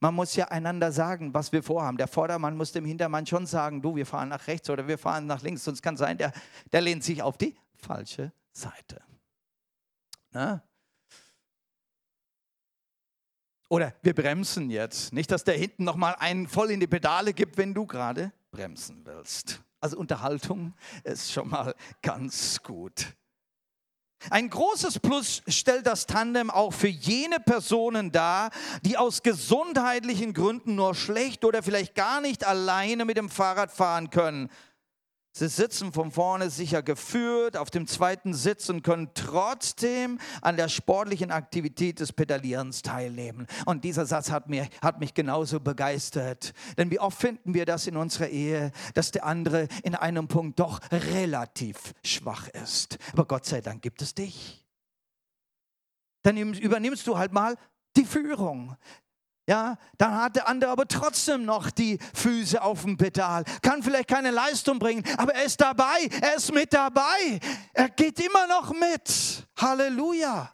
Man 0.00 0.14
muss 0.14 0.36
ja 0.36 0.48
einander 0.48 0.92
sagen, 0.92 1.34
was 1.34 1.50
wir 1.50 1.62
vorhaben. 1.62 1.96
Der 1.96 2.06
Vordermann 2.06 2.56
muss 2.56 2.70
dem 2.70 2.84
Hintermann 2.84 3.26
schon 3.26 3.46
sagen, 3.46 3.82
du, 3.82 3.96
wir 3.96 4.06
fahren 4.06 4.28
nach 4.28 4.46
rechts 4.46 4.70
oder 4.70 4.86
wir 4.86 4.98
fahren 4.98 5.26
nach 5.26 5.42
links. 5.42 5.64
Sonst 5.64 5.82
kann 5.82 5.96
sein, 5.96 6.18
der, 6.18 6.32
der 6.72 6.82
lehnt 6.82 7.02
sich 7.02 7.22
auf 7.22 7.36
die 7.36 7.56
falsche 7.74 8.32
Seite. 8.52 9.02
Na? 10.30 10.62
Oder 13.68 13.94
wir 14.02 14.14
bremsen 14.14 14.70
jetzt. 14.70 15.12
Nicht, 15.12 15.30
dass 15.30 15.42
der 15.42 15.54
hinten 15.54 15.84
nochmal 15.84 16.14
einen 16.18 16.46
voll 16.46 16.70
in 16.70 16.80
die 16.80 16.86
Pedale 16.86 17.34
gibt, 17.34 17.58
wenn 17.58 17.74
du 17.74 17.84
gerade 17.84 18.32
bremsen 18.50 19.04
willst. 19.04 19.60
Also 19.80 19.96
Unterhaltung 19.96 20.74
ist 21.04 21.32
schon 21.32 21.48
mal 21.48 21.74
ganz 22.02 22.62
gut. 22.62 23.14
Ein 24.30 24.50
großes 24.50 24.98
Plus 24.98 25.42
stellt 25.46 25.86
das 25.86 26.06
Tandem 26.06 26.50
auch 26.50 26.72
für 26.72 26.88
jene 26.88 27.38
Personen 27.38 28.10
dar, 28.10 28.50
die 28.82 28.96
aus 28.96 29.22
gesundheitlichen 29.22 30.34
Gründen 30.34 30.74
nur 30.74 30.96
schlecht 30.96 31.44
oder 31.44 31.62
vielleicht 31.62 31.94
gar 31.94 32.20
nicht 32.20 32.44
alleine 32.44 33.04
mit 33.04 33.16
dem 33.16 33.30
Fahrrad 33.30 33.70
fahren 33.70 34.10
können. 34.10 34.50
Sie 35.32 35.48
sitzen 35.48 35.92
von 35.92 36.10
vorne 36.10 36.50
sicher 36.50 36.82
geführt 36.82 37.56
auf 37.56 37.70
dem 37.70 37.86
zweiten 37.86 38.34
Sitz 38.34 38.68
und 38.70 38.82
können 38.82 39.10
trotzdem 39.14 40.18
an 40.42 40.56
der 40.56 40.68
sportlichen 40.68 41.30
Aktivität 41.30 42.00
des 42.00 42.12
Pedalierens 42.12 42.82
teilnehmen. 42.82 43.46
Und 43.66 43.84
dieser 43.84 44.06
Satz 44.06 44.30
hat, 44.30 44.48
mir, 44.48 44.68
hat 44.82 44.98
mich 45.00 45.14
genauso 45.14 45.60
begeistert. 45.60 46.54
Denn 46.76 46.90
wie 46.90 46.98
oft 46.98 47.20
finden 47.20 47.54
wir 47.54 47.66
das 47.66 47.86
in 47.86 47.96
unserer 47.96 48.28
Ehe, 48.28 48.72
dass 48.94 49.10
der 49.12 49.24
andere 49.24 49.68
in 49.84 49.94
einem 49.94 50.26
Punkt 50.28 50.58
doch 50.58 50.80
relativ 50.90 51.94
schwach 52.04 52.48
ist. 52.48 52.98
Aber 53.12 53.26
Gott 53.26 53.46
sei 53.46 53.60
Dank 53.60 53.82
gibt 53.82 54.02
es 54.02 54.14
dich. 54.14 54.64
Dann 56.22 56.36
übernimmst 56.36 57.06
du 57.06 57.16
halt 57.16 57.32
mal 57.32 57.56
die 57.96 58.04
Führung. 58.04 58.76
Ja, 59.48 59.78
dann 59.96 60.14
hat 60.14 60.36
der 60.36 60.46
andere 60.46 60.70
aber 60.70 60.86
trotzdem 60.86 61.46
noch 61.46 61.70
die 61.70 61.98
Füße 62.12 62.60
auf 62.60 62.82
dem 62.82 62.98
Pedal. 62.98 63.44
Kann 63.62 63.82
vielleicht 63.82 64.08
keine 64.08 64.30
Leistung 64.30 64.78
bringen, 64.78 65.02
aber 65.16 65.34
er 65.34 65.44
ist 65.44 65.58
dabei. 65.58 66.06
Er 66.20 66.36
ist 66.36 66.52
mit 66.52 66.70
dabei. 66.70 67.40
Er 67.72 67.88
geht 67.88 68.20
immer 68.20 68.46
noch 68.46 68.74
mit. 68.74 69.48
Halleluja. 69.56 70.52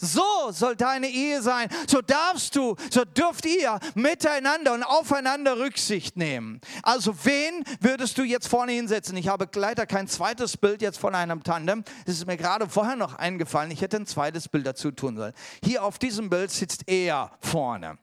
So 0.00 0.50
soll 0.50 0.74
deine 0.74 1.08
Ehe 1.08 1.42
sein. 1.42 1.68
So 1.86 2.00
darfst 2.00 2.56
du, 2.56 2.74
so 2.90 3.04
dürft 3.04 3.46
ihr 3.46 3.78
miteinander 3.94 4.74
und 4.74 4.82
aufeinander 4.82 5.56
Rücksicht 5.56 6.16
nehmen. 6.16 6.60
Also 6.82 7.14
wen 7.24 7.62
würdest 7.80 8.18
du 8.18 8.24
jetzt 8.24 8.48
vorne 8.48 8.72
hinsetzen? 8.72 9.16
Ich 9.16 9.28
habe 9.28 9.48
leider 9.54 9.86
kein 9.86 10.08
zweites 10.08 10.56
Bild 10.56 10.82
jetzt 10.82 10.98
von 10.98 11.14
einem 11.14 11.44
Tandem. 11.44 11.84
Das 12.04 12.16
ist 12.16 12.26
mir 12.26 12.36
gerade 12.36 12.68
vorher 12.68 12.96
noch 12.96 13.14
eingefallen. 13.14 13.70
Ich 13.70 13.80
hätte 13.80 13.98
ein 13.98 14.06
zweites 14.06 14.48
Bild 14.48 14.66
dazu 14.66 14.90
tun 14.90 15.16
sollen. 15.16 15.34
Hier 15.64 15.84
auf 15.84 16.00
diesem 16.00 16.28
Bild 16.28 16.50
sitzt 16.50 16.82
er 16.88 17.30
vorne. 17.40 17.96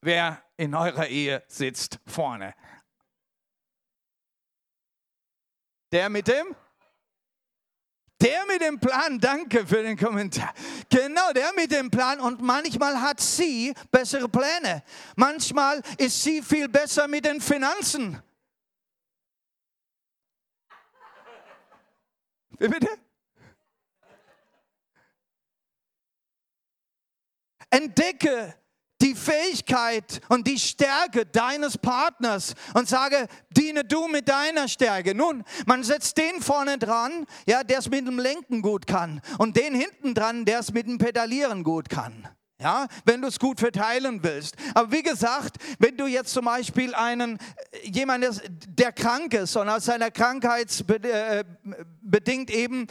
Wer 0.00 0.42
in 0.56 0.74
eurer 0.74 1.06
Ehe 1.06 1.42
sitzt 1.48 1.98
vorne? 2.06 2.54
Der 5.92 6.08
mit 6.08 6.28
dem? 6.28 6.54
Der 8.20 8.46
mit 8.46 8.62
dem 8.62 8.80
Plan, 8.80 9.18
danke 9.20 9.66
für 9.66 9.82
den 9.82 9.96
Kommentar. 9.96 10.54
Genau, 10.88 11.32
der 11.32 11.52
mit 11.54 11.70
dem 11.70 11.90
Plan. 11.90 12.18
Und 12.18 12.40
manchmal 12.40 13.00
hat 13.00 13.20
sie 13.20 13.74
bessere 13.90 14.28
Pläne. 14.28 14.82
Manchmal 15.16 15.82
ist 15.98 16.22
sie 16.22 16.42
viel 16.42 16.68
besser 16.68 17.08
mit 17.08 17.26
den 17.26 17.40
Finanzen. 17.40 18.22
Wie 22.58 22.68
bitte? 22.68 22.88
Entdecke 27.68 28.54
die 29.02 29.14
Fähigkeit 29.14 30.20
und 30.28 30.46
die 30.46 30.58
Stärke 30.58 31.26
deines 31.26 31.78
Partners 31.78 32.54
und 32.74 32.88
sage, 32.88 33.26
diene 33.50 33.84
du 33.84 34.08
mit 34.08 34.28
deiner 34.28 34.68
Stärke. 34.68 35.14
Nun, 35.14 35.44
man 35.66 35.84
setzt 35.84 36.16
den 36.16 36.40
vorne 36.40 36.78
dran, 36.78 37.26
ja, 37.46 37.62
der 37.62 37.78
es 37.78 37.90
mit 37.90 38.06
dem 38.06 38.18
Lenken 38.18 38.62
gut 38.62 38.86
kann 38.86 39.20
und 39.38 39.56
den 39.56 39.74
hinten 39.74 40.14
dran, 40.14 40.44
der 40.44 40.60
es 40.60 40.72
mit 40.72 40.86
dem 40.86 40.98
Pedalieren 40.98 41.62
gut 41.62 41.88
kann. 41.88 42.28
Ja, 42.58 42.86
wenn 43.04 43.20
du 43.20 43.28
es 43.28 43.38
gut 43.38 43.60
verteilen 43.60 44.22
willst. 44.22 44.56
Aber 44.72 44.90
wie 44.90 45.02
gesagt, 45.02 45.56
wenn 45.78 45.98
du 45.98 46.06
jetzt 46.06 46.32
zum 46.32 46.46
Beispiel 46.46 46.94
einen, 46.94 47.38
jemanden, 47.82 48.40
der 48.66 48.92
krank 48.92 49.34
ist 49.34 49.56
und 49.56 49.68
aus 49.68 49.84
seiner 49.84 50.10
Krankheit 50.10 50.72
äh, 50.88 51.44
bedingt 52.00 52.50
eben 52.50 52.86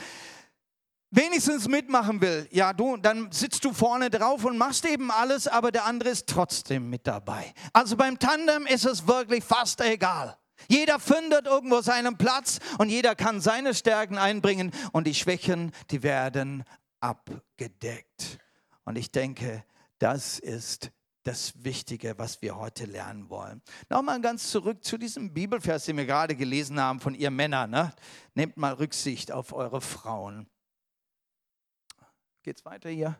wenigstens 1.15 1.67
mitmachen 1.67 2.21
will, 2.21 2.47
ja, 2.51 2.73
du, 2.73 2.97
dann 2.97 3.31
sitzt 3.31 3.63
du 3.65 3.73
vorne 3.73 4.09
drauf 4.09 4.43
und 4.43 4.57
machst 4.57 4.85
eben 4.85 5.11
alles, 5.11 5.47
aber 5.47 5.71
der 5.71 5.85
andere 5.85 6.09
ist 6.09 6.27
trotzdem 6.27 6.89
mit 6.89 7.07
dabei. 7.07 7.53
Also 7.73 7.95
beim 7.95 8.19
Tandem 8.19 8.65
ist 8.65 8.85
es 8.85 9.07
wirklich 9.07 9.43
fast 9.43 9.81
egal. 9.81 10.37
Jeder 10.67 10.99
findet 10.99 11.45
irgendwo 11.47 11.81
seinen 11.81 12.17
Platz 12.17 12.59
und 12.77 12.89
jeder 12.89 13.15
kann 13.15 13.41
seine 13.41 13.73
Stärken 13.73 14.17
einbringen 14.17 14.71
und 14.93 15.05
die 15.05 15.13
Schwächen, 15.13 15.71
die 15.91 16.03
werden 16.03 16.63
abgedeckt. 16.99 18.39
Und 18.83 18.97
ich 18.97 19.11
denke, 19.11 19.63
das 19.99 20.39
ist 20.39 20.91
das 21.23 21.63
Wichtige, 21.63 22.17
was 22.17 22.41
wir 22.41 22.55
heute 22.55 22.85
lernen 22.85 23.29
wollen. 23.29 23.61
Nochmal 23.89 24.21
ganz 24.21 24.51
zurück 24.51 24.83
zu 24.83 24.97
diesem 24.97 25.33
Bibelvers, 25.33 25.85
den 25.85 25.97
wir 25.97 26.05
gerade 26.05 26.35
gelesen 26.35 26.79
haben 26.79 26.99
von 26.99 27.15
ihr 27.15 27.31
Männern. 27.31 27.71
Ne? 27.71 27.93
Nehmt 28.35 28.57
mal 28.57 28.73
Rücksicht 28.73 29.31
auf 29.31 29.51
eure 29.51 29.81
Frauen. 29.81 30.47
Geht's 32.45 32.63
weiter 32.63 32.91
hier? 32.91 33.19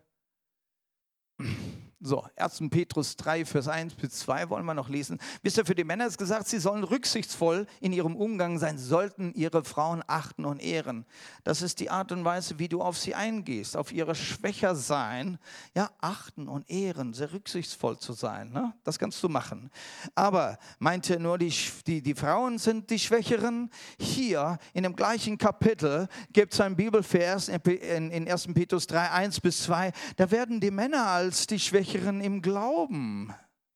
So, 2.06 2.24
1. 2.36 2.70
Petrus 2.70 3.16
3, 3.16 3.46
Vers 3.46 3.68
1 3.68 3.96
bis 3.96 4.12
2 4.20 4.52
wollen 4.52 4.64
wir 4.64 4.76
noch 4.76 4.90
lesen. 4.90 5.18
Wisst 5.42 5.58
ihr, 5.58 5.66
für 5.66 5.74
die 5.74 5.84
Männer 5.84 6.06
ist 6.06 6.20
gesagt, 6.20 6.48
sie 6.48 6.60
sollen 6.60 6.84
rücksichtsvoll 6.84 7.66
in 7.82 7.94
ihrem 7.94 8.16
Umgang 8.16 8.60
sein, 8.60 8.78
sollten 8.78 9.34
ihre 9.34 9.64
Frauen 9.64 10.04
achten 10.06 10.46
und 10.46 10.62
ehren. 10.62 11.08
Das 11.44 11.64
ist 11.64 11.80
die 11.80 11.90
Art 11.90 12.12
und 12.12 12.24
Weise, 12.24 12.60
wie 12.60 12.68
du 12.68 12.84
auf 12.84 12.96
sie 12.96 13.16
eingehst, 13.16 13.76
auf 13.76 13.92
ihre 13.92 14.14
Schwächer 14.14 14.76
sein, 14.76 15.40
ja, 15.76 15.90
achten 16.00 16.48
und 16.48 16.70
ehren, 16.70 17.16
sehr 17.16 17.34
rücksichtsvoll 17.34 17.98
zu 17.98 18.14
sein. 18.14 18.52
Ne? 18.52 18.72
Das 18.84 19.00
kannst 19.00 19.24
du 19.24 19.28
machen. 19.28 19.72
Aber 20.14 20.60
meinte 20.78 21.20
nur, 21.20 21.40
die, 21.40 21.52
die, 21.88 22.04
die 22.04 22.14
Frauen 22.14 22.60
sind 22.60 22.92
die 22.92 23.00
Schwächeren? 23.00 23.72
Hier 23.98 24.60
in 24.74 24.84
dem 24.84 24.96
gleichen 24.96 25.40
Kapitel 25.40 26.08
gibt 26.32 26.54
es 26.54 26.62
einen 26.62 26.76
Bibelvers 26.76 27.48
in, 27.48 28.12
in 28.12 28.30
1. 28.30 28.54
Petrus 28.54 28.86
3, 28.86 29.10
1 29.10 29.42
bis 29.42 29.64
2, 29.64 29.92
da 30.18 30.30
werden 30.30 30.60
die 30.60 30.70
Männer 30.70 31.08
als 31.08 31.48
die 31.48 31.60
Schwächeren 31.60 31.95
Schwächeren 31.96 32.20
im 32.22 32.42
Glauben 32.42 33.34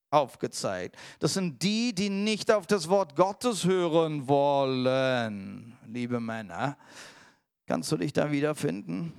aufgezeigt. 0.10 0.98
Das 1.20 1.36
sind 1.36 1.64
die, 1.64 1.94
die 1.96 2.10
nicht 2.10 2.52
auf 2.52 2.68
das 2.68 2.90
Wort 2.90 3.16
Gottes 3.16 3.64
hören 3.64 4.28
wollen, 4.28 5.78
liebe 5.88 6.20
Männer. 6.20 6.78
Kannst 7.66 7.92
du 7.92 7.98
dich 7.98 8.12
da 8.12 8.30
wiederfinden? 8.30 9.14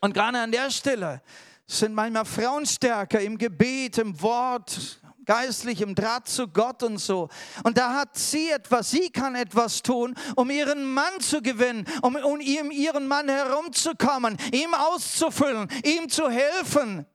Und 0.00 0.12
gerade 0.12 0.38
an 0.38 0.50
der 0.50 0.70
Stelle 0.70 1.22
sind 1.66 1.94
manchmal 1.94 2.24
Frauen 2.24 2.66
stärker 2.66 3.20
im 3.20 3.38
Gebet, 3.38 3.98
im 3.98 4.20
Wort, 4.20 5.00
geistlich, 5.24 5.82
im 5.82 5.94
Draht 5.94 6.26
zu 6.26 6.48
Gott 6.48 6.82
und 6.82 6.98
so. 6.98 7.28
Und 7.62 7.78
da 7.78 7.94
hat 7.94 8.16
sie 8.16 8.50
etwas, 8.50 8.90
sie 8.90 9.10
kann 9.10 9.36
etwas 9.36 9.82
tun, 9.82 10.16
um 10.34 10.50
ihren 10.50 10.92
Mann 10.92 11.20
zu 11.20 11.40
gewinnen, 11.42 11.86
um, 12.02 12.16
um 12.16 12.40
ihren 12.40 13.06
Mann 13.06 13.28
herumzukommen, 13.28 14.36
ihm 14.50 14.74
auszufüllen, 14.74 15.68
ihm 15.84 16.08
zu 16.08 16.28
helfen. 16.28 17.06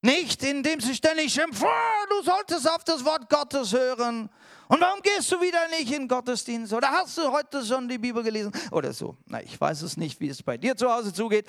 Nicht, 0.00 0.44
indem 0.44 0.80
sie 0.80 0.94
ständig 0.94 1.32
schimpfen, 1.32 1.66
du 2.10 2.22
solltest 2.22 2.70
auf 2.70 2.84
das 2.84 3.04
Wort 3.04 3.28
Gottes 3.28 3.72
hören. 3.72 4.30
Und 4.68 4.80
warum 4.80 5.02
gehst 5.02 5.32
du 5.32 5.40
wieder 5.40 5.66
nicht 5.70 5.92
in 5.92 6.06
Gottesdienst? 6.06 6.72
Oder 6.72 6.90
hast 6.90 7.18
du 7.18 7.32
heute 7.32 7.64
schon 7.64 7.88
die 7.88 7.98
Bibel 7.98 8.22
gelesen? 8.22 8.52
Oder 8.70 8.92
so. 8.92 9.16
Na, 9.26 9.42
ich 9.42 9.60
weiß 9.60 9.82
es 9.82 9.96
nicht, 9.96 10.20
wie 10.20 10.28
es 10.28 10.42
bei 10.42 10.56
dir 10.56 10.76
zu 10.76 10.92
Hause 10.92 11.12
zugeht. 11.12 11.46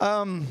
Ähm, 0.00 0.46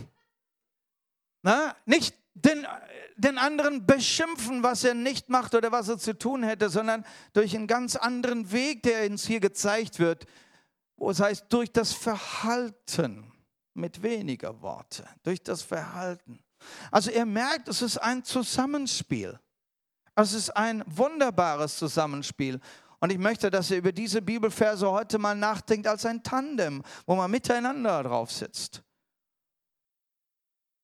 na, 1.42 1.76
nicht 1.86 2.16
den, 2.36 2.68
den 3.16 3.38
anderen 3.38 3.86
beschimpfen, 3.86 4.62
was 4.62 4.84
er 4.84 4.94
nicht 4.94 5.30
macht 5.30 5.56
oder 5.56 5.72
was 5.72 5.88
er 5.88 5.98
zu 5.98 6.18
tun 6.18 6.44
hätte, 6.44 6.70
sondern 6.70 7.06
durch 7.34 7.56
einen 7.56 7.68
ganz 7.68 7.96
anderen 7.96 8.52
Weg, 8.52 8.84
der 8.84 9.10
uns 9.10 9.26
hier 9.26 9.40
gezeigt 9.40 9.98
wird, 9.98 10.26
wo 10.98 11.10
es 11.10 11.20
heißt, 11.20 11.46
durch 11.50 11.72
das 11.72 11.94
Verhalten 11.94 13.32
mit 13.74 14.04
weniger 14.04 14.62
Worte, 14.62 15.08
durch 15.24 15.42
das 15.42 15.62
Verhalten. 15.62 16.43
Also 16.92 17.12
er 17.12 17.26
merkt, 17.26 17.68
es 17.68 17.82
ist 17.82 17.98
ein 17.98 18.24
Zusammenspiel. 18.24 19.40
Es 20.16 20.34
ist 20.34 20.50
ein 20.52 20.84
wunderbares 20.86 21.78
Zusammenspiel. 21.78 22.60
Und 23.00 23.12
ich 23.12 23.18
möchte, 23.18 23.50
dass 23.50 23.72
ihr 23.72 23.78
über 23.78 23.92
diese 23.92 24.22
Bibelverse 24.22 24.90
heute 24.90 25.18
mal 25.18 25.36
nachdenkt 25.36 25.88
als 25.88 26.06
ein 26.06 26.24
Tandem, 26.24 26.84
wo 27.06 27.16
man 27.16 27.30
miteinander 27.30 28.04
drauf 28.04 28.32
sitzt. 28.32 28.84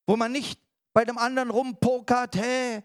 Wo 0.05 0.17
man 0.17 0.31
nicht 0.31 0.59
bei 0.93 1.05
dem 1.05 1.17
anderen 1.17 1.49
rumpokert, 1.49 2.35
hey, 2.35 2.83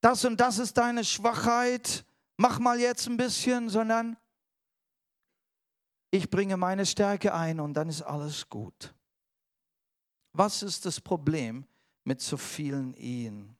das 0.00 0.24
und 0.24 0.38
das 0.38 0.58
ist 0.58 0.76
deine 0.76 1.04
Schwachheit, 1.04 2.04
mach 2.36 2.58
mal 2.58 2.78
jetzt 2.78 3.06
ein 3.06 3.16
bisschen, 3.16 3.70
sondern 3.70 4.18
ich 6.10 6.28
bringe 6.28 6.56
meine 6.56 6.84
Stärke 6.84 7.32
ein 7.32 7.60
und 7.60 7.74
dann 7.74 7.88
ist 7.88 8.02
alles 8.02 8.48
gut. 8.48 8.94
Was 10.32 10.62
ist 10.62 10.84
das 10.84 11.00
Problem? 11.00 11.64
Mit 12.04 12.20
so 12.20 12.36
vielen 12.36 12.94
Ehen. 12.94 13.56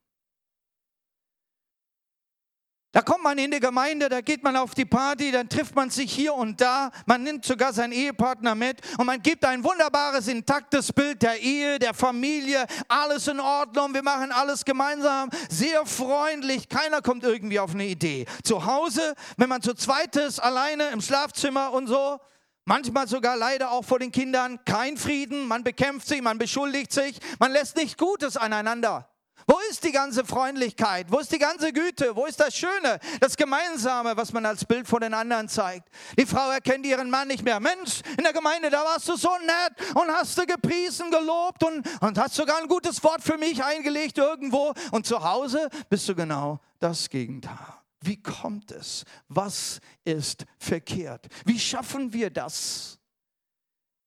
Da 2.95 3.03
kommt 3.03 3.24
man 3.24 3.36
in 3.38 3.51
die 3.51 3.59
Gemeinde, 3.59 4.09
da 4.09 4.20
geht 4.20 4.45
man 4.45 4.55
auf 4.57 4.72
die 4.72 4.84
Party, 4.84 5.32
dann 5.32 5.49
trifft 5.49 5.74
man 5.74 5.90
sich 5.90 6.12
hier 6.12 6.32
und 6.32 6.61
da, 6.61 6.92
man 7.07 7.24
nimmt 7.24 7.45
sogar 7.45 7.72
seinen 7.72 7.90
Ehepartner 7.92 8.55
mit 8.55 8.80
und 8.99 9.07
man 9.07 9.20
gibt 9.20 9.45
ein 9.45 9.64
wunderbares, 9.64 10.28
intaktes 10.28 10.92
Bild 10.92 11.20
der 11.20 11.40
Ehe, 11.40 11.80
der 11.80 11.92
Familie, 11.92 12.64
alles 12.86 13.26
in 13.26 13.40
Ordnung, 13.40 13.92
wir 13.92 14.05
machen 14.05 14.30
alles 14.30 14.64
gemeinsam, 14.64 15.28
sehr 15.51 15.84
freundlich, 15.84 16.68
keiner 16.68 17.03
kommt 17.03 17.24
irgendwie 17.24 17.59
auf 17.59 17.72
eine 17.72 17.86
Idee. 17.86 18.26
Zu 18.45 18.64
Hause, 18.64 19.16
wenn 19.38 19.49
man 19.49 19.61
zu 19.61 19.74
zweit 19.74 20.14
ist, 20.14 20.38
alleine 20.38 20.90
im 20.90 21.01
Schlafzimmer 21.01 21.72
und 21.72 21.88
so, 21.88 22.20
Manchmal 22.66 23.06
sogar 23.06 23.36
leider 23.36 23.70
auch 23.70 23.84
vor 23.84 23.98
den 23.98 24.10
Kindern 24.10 24.58
kein 24.64 24.96
Frieden, 24.96 25.46
man 25.46 25.64
bekämpft 25.64 26.08
sich, 26.08 26.22
man 26.22 26.38
beschuldigt 26.38 26.92
sich, 26.92 27.18
man 27.38 27.52
lässt 27.52 27.76
nichts 27.76 27.98
Gutes 27.98 28.38
aneinander. 28.38 29.06
Wo 29.46 29.58
ist 29.70 29.84
die 29.84 29.92
ganze 29.92 30.24
Freundlichkeit? 30.24 31.08
Wo 31.10 31.18
ist 31.18 31.30
die 31.30 31.38
ganze 31.38 31.72
Güte? 31.72 32.16
Wo 32.16 32.24
ist 32.24 32.40
das 32.40 32.56
Schöne, 32.56 32.98
das 33.20 33.36
Gemeinsame, 33.36 34.16
was 34.16 34.32
man 34.32 34.46
als 34.46 34.64
Bild 34.64 34.88
vor 34.88 35.00
den 35.00 35.12
anderen 35.12 35.50
zeigt? 35.50 35.90
Die 36.18 36.24
Frau 36.24 36.50
erkennt 36.50 36.86
ihren 36.86 37.10
Mann 37.10 37.28
nicht 37.28 37.44
mehr. 37.44 37.60
Mensch, 37.60 38.00
in 38.16 38.24
der 38.24 38.32
Gemeinde, 38.32 38.70
da 38.70 38.82
warst 38.82 39.06
du 39.08 39.16
so 39.16 39.30
nett 39.44 39.94
und 39.94 40.08
hast 40.10 40.38
du 40.38 40.46
gepriesen, 40.46 41.10
gelobt 41.10 41.62
und, 41.62 41.86
und 42.00 42.18
hast 42.18 42.34
sogar 42.34 42.56
ein 42.62 42.68
gutes 42.68 43.04
Wort 43.04 43.22
für 43.22 43.36
mich 43.36 43.62
eingelegt 43.62 44.16
irgendwo. 44.16 44.72
Und 44.92 45.04
zu 45.04 45.22
Hause 45.22 45.68
bist 45.90 46.08
du 46.08 46.14
genau 46.14 46.60
das 46.80 47.10
Gegenteil. 47.10 47.84
Wie 48.07 48.20
kommt 48.20 48.70
es? 48.70 49.05
Was 49.28 49.80
ist 50.05 50.44
verkehrt? 50.59 51.26
Wie 51.44 51.59
schaffen 51.59 52.12
wir 52.12 52.30
das? 52.30 52.98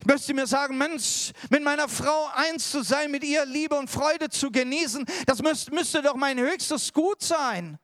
Ich 0.00 0.06
möchte 0.06 0.32
mir 0.32 0.46
sagen, 0.46 0.78
Mensch, 0.78 1.32
mit 1.50 1.64
meiner 1.64 1.88
Frau 1.88 2.28
eins 2.32 2.70
zu 2.70 2.82
sein, 2.82 3.10
mit 3.10 3.24
ihr 3.24 3.44
Liebe 3.44 3.74
und 3.74 3.90
Freude 3.90 4.28
zu 4.30 4.52
genießen, 4.52 5.04
das 5.26 5.42
müsste, 5.42 6.02
doch 6.02 6.14
mein 6.14 6.38
höchstes 6.38 6.92
Gut 6.92 7.22
sein. 7.22 7.78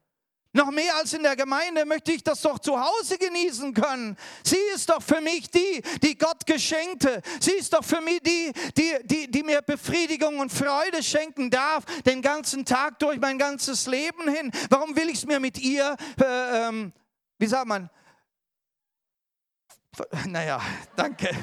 Noch 0.57 0.70
mehr 0.70 0.94
als 0.94 1.12
in 1.12 1.24
der 1.24 1.34
Gemeinde 1.34 1.84
möchte 1.84 2.12
ich 2.12 2.22
das 2.22 2.40
doch 2.40 2.61
zu 2.61 2.80
Hause 2.80 3.18
genießen 3.18 3.74
können. 3.74 4.16
Sie 4.44 4.57
ist 4.72 4.88
doch 4.88 5.02
für 5.02 5.20
mich 5.20 5.50
die, 5.50 5.82
die 6.00 6.16
Gott 6.16 6.46
geschenkte. 6.46 7.22
Sie 7.40 7.50
ist 7.55 7.72
doch 7.72 7.84
für 7.84 8.00
mich 8.00 8.20
die, 8.20 8.52
die, 8.76 8.94
die, 9.02 9.28
die 9.28 9.42
mir 9.42 9.62
Befriedigung 9.62 10.38
und 10.38 10.52
Freude 10.52 11.02
schenken 11.02 11.50
darf, 11.50 11.84
den 12.07 12.22
ganzen 12.22 12.64
Tag 12.64 13.00
durch 13.00 13.18
mein 13.18 13.36
ganzes 13.36 13.88
Leben 13.88 14.32
hin. 14.32 14.52
Warum 14.70 14.94
will 14.94 15.09
ich 15.09 15.16
es 15.16 15.26
mir 15.26 15.40
mit 15.40 15.59
ihr, 15.59 15.96
äh, 16.20 16.68
ähm, 16.68 16.92
wie 17.38 17.46
sagt 17.46 17.66
man, 17.66 17.90
naja, 20.26 20.61
danke. 20.94 21.30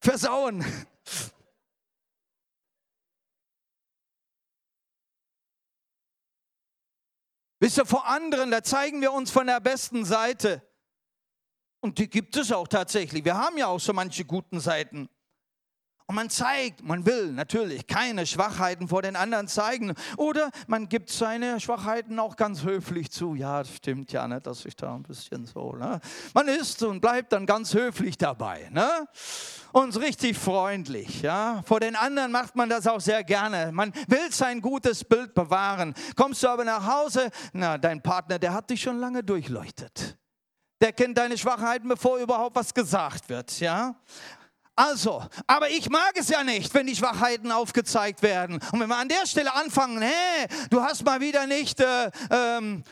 Versauen. 0.00 0.62
Wisst 7.64 7.78
ihr, 7.78 7.86
vor 7.86 8.06
anderen, 8.06 8.50
da 8.50 8.62
zeigen 8.62 9.00
wir 9.00 9.14
uns 9.14 9.30
von 9.30 9.46
der 9.46 9.58
besten 9.58 10.04
Seite. 10.04 10.60
Und 11.80 11.96
die 11.96 12.10
gibt 12.10 12.36
es 12.36 12.52
auch 12.52 12.68
tatsächlich. 12.68 13.24
Wir 13.24 13.38
haben 13.38 13.56
ja 13.56 13.68
auch 13.68 13.80
so 13.80 13.94
manche 13.94 14.26
guten 14.26 14.60
Seiten. 14.60 15.08
Und 16.06 16.16
man 16.16 16.28
zeigt, 16.28 16.82
man 16.82 17.06
will 17.06 17.32
natürlich 17.32 17.86
keine 17.86 18.26
Schwachheiten 18.26 18.88
vor 18.88 19.00
den 19.00 19.16
anderen 19.16 19.48
zeigen. 19.48 19.94
Oder 20.18 20.50
man 20.66 20.90
gibt 20.90 21.08
seine 21.08 21.58
Schwachheiten 21.60 22.18
auch 22.18 22.36
ganz 22.36 22.62
höflich 22.62 23.10
zu. 23.10 23.34
Ja, 23.34 23.64
stimmt 23.64 24.12
ja, 24.12 24.28
ne, 24.28 24.38
dass 24.38 24.66
ich 24.66 24.76
da 24.76 24.94
ein 24.94 25.02
bisschen 25.02 25.46
so. 25.46 25.72
Ne? 25.72 26.00
Man 26.34 26.48
ist 26.48 26.82
und 26.82 27.00
bleibt 27.00 27.32
dann 27.32 27.46
ganz 27.46 27.72
höflich 27.72 28.18
dabei. 28.18 28.68
Ne? 28.70 28.86
Und 29.72 29.98
richtig 29.98 30.36
freundlich. 30.36 31.22
Ja? 31.22 31.62
Vor 31.64 31.80
den 31.80 31.96
anderen 31.96 32.30
macht 32.32 32.54
man 32.54 32.68
das 32.68 32.86
auch 32.86 33.00
sehr 33.00 33.24
gerne. 33.24 33.72
Man 33.72 33.90
will 34.06 34.30
sein 34.30 34.60
gutes 34.60 35.04
Bild 35.04 35.32
bewahren. 35.32 35.94
Kommst 36.16 36.42
du 36.42 36.48
aber 36.48 36.64
nach 36.64 36.86
Hause, 36.86 37.30
na, 37.54 37.78
dein 37.78 38.02
Partner, 38.02 38.38
der 38.38 38.52
hat 38.52 38.68
dich 38.68 38.82
schon 38.82 38.98
lange 38.98 39.24
durchleuchtet. 39.24 40.18
Der 40.82 40.92
kennt 40.92 41.16
deine 41.16 41.38
Schwachheiten, 41.38 41.88
bevor 41.88 42.18
überhaupt 42.18 42.56
was 42.56 42.74
gesagt 42.74 43.30
wird. 43.30 43.58
Ja? 43.58 43.94
Also, 44.76 45.24
aber 45.46 45.70
ich 45.70 45.88
mag 45.88 46.12
es 46.14 46.28
ja 46.28 46.42
nicht, 46.42 46.74
wenn 46.74 46.86
die 46.86 46.96
Schwachheiten 46.96 47.52
aufgezeigt 47.52 48.22
werden. 48.22 48.58
Und 48.72 48.80
wenn 48.80 48.88
wir 48.88 48.96
an 48.96 49.08
der 49.08 49.24
Stelle 49.26 49.54
anfangen, 49.54 50.02
hey, 50.02 50.48
du 50.68 50.82
hast 50.82 51.04
mal 51.04 51.20
wieder 51.20 51.46
nicht 51.46 51.78
äh, 51.80 52.10
ähm, 52.30 52.82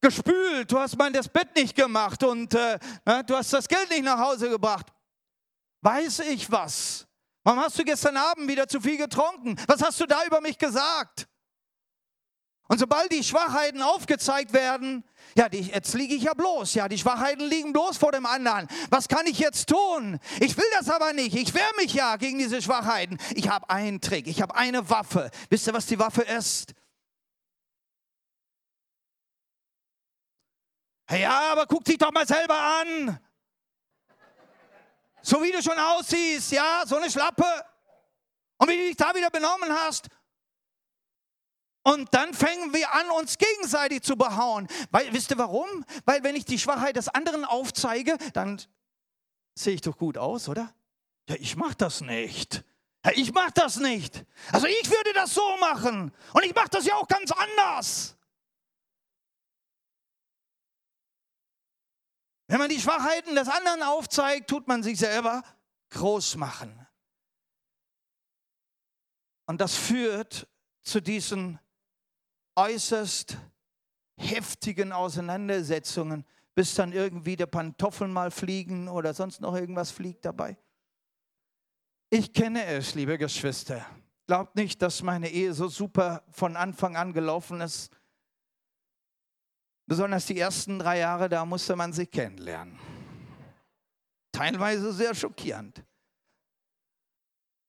gespült, 0.00 0.70
du 0.70 0.78
hast 0.78 0.96
mal 0.96 1.10
das 1.10 1.28
Bett 1.28 1.54
nicht 1.56 1.74
gemacht 1.74 2.22
und 2.22 2.54
äh, 2.54 2.78
ne, 3.04 3.24
du 3.24 3.34
hast 3.34 3.52
das 3.52 3.66
Geld 3.66 3.90
nicht 3.90 4.04
nach 4.04 4.18
Hause 4.18 4.48
gebracht. 4.48 4.86
Weiß 5.82 6.20
ich 6.20 6.50
was? 6.50 7.06
Warum 7.42 7.60
hast 7.60 7.78
du 7.78 7.84
gestern 7.84 8.16
Abend 8.16 8.48
wieder 8.48 8.68
zu 8.68 8.80
viel 8.80 8.96
getrunken? 8.96 9.56
Was 9.66 9.82
hast 9.82 10.00
du 10.00 10.06
da 10.06 10.24
über 10.26 10.40
mich 10.40 10.58
gesagt? 10.58 11.26
Und 12.68 12.78
sobald 12.78 13.12
die 13.12 13.22
Schwachheiten 13.22 13.80
aufgezeigt 13.80 14.52
werden, 14.52 15.04
ja, 15.36 15.48
die, 15.48 15.60
jetzt 15.60 15.94
liege 15.94 16.14
ich 16.14 16.24
ja 16.24 16.34
bloß. 16.34 16.74
Ja, 16.74 16.88
die 16.88 16.98
Schwachheiten 16.98 17.44
liegen 17.44 17.72
bloß 17.72 17.96
vor 17.96 18.10
dem 18.10 18.26
anderen. 18.26 18.66
Was 18.90 19.06
kann 19.06 19.26
ich 19.26 19.38
jetzt 19.38 19.68
tun? 19.68 20.18
Ich 20.40 20.56
will 20.56 20.64
das 20.72 20.88
aber 20.88 21.12
nicht. 21.12 21.36
Ich 21.36 21.54
wehre 21.54 21.72
mich 21.76 21.94
ja 21.94 22.16
gegen 22.16 22.38
diese 22.38 22.60
Schwachheiten. 22.60 23.18
Ich 23.34 23.48
habe 23.48 23.70
einen 23.70 24.00
Trick. 24.00 24.26
Ich 24.26 24.42
habe 24.42 24.54
eine 24.56 24.88
Waffe. 24.90 25.30
Wisst 25.48 25.66
ihr, 25.68 25.74
was 25.74 25.86
die 25.86 25.98
Waffe 25.98 26.22
ist? 26.22 26.74
Ja, 31.10 31.52
aber 31.52 31.66
guck 31.66 31.84
dich 31.84 31.98
doch 31.98 32.10
mal 32.10 32.26
selber 32.26 32.58
an. 32.58 33.20
So 35.22 35.42
wie 35.42 35.52
du 35.52 35.62
schon 35.62 35.78
aussiehst, 35.78 36.52
ja, 36.52 36.82
so 36.84 36.96
eine 36.96 37.10
Schlappe. 37.10 37.44
Und 38.58 38.68
wie 38.68 38.76
du 38.76 38.82
dich 38.84 38.96
da 38.96 39.14
wieder 39.14 39.30
benommen 39.30 39.72
hast. 39.72 40.08
Und 41.86 42.12
dann 42.14 42.34
fangen 42.34 42.74
wir 42.74 42.92
an, 42.94 43.08
uns 43.10 43.38
gegenseitig 43.38 44.02
zu 44.02 44.16
behauen. 44.16 44.66
Weil, 44.90 45.12
wisst 45.12 45.30
ihr 45.30 45.38
warum? 45.38 45.84
Weil 46.04 46.24
wenn 46.24 46.34
ich 46.34 46.44
die 46.44 46.58
Schwachheit 46.58 46.96
des 46.96 47.06
anderen 47.08 47.44
aufzeige, 47.44 48.18
dann 48.32 48.60
sehe 49.54 49.74
ich 49.74 49.82
doch 49.82 49.96
gut 49.96 50.18
aus, 50.18 50.48
oder? 50.48 50.74
Ja, 51.28 51.36
ich 51.36 51.54
mache 51.54 51.76
das 51.76 52.00
nicht. 52.00 52.64
Ja, 53.04 53.12
ich 53.14 53.32
mache 53.32 53.52
das 53.54 53.76
nicht. 53.76 54.24
Also 54.50 54.66
ich 54.66 54.90
würde 54.90 55.12
das 55.12 55.32
so 55.32 55.56
machen. 55.58 56.12
Und 56.32 56.44
ich 56.44 56.56
mache 56.56 56.70
das 56.70 56.86
ja 56.86 56.96
auch 56.96 57.06
ganz 57.06 57.30
anders. 57.30 58.16
Wenn 62.48 62.58
man 62.58 62.68
die 62.68 62.80
Schwachheiten 62.80 63.36
des 63.36 63.46
anderen 63.46 63.84
aufzeigt, 63.84 64.50
tut 64.50 64.66
man 64.66 64.82
sich 64.82 64.98
selber 64.98 65.44
groß 65.90 66.34
machen. 66.34 66.84
Und 69.46 69.60
das 69.60 69.76
führt 69.76 70.48
zu 70.82 71.00
diesen 71.00 71.60
äußerst 72.56 73.36
heftigen 74.16 74.92
Auseinandersetzungen, 74.92 76.24
bis 76.54 76.74
dann 76.74 76.92
irgendwie 76.92 77.36
der 77.36 77.46
Pantoffeln 77.46 78.12
mal 78.12 78.30
fliegen 78.30 78.88
oder 78.88 79.14
sonst 79.14 79.40
noch 79.40 79.54
irgendwas 79.54 79.90
fliegt 79.90 80.24
dabei. 80.24 80.56
Ich 82.08 82.32
kenne 82.32 82.64
es, 82.64 82.94
liebe 82.94 83.18
Geschwister. 83.18 83.84
Glaubt 84.26 84.56
nicht, 84.56 84.80
dass 84.80 85.02
meine 85.02 85.28
Ehe 85.28 85.52
so 85.52 85.68
super 85.68 86.24
von 86.30 86.56
Anfang 86.56 86.96
an 86.96 87.12
gelaufen 87.12 87.60
ist. 87.60 87.90
Besonders 89.86 90.26
die 90.26 90.38
ersten 90.38 90.78
drei 90.78 90.98
Jahre, 90.98 91.28
da 91.28 91.44
musste 91.44 91.76
man 91.76 91.92
sich 91.92 92.10
kennenlernen. 92.10 92.78
Teilweise 94.32 94.92
sehr 94.92 95.14
schockierend 95.14 95.84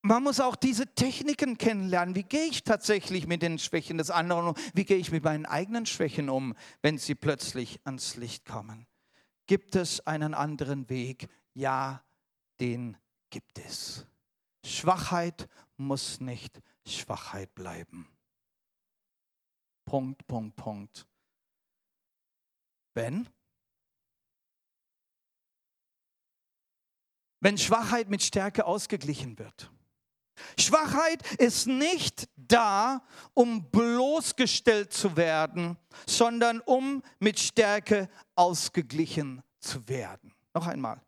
man 0.08 0.24
muss 0.24 0.40
auch 0.40 0.56
diese 0.56 0.88
Techniken 0.96 1.58
kennenlernen. 1.58 2.16
Wie 2.16 2.24
gehe 2.24 2.46
ich 2.46 2.64
tatsächlich 2.64 3.28
mit 3.28 3.42
den 3.42 3.60
Schwächen 3.60 3.98
des 3.98 4.10
anderen 4.10 4.48
um? 4.48 4.56
Wie 4.74 4.86
gehe 4.86 4.98
ich 4.98 5.12
mit 5.12 5.24
meinen 5.24 5.46
eigenen 5.46 5.86
Schwächen 5.86 6.30
um, 6.30 6.56
wenn 6.82 6.98
sie 6.98 7.14
plötzlich 7.14 7.82
ans 7.84 8.16
Licht 8.16 8.46
kommen? 8.46 8.88
Gibt 9.48 9.76
es 9.76 10.06
einen 10.08 10.34
anderen 10.34 10.90
Weg? 10.90 11.28
Ja, 11.54 12.04
den 12.60 12.98
gibt 13.30 13.60
es. 13.60 14.06
Schwachheit 14.64 15.48
muss 15.76 16.20
nicht 16.20 16.62
Schwachheit 16.86 17.54
bleiben. 17.54 18.08
Punkt, 19.86 20.26
Punkt, 20.28 20.56
Punkt. 20.56 21.08
Wenn? 22.94 23.30
Wenn 27.40 27.58
Schwachheit 27.58 28.10
mit 28.10 28.24
Stärke 28.24 28.66
ausgeglichen 28.66 29.38
wird. 29.38 29.72
Schwachheit 30.60 31.22
ist 31.40 31.68
nicht 31.68 32.30
da, 32.36 33.02
um 33.34 33.70
bloßgestellt 33.70 34.94
zu 34.94 35.18
werden, 35.18 35.78
sondern 36.06 36.60
um 36.62 37.04
mit 37.20 37.40
Stärke 37.40 38.10
ausgeglichen 38.36 39.44
zu 39.60 39.88
werden. 39.88 40.34
Noch 40.54 40.68
einmal. 40.68 41.02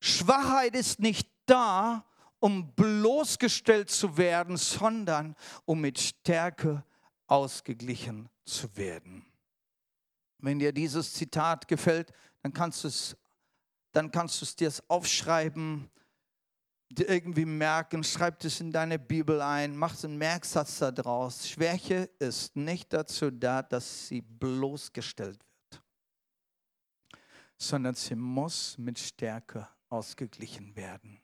Schwachheit 0.00 0.74
ist 0.74 1.00
nicht 1.00 1.28
da, 1.46 2.04
um 2.38 2.72
bloßgestellt 2.74 3.90
zu 3.90 4.16
werden, 4.16 4.56
sondern 4.56 5.36
um 5.64 5.80
mit 5.80 5.98
Stärke 5.98 6.84
ausgeglichen 7.26 8.28
zu 8.44 8.74
werden. 8.76 9.26
Wenn 10.38 10.58
dir 10.58 10.72
dieses 10.72 11.12
Zitat 11.12 11.68
gefällt, 11.68 12.12
dann 12.42 12.52
kannst 12.52 12.82
du 12.84 12.88
es, 12.88 14.56
dir 14.56 14.72
aufschreiben 14.88 15.90
irgendwie 16.98 17.44
merken, 17.44 18.02
schreib 18.02 18.44
es 18.44 18.60
in 18.60 18.72
deine 18.72 18.98
Bibel 18.98 19.40
ein, 19.40 19.76
mach 19.76 20.02
einen 20.02 20.18
Merksatz 20.18 20.78
daraus. 20.78 21.48
Schwäche 21.48 22.10
ist 22.18 22.56
nicht 22.56 22.92
dazu 22.92 23.30
da, 23.30 23.62
dass 23.62 24.08
sie 24.08 24.22
bloßgestellt 24.22 25.38
wird, 25.38 25.82
sondern 27.56 27.94
sie 27.94 28.16
muss 28.16 28.76
mit 28.76 28.98
Stärke 28.98 29.68
ausgeglichen 29.88 30.74
werden. 30.74 31.20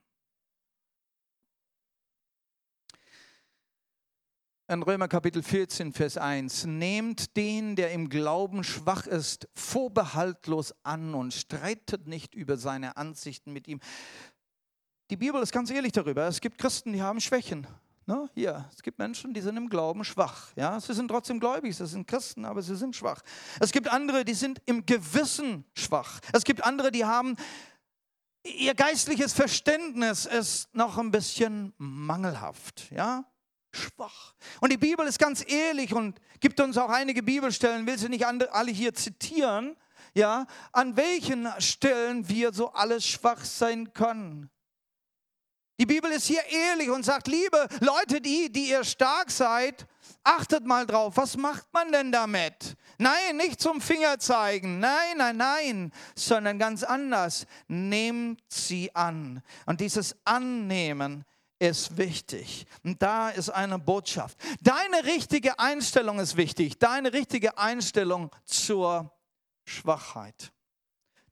In 4.69 4.83
Römer 4.83 5.07
Kapitel 5.07 5.45
14, 5.45 5.93
Vers 5.93 6.19
1, 6.19 6.65
nehmt 6.67 7.37
den, 7.37 7.77
der 7.77 7.93
im 7.93 8.09
Glauben 8.09 8.65
schwach 8.65 9.07
ist, 9.07 9.49
vorbehaltlos 9.55 10.75
an 10.83 11.15
und 11.15 11.33
streitet 11.33 12.09
nicht 12.09 12.35
über 12.35 12.57
seine 12.57 12.97
Ansichten 12.97 13.53
mit 13.53 13.69
ihm. 13.69 13.79
Die 15.11 15.17
Bibel 15.17 15.41
ist 15.43 15.53
ganz 15.53 15.71
ehrlich 15.71 15.93
darüber. 15.93 16.27
Es 16.27 16.41
gibt 16.41 16.59
Christen, 16.59 16.93
die 16.93 17.03
haben 17.03 17.21
Schwächen. 17.21 17.67
Ne? 18.07 18.29
Hier, 18.35 18.69
es 18.73 18.83
gibt 18.83 18.99
Menschen, 18.99 19.35
die 19.35 19.41
sind 19.41 19.57
im 19.57 19.69
Glauben 19.69 20.05
schwach. 20.05 20.53
Ja? 20.57 20.81
Sie 20.81 20.95
sind 20.95 21.09
trotzdem 21.09 21.41
gläubig, 21.41 21.77
sie 21.77 21.87
sind 21.87 22.07
Christen, 22.07 22.45
aber 22.45 22.63
sie 22.63 22.77
sind 22.77 22.95
schwach. 22.95 23.23
Es 23.61 23.73
gibt 23.73 23.89
andere, 23.89 24.25
die 24.25 24.35
sind 24.35 24.61
im 24.67 24.87
Gewissen 24.87 25.65
schwach. 25.75 26.21
Es 26.33 26.45
gibt 26.45 26.65
andere, 26.65 26.91
die 26.91 27.05
haben 27.05 27.37
ihr 28.45 28.75
geistliches 28.75 29.33
Verständnis 29.33 30.25
ist 30.25 30.73
noch 30.75 30.99
ein 30.99 31.11
bisschen 31.11 31.73
mangelhaft. 31.79 32.91
Ja? 32.91 33.25
schwach. 33.77 34.35
Und 34.61 34.73
die 34.73 34.77
Bibel 34.77 35.07
ist 35.07 35.19
ganz 35.19 35.45
ehrlich 35.47 35.93
und 35.95 36.19
gibt 36.41 36.61
uns 36.61 36.79
auch 36.79 36.89
einige 36.89 37.23
Bibelstellen, 37.23 37.87
will 37.87 37.99
sie 37.99 38.09
nicht 38.09 38.25
alle 38.27 38.71
hier 38.71 38.95
zitieren, 38.95 39.77
ja, 40.15 40.47
an 40.73 40.97
welchen 40.97 41.49
Stellen 41.59 42.29
wir 42.29 42.53
so 42.53 42.73
alles 42.73 43.07
schwach 43.07 43.45
sein 43.45 43.93
können. 43.93 44.51
Die 45.79 45.87
Bibel 45.87 46.11
ist 46.11 46.27
hier 46.27 46.45
ehrlich 46.49 46.91
und 46.91 47.05
sagt, 47.05 47.29
liebe 47.29 47.69
Leute, 47.81 48.21
die, 48.21 48.51
die 48.51 48.71
ihr 48.71 48.83
stark 48.83 49.31
seid, 49.31 49.87
achtet 50.25 50.65
mal 50.65 50.87
drauf, 50.87 51.17
was 51.17 51.37
macht 51.37 51.67
man 51.73 51.93
denn 51.93 52.11
damit? 52.11 52.77
Nein, 52.99 53.37
nicht 53.37 53.61
zum 53.61 53.81
Finger 53.81 54.19
zeigen, 54.19 54.79
nein, 54.81 55.19
nein, 55.19 55.37
nein, 55.37 55.93
sondern 56.15 56.59
ganz 56.59 56.83
anders. 56.83 57.47
Nehmt 57.69 58.41
sie 58.49 58.95
an. 58.95 59.43
Und 59.67 59.81
dieses 59.81 60.17
Annehmen 60.25 61.25
ist 61.59 61.97
wichtig. 61.97 62.67
Und 62.83 63.03
da 63.03 63.31
ist 63.31 63.51
eine 63.51 63.79
Botschaft. 63.79 64.39
Deine 64.63 65.05
richtige 65.05 65.59
Einstellung 65.59 66.19
ist 66.19 66.37
wichtig. 66.37 66.79
Deine 66.79 67.13
richtige 67.13 67.59
Einstellung 67.59 68.31
zur 68.45 69.13
Schwachheit. 69.65 70.53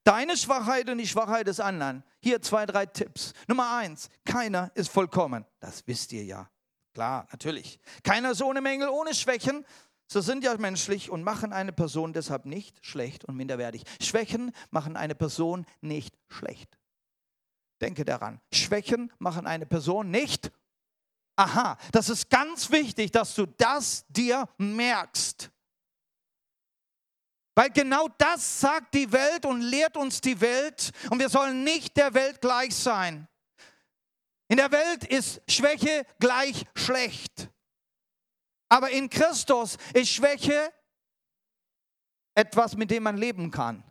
Deine 0.04 0.36
Schwachheit 0.36 0.88
und 0.90 0.98
die 0.98 1.06
Schwachheit 1.06 1.46
des 1.46 1.60
anderen. 1.60 2.04
Hier 2.20 2.42
zwei, 2.42 2.66
drei 2.66 2.84
Tipps. 2.84 3.32
Nummer 3.48 3.76
eins, 3.76 4.10
keiner 4.24 4.70
ist 4.74 4.90
vollkommen. 4.90 5.46
Das 5.60 5.86
wisst 5.86 6.12
ihr 6.12 6.24
ja. 6.24 6.50
Klar, 6.92 7.26
natürlich. 7.32 7.80
Keiner 8.02 8.32
ist 8.32 8.42
ohne 8.42 8.60
Mängel, 8.60 8.88
ohne 8.88 9.14
Schwächen. 9.14 9.64
So 10.06 10.20
sind 10.20 10.44
ja 10.44 10.56
menschlich 10.58 11.10
und 11.10 11.22
machen 11.22 11.52
eine 11.52 11.72
Person 11.72 12.12
deshalb 12.12 12.44
nicht 12.44 12.84
schlecht 12.84 13.24
und 13.24 13.36
minderwertig. 13.36 13.84
Schwächen 14.00 14.52
machen 14.70 14.96
eine 14.96 15.14
Person 15.14 15.64
nicht 15.80 16.14
schlecht. 16.28 16.78
Denke 17.80 18.04
daran, 18.04 18.40
Schwächen 18.52 19.10
machen 19.18 19.46
eine 19.46 19.66
Person 19.66 20.10
nicht. 20.10 20.52
Aha, 21.36 21.76
das 21.90 22.10
ist 22.10 22.30
ganz 22.30 22.70
wichtig, 22.70 23.10
dass 23.10 23.34
du 23.34 23.46
das 23.46 24.04
dir 24.08 24.48
merkst. 24.58 25.50
Weil 27.54 27.70
genau 27.70 28.08
das 28.18 28.60
sagt 28.60 28.94
die 28.94 29.10
Welt 29.12 29.46
und 29.46 29.60
lehrt 29.60 29.96
uns 29.96 30.20
die 30.20 30.40
Welt 30.40 30.90
und 31.10 31.20
wir 31.20 31.28
sollen 31.28 31.62
nicht 31.62 31.96
der 31.96 32.12
Welt 32.14 32.40
gleich 32.40 32.74
sein. 32.74 33.28
In 34.48 34.56
der 34.56 34.72
Welt 34.72 35.04
ist 35.04 35.40
Schwäche 35.48 36.04
gleich 36.18 36.64
schlecht. 36.74 37.50
Aber 38.68 38.90
in 38.90 39.08
Christus 39.08 39.78
ist 39.92 40.10
Schwäche 40.10 40.72
etwas, 42.34 42.76
mit 42.76 42.90
dem 42.90 43.04
man 43.04 43.16
leben 43.16 43.50
kann. 43.50 43.84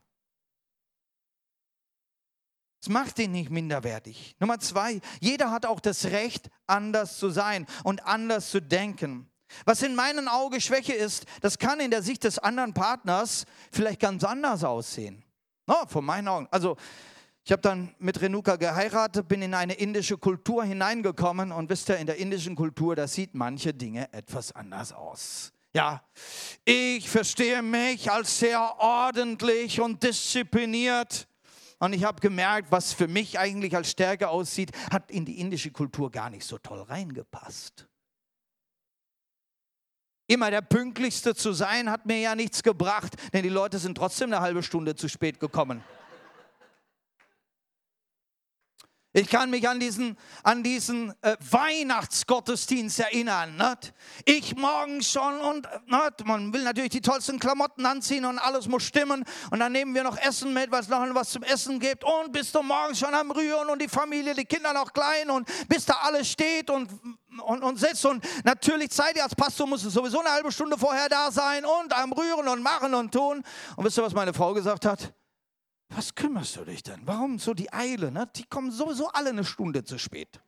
Es 2.82 2.90
macht 2.90 3.18
ihn 3.20 3.32
nicht 3.32 3.50
minderwertig. 3.50 4.36
Nummer 4.40 4.60
zwei, 4.60 5.00
jeder 5.22 5.52
hat 5.52 5.66
auch 5.66 5.80
das 5.80 6.04
Recht, 6.06 6.50
anders 6.68 7.18
zu 7.18 7.30
sein 7.30 7.66
und 7.86 8.06
anders 8.06 8.52
zu 8.52 8.62
denken. 8.62 9.33
Was 9.66 9.82
in 9.82 9.96
meinen 9.96 10.28
Augen 10.28 10.60
Schwäche 10.62 10.94
ist, 10.94 11.26
das 11.42 11.58
kann 11.58 11.80
in 11.80 11.92
der 11.92 12.02
Sicht 12.02 12.24
des 12.24 12.40
anderen 12.40 12.74
Partners 12.74 13.46
vielleicht 13.72 14.00
ganz 14.00 14.24
anders 14.24 14.64
aussehen. 14.64 15.24
No, 15.66 15.76
von 15.88 16.04
meinen 16.06 16.28
Augen. 16.28 16.48
Also, 16.52 16.78
ich 17.46 17.52
habe 17.52 17.62
dann 17.62 17.94
mit 18.00 18.22
Renuka 18.22 18.56
geheiratet, 18.56 19.28
bin 19.28 19.42
in 19.42 19.54
eine 19.54 19.74
indische 19.74 20.18
Kultur 20.18 20.64
hineingekommen 20.64 21.52
und 21.52 21.70
wisst 21.70 21.90
ihr, 21.90 21.98
in 21.98 22.08
der 22.08 22.16
indischen 22.16 22.56
Kultur, 22.56 22.96
da 22.96 23.08
sieht 23.08 23.34
manche 23.34 23.74
Dinge 23.74 24.12
etwas 24.14 24.54
anders 24.54 24.94
aus. 24.94 25.52
Ja, 25.74 26.04
ich 26.64 27.10
verstehe 27.10 27.62
mich 27.62 28.10
als 28.12 28.40
sehr 28.40 28.80
ordentlich 28.80 29.82
und 29.82 30.04
diszipliniert. 30.04 31.28
Und 31.80 31.92
ich 31.92 32.06
habe 32.06 32.22
gemerkt, 32.22 32.72
was 32.72 32.94
für 32.94 33.10
mich 33.10 33.38
eigentlich 33.38 33.76
als 33.76 33.92
Stärke 33.92 34.30
aussieht, 34.30 34.72
hat 34.90 35.12
in 35.12 35.26
die 35.26 35.42
indische 35.42 35.72
Kultur 35.72 36.12
gar 36.12 36.30
nicht 36.30 36.46
so 36.46 36.58
toll 36.58 36.82
reingepasst. 36.84 37.88
Immer 40.28 40.52
der 40.52 40.62
Pünktlichste 40.62 41.36
zu 41.36 41.52
sein, 41.52 41.90
hat 41.90 42.06
mir 42.06 42.20
ja 42.20 42.36
nichts 42.36 42.64
gebracht, 42.64 43.16
denn 43.34 43.44
die 43.44 43.50
Leute 43.50 43.78
sind 43.78 43.96
trotzdem 43.96 44.32
eine 44.32 44.42
halbe 44.42 44.64
Stunde 44.64 44.96
zu 44.96 45.10
spät 45.10 45.40
gekommen. 45.40 45.84
Ich 49.16 49.30
kann 49.30 49.52
mich 49.52 49.70
an 49.70 49.80
diesen, 49.80 50.18
an 50.42 50.64
diesen 50.64 51.14
äh, 51.22 51.38
Weihnachtsgottesdienst 51.52 53.00
erinnern. 53.00 53.56
Nicht? 53.56 53.94
Ich 54.26 54.56
morgens 54.56 55.12
schon 55.12 55.40
und 55.40 55.68
nicht? 55.86 56.26
man 56.26 56.52
will 56.52 56.64
natürlich 56.64 56.90
die 56.90 57.02
tollsten 57.02 57.38
Klamotten 57.38 57.86
anziehen 57.86 58.26
und 58.26 58.40
alles 58.40 58.68
muss 58.68 58.82
stimmen. 58.82 59.24
Und 59.52 59.60
dann 59.60 59.72
nehmen 59.72 59.94
wir 59.94 60.02
noch 60.02 60.18
Essen 60.18 60.52
mit, 60.52 60.72
was 60.72 60.88
noch 60.88 61.04
was 61.14 61.30
zum 61.30 61.44
Essen 61.44 61.80
gibt. 61.80 62.04
Und 62.04 62.32
bist 62.32 62.56
du 62.56 62.64
morgens 62.64 62.98
schon 62.98 63.14
am 63.14 63.30
Rühren 63.30 63.70
und 63.70 63.80
die 63.80 63.88
Familie, 63.88 64.34
die 64.34 64.46
Kinder 64.46 64.74
noch 64.74 64.92
klein 64.92 65.30
und 65.30 65.48
bis 65.68 65.86
da 65.86 65.94
alles 66.02 66.28
steht 66.28 66.72
und, 66.72 66.90
und, 67.46 67.64
und 67.64 67.80
sitzt. 67.80 68.08
Und 68.08 68.26
natürlich 68.44 68.90
Zeit, 68.90 69.22
als 69.22 69.36
Pastor 69.36 69.68
muss 69.68 69.84
es 69.84 69.94
sowieso 69.94 70.22
eine 70.22 70.32
halbe 70.32 70.52
Stunde 70.52 70.76
vorher 70.76 71.08
da 71.08 71.30
sein 71.30 71.66
und 71.66 71.94
am 71.94 72.14
Rühren 72.14 72.48
und 72.48 72.64
machen 72.64 72.96
und 72.96 73.14
tun. 73.14 73.44
Und 73.76 73.86
wisst 73.86 74.00
ihr, 74.00 74.04
was 74.04 74.14
meine 74.16 74.34
Frau 74.34 74.56
gesagt 74.56 74.88
hat? 74.88 75.14
Was 75.96 76.16
kümmerst 76.16 76.56
du 76.56 76.66
dich 76.66 76.82
denn? 76.84 77.02
Warum 77.06 77.38
so 77.38 77.54
die 77.54 77.72
Eile? 77.72 78.12
Ne? 78.12 78.28
Die 78.36 78.46
kommen 78.46 78.72
sowieso 78.72 79.10
alle 79.10 79.30
eine 79.30 79.46
Stunde 79.46 79.84
zu 79.84 79.98
spät. 80.00 80.40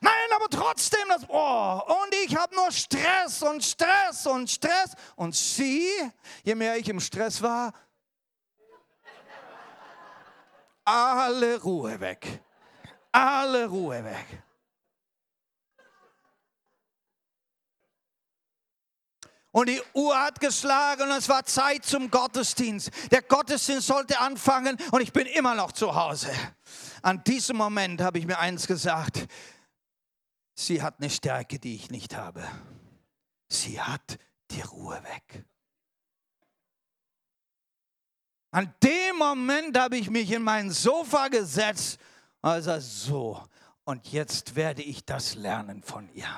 Nein, 0.00 0.12
aber 0.34 0.48
trotzdem 0.48 1.08
das. 1.08 1.22
Oh, 1.28 1.80
und 2.04 2.14
ich 2.24 2.36
habe 2.36 2.54
nur 2.54 2.70
Stress 2.70 3.42
und 3.42 3.64
Stress 3.64 4.26
und 4.26 4.50
Stress. 4.50 4.94
Und 5.16 5.34
sie, 5.34 5.88
je 6.44 6.54
mehr 6.54 6.76
ich 6.76 6.88
im 6.88 7.00
Stress 7.00 7.42
war, 7.42 7.72
alle 10.84 11.60
Ruhe 11.60 11.98
weg. 11.98 12.40
Alle 13.10 13.66
Ruhe 13.66 14.04
weg. 14.04 14.42
Und 19.56 19.70
die 19.70 19.80
Uhr 19.94 20.14
hat 20.14 20.38
geschlagen 20.38 21.04
und 21.04 21.16
es 21.16 21.30
war 21.30 21.42
Zeit 21.46 21.82
zum 21.86 22.10
Gottesdienst. 22.10 22.90
Der 23.10 23.22
Gottesdienst 23.22 23.86
sollte 23.86 24.20
anfangen 24.20 24.76
und 24.90 25.00
ich 25.00 25.14
bin 25.14 25.26
immer 25.26 25.54
noch 25.54 25.72
zu 25.72 25.94
Hause. 25.94 26.30
An 27.00 27.24
diesem 27.24 27.56
Moment 27.56 28.02
habe 28.02 28.18
ich 28.18 28.26
mir 28.26 28.38
eins 28.38 28.66
gesagt. 28.66 29.26
Sie 30.54 30.82
hat 30.82 30.96
eine 30.98 31.08
Stärke, 31.08 31.58
die 31.58 31.74
ich 31.74 31.90
nicht 31.90 32.14
habe. 32.14 32.46
Sie 33.48 33.80
hat 33.80 34.18
die 34.50 34.60
Ruhe 34.60 35.02
weg. 35.02 35.46
An 38.50 38.74
dem 38.82 39.16
Moment 39.16 39.78
habe 39.78 39.96
ich 39.96 40.10
mich 40.10 40.32
in 40.32 40.42
mein 40.42 40.70
Sofa 40.70 41.28
gesetzt. 41.28 41.98
Also 42.42 42.78
so, 42.78 43.48
und 43.84 44.06
jetzt 44.08 44.54
werde 44.54 44.82
ich 44.82 45.06
das 45.06 45.34
lernen 45.34 45.82
von 45.82 46.10
ihr 46.12 46.28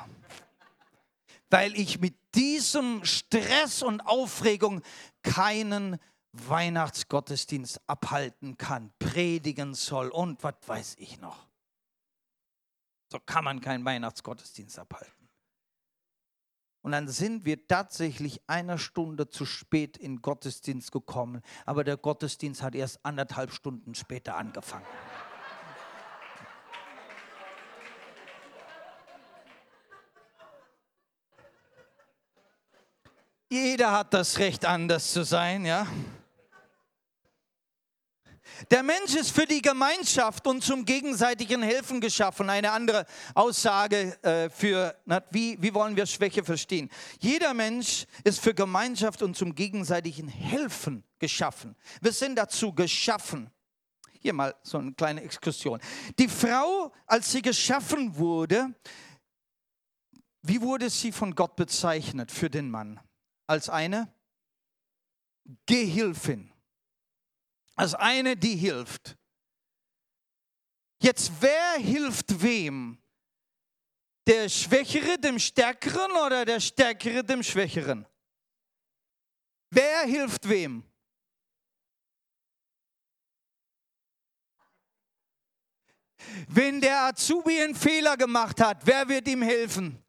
weil 1.50 1.74
ich 1.78 2.00
mit 2.00 2.14
diesem 2.38 3.04
Stress 3.04 3.82
und 3.82 4.00
Aufregung 4.00 4.82
keinen 5.22 5.98
Weihnachtsgottesdienst 6.32 7.80
abhalten 7.88 8.56
kann, 8.56 8.92
predigen 9.00 9.74
soll 9.74 10.08
und 10.08 10.42
was 10.44 10.54
weiß 10.66 10.94
ich 10.98 11.20
noch. 11.20 11.48
So 13.10 13.18
kann 13.18 13.44
man 13.44 13.60
keinen 13.60 13.84
Weihnachtsgottesdienst 13.84 14.78
abhalten. 14.78 15.28
Und 16.82 16.92
dann 16.92 17.08
sind 17.08 17.44
wir 17.44 17.66
tatsächlich 17.66 18.40
eine 18.46 18.78
Stunde 18.78 19.28
zu 19.28 19.44
spät 19.44 19.96
in 19.96 20.22
Gottesdienst 20.22 20.92
gekommen, 20.92 21.42
aber 21.66 21.82
der 21.82 21.96
Gottesdienst 21.96 22.62
hat 22.62 22.76
erst 22.76 23.04
anderthalb 23.04 23.52
Stunden 23.52 23.94
später 23.94 24.36
angefangen. 24.36 24.86
Jeder 33.50 33.92
hat 33.92 34.12
das 34.12 34.38
Recht, 34.38 34.66
anders 34.66 35.12
zu 35.12 35.24
sein, 35.24 35.64
ja. 35.64 35.86
Der 38.70 38.82
Mensch 38.82 39.14
ist 39.14 39.30
für 39.30 39.46
die 39.46 39.62
Gemeinschaft 39.62 40.46
und 40.46 40.62
zum 40.62 40.84
gegenseitigen 40.84 41.62
Helfen 41.62 42.00
geschaffen. 42.00 42.50
Eine 42.50 42.72
andere 42.72 43.06
Aussage 43.34 44.22
äh, 44.22 44.50
für, 44.50 44.96
wie, 45.30 45.56
wie 45.62 45.72
wollen 45.72 45.96
wir 45.96 46.06
Schwäche 46.06 46.44
verstehen? 46.44 46.90
Jeder 47.20 47.54
Mensch 47.54 48.06
ist 48.24 48.40
für 48.40 48.52
Gemeinschaft 48.54 49.22
und 49.22 49.36
zum 49.36 49.54
gegenseitigen 49.54 50.28
Helfen 50.28 51.04
geschaffen. 51.18 51.76
Wir 52.00 52.12
sind 52.12 52.36
dazu 52.36 52.72
geschaffen. 52.72 53.50
Hier 54.20 54.32
mal 54.32 54.54
so 54.62 54.78
eine 54.78 54.92
kleine 54.92 55.22
Exkursion. 55.22 55.80
Die 56.18 56.28
Frau, 56.28 56.92
als 57.06 57.30
sie 57.30 57.40
geschaffen 57.40 58.16
wurde, 58.16 58.74
wie 60.42 60.60
wurde 60.60 60.90
sie 60.90 61.12
von 61.12 61.34
Gott 61.34 61.54
bezeichnet 61.54 62.32
für 62.32 62.50
den 62.50 62.70
Mann? 62.70 63.00
Als 63.48 63.70
eine 63.70 64.14
Gehilfin. 65.66 66.52
Als 67.74 67.94
eine, 67.94 68.36
die 68.36 68.56
hilft. 68.56 69.16
Jetzt, 71.00 71.32
wer 71.40 71.74
hilft 71.78 72.42
wem? 72.42 73.02
Der 74.26 74.50
Schwächere 74.50 75.18
dem 75.18 75.38
Stärkeren 75.38 76.12
oder 76.12 76.44
der 76.44 76.60
Stärkere 76.60 77.24
dem 77.24 77.42
Schwächeren? 77.42 78.06
Wer 79.70 80.02
hilft 80.02 80.46
wem? 80.46 80.84
Wenn 86.48 86.82
der 86.82 87.06
Azubi 87.06 87.62
einen 87.62 87.74
Fehler 87.74 88.18
gemacht 88.18 88.60
hat, 88.60 88.86
wer 88.86 89.08
wird 89.08 89.26
ihm 89.28 89.40
helfen? 89.40 90.04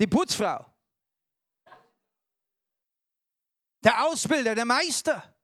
Die 0.00 0.06
Putzfrau. 0.06 0.64
Der 3.84 4.04
Ausbilder, 4.04 4.54
der 4.54 4.64
Meister, 4.64 5.34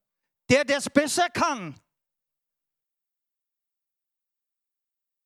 der 0.48 0.64
das 0.64 0.88
besser 0.90 1.28
kann. 1.30 1.80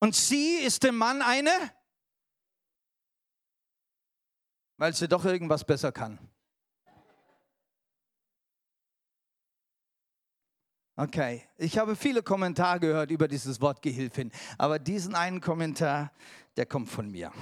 Und 0.00 0.14
sie 0.14 0.58
ist 0.58 0.82
dem 0.84 0.96
Mann 0.96 1.22
eine, 1.22 1.50
weil 4.76 4.94
sie 4.94 5.08
doch 5.08 5.24
irgendwas 5.24 5.64
besser 5.64 5.90
kann. 5.90 6.18
Okay, 10.96 11.48
ich 11.56 11.78
habe 11.78 11.94
viele 11.94 12.22
Kommentare 12.22 12.80
gehört 12.80 13.10
über 13.10 13.28
dieses 13.28 13.60
Wort 13.60 13.82
Gehilfin, 13.82 14.32
aber 14.56 14.78
diesen 14.78 15.14
einen 15.14 15.40
Kommentar, 15.40 16.12
der 16.56 16.66
kommt 16.66 16.88
von 16.88 17.08
mir. 17.10 17.32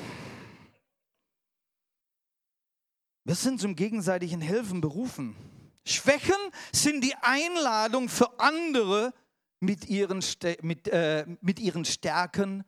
Wir 3.27 3.35
sind 3.35 3.61
zum 3.61 3.75
gegenseitigen 3.75 4.41
Helfen 4.41 4.81
berufen. 4.81 5.35
Schwächen 5.85 6.37
sind 6.73 7.03
die 7.03 7.17
Einladung 7.17 8.09
für 8.09 8.39
andere, 8.39 9.13
mit 9.59 9.89
ihren, 9.89 10.23
mit, 10.63 10.87
äh, 10.87 11.27
mit 11.41 11.59
ihren 11.59 11.85
Stärken 11.85 12.63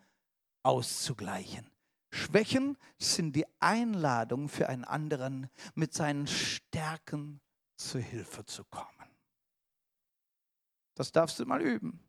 auszugleichen. 0.64 1.70
Schwächen 2.10 2.76
sind 2.98 3.36
die 3.36 3.46
Einladung 3.60 4.48
für 4.48 4.68
einen 4.68 4.82
anderen, 4.82 5.48
mit 5.76 5.94
seinen 5.94 6.26
Stärken 6.26 7.40
zu 7.76 8.00
Hilfe 8.00 8.44
zu 8.44 8.64
kommen. 8.64 8.88
Das 10.96 11.12
darfst 11.12 11.38
du 11.38 11.46
mal 11.46 11.62
üben. 11.62 12.00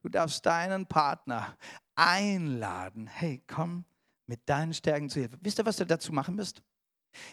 Du 0.00 0.08
darfst 0.08 0.44
deinen 0.44 0.86
Partner 0.86 1.56
einladen. 1.94 3.06
Hey, 3.06 3.44
komm 3.46 3.84
mit 4.26 4.40
deinen 4.48 4.74
Stärken 4.74 5.08
zu 5.08 5.20
Hilfe. 5.20 5.38
Wisst 5.40 5.60
ihr, 5.60 5.66
was 5.66 5.78
ihr 5.78 5.86
dazu 5.86 6.12
machen 6.12 6.34
müsst? 6.34 6.64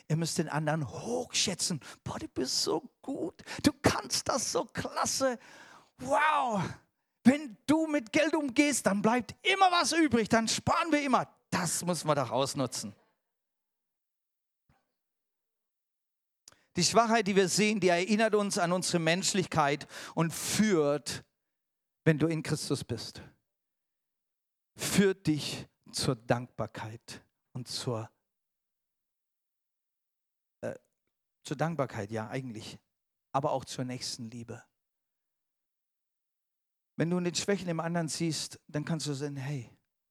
Ihr 0.08 0.18
müsst 0.18 0.38
den 0.38 0.50
anderen 0.50 0.88
hochschätzen. 0.88 1.80
Boah, 2.04 2.20
du 2.20 2.28
bist 2.28 2.64
so 2.64 2.84
gut. 3.02 3.42
Du 3.64 3.72
kannst 3.82 4.28
das 4.28 4.52
so 4.52 4.66
klasse. 4.66 5.40
Wow. 5.98 6.62
Wenn 7.24 7.58
du 7.68 7.88
mit 7.88 8.12
Geld 8.12 8.36
umgehst, 8.36 8.86
dann 8.86 9.02
bleibt 9.02 9.36
immer 9.46 9.72
was 9.72 9.92
übrig. 9.92 10.30
Dann 10.30 10.48
sparen 10.48 10.92
wir 10.92 11.02
immer. 11.02 11.28
Das 11.50 11.84
muss 11.84 12.04
man 12.04 12.16
doch 12.16 12.32
ausnutzen. 12.32 12.96
Die 16.76 16.84
Schwachheit, 16.84 17.28
die 17.28 17.36
wir 17.36 17.50
sehen, 17.50 17.80
die 17.80 17.90
erinnert 17.90 18.36
uns 18.36 18.58
an 18.58 18.72
unsere 18.72 19.00
Menschlichkeit 19.00 19.88
und 20.16 20.34
führt, 20.34 21.26
wenn 22.06 22.18
du 22.18 22.28
in 22.28 22.42
Christus 22.42 22.84
bist, 22.84 23.22
führt 24.78 25.28
dich 25.28 25.68
zur 25.92 26.16
Dankbarkeit 26.16 27.22
und 27.52 27.68
zur, 27.68 28.10
äh, 30.62 30.74
zur 31.44 31.58
Dankbarkeit, 31.58 32.12
ja 32.12 32.30
eigentlich, 32.30 32.80
aber 33.32 33.52
auch 33.52 33.66
zur 33.66 33.86
nächsten 33.86 34.30
Liebe. 34.30 34.64
Wenn 36.96 37.10
du 37.10 37.18
in 37.18 37.24
den 37.24 37.36
Schwächen 37.36 37.70
im 37.70 37.80
anderen 37.80 38.10
siehst, 38.10 38.60
dann 38.68 38.84
kannst 38.86 39.08
du 39.08 39.14
sagen, 39.14 39.38
hey, 39.38 39.70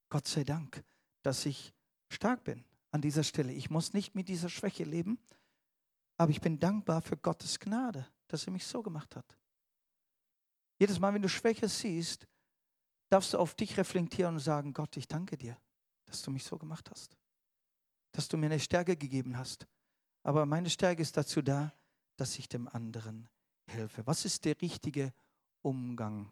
Gott 0.08 0.26
sei 0.26 0.44
Dank, 0.44 0.82
dass 1.22 1.44
ich 1.44 1.74
stark 2.08 2.44
bin 2.44 2.64
an 2.90 3.02
dieser 3.02 3.24
Stelle. 3.24 3.52
Ich 3.52 3.68
muss 3.68 3.92
nicht 3.92 4.14
mit 4.14 4.28
dieser 4.28 4.48
Schwäche 4.48 4.84
leben, 4.84 5.18
aber 6.16 6.30
ich 6.30 6.40
bin 6.40 6.58
dankbar 6.58 7.02
für 7.02 7.16
Gottes 7.16 7.60
Gnade, 7.60 8.06
dass 8.28 8.46
er 8.46 8.52
mich 8.52 8.66
so 8.66 8.82
gemacht 8.82 9.16
hat. 9.16 9.38
Jedes 10.78 10.98
Mal, 10.98 11.12
wenn 11.12 11.22
du 11.22 11.28
Schwäche 11.28 11.68
siehst, 11.68 12.26
darfst 13.10 13.34
du 13.34 13.38
auf 13.38 13.54
dich 13.54 13.76
reflektieren 13.76 14.36
und 14.36 14.40
sagen, 14.40 14.72
Gott, 14.72 14.96
ich 14.96 15.08
danke 15.08 15.36
dir, 15.36 15.56
dass 16.06 16.22
du 16.22 16.30
mich 16.30 16.44
so 16.44 16.56
gemacht 16.56 16.90
hast. 16.90 17.16
Dass 18.12 18.28
du 18.28 18.36
mir 18.36 18.46
eine 18.46 18.60
Stärke 18.60 18.96
gegeben 18.96 19.36
hast. 19.36 19.66
Aber 20.28 20.44
meine 20.44 20.68
Stärke 20.68 21.00
ist 21.00 21.16
dazu 21.16 21.40
da, 21.40 21.72
dass 22.18 22.38
ich 22.38 22.50
dem 22.50 22.68
anderen 22.68 23.30
helfe. 23.66 24.06
Was 24.06 24.26
ist 24.26 24.44
der 24.44 24.60
richtige 24.60 25.14
Umgang? 25.62 26.30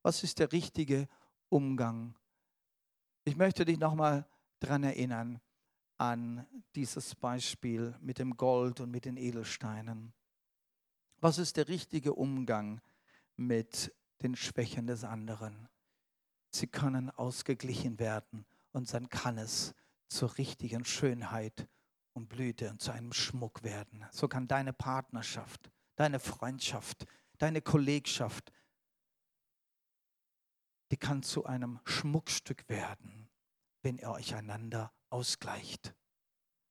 Was 0.00 0.22
ist 0.22 0.38
der 0.38 0.50
richtige 0.50 1.08
Umgang? 1.50 2.14
Ich 3.24 3.36
möchte 3.36 3.66
dich 3.66 3.78
nochmal 3.78 4.26
daran 4.60 4.82
erinnern, 4.82 5.42
an 5.98 6.46
dieses 6.74 7.14
Beispiel 7.14 7.94
mit 8.00 8.18
dem 8.18 8.34
Gold 8.38 8.80
und 8.80 8.90
mit 8.90 9.04
den 9.04 9.18
Edelsteinen. 9.18 10.14
Was 11.20 11.36
ist 11.36 11.58
der 11.58 11.68
richtige 11.68 12.14
Umgang 12.14 12.80
mit 13.36 13.94
den 14.22 14.36
Schwächen 14.36 14.86
des 14.86 15.04
anderen? 15.04 15.68
Sie 16.50 16.66
können 16.66 17.10
ausgeglichen 17.10 17.98
werden 17.98 18.46
und 18.72 18.94
dann 18.94 19.10
kann 19.10 19.36
es 19.36 19.74
zur 20.08 20.38
richtigen 20.38 20.86
Schönheit 20.86 21.68
und 22.14 22.28
Blüte 22.28 22.70
und 22.70 22.80
zu 22.80 22.92
einem 22.92 23.12
Schmuck 23.12 23.62
werden. 23.62 24.06
So 24.10 24.28
kann 24.28 24.48
deine 24.48 24.72
Partnerschaft, 24.72 25.70
deine 25.96 26.18
Freundschaft, 26.18 27.06
deine 27.38 27.60
Kollegschaft, 27.60 28.52
die 30.90 30.96
kann 30.96 31.22
zu 31.22 31.44
einem 31.44 31.80
Schmuckstück 31.84 32.68
werden, 32.68 33.28
wenn 33.82 33.98
ihr 33.98 34.10
euch 34.10 34.34
einander 34.34 34.92
ausgleicht. 35.10 35.94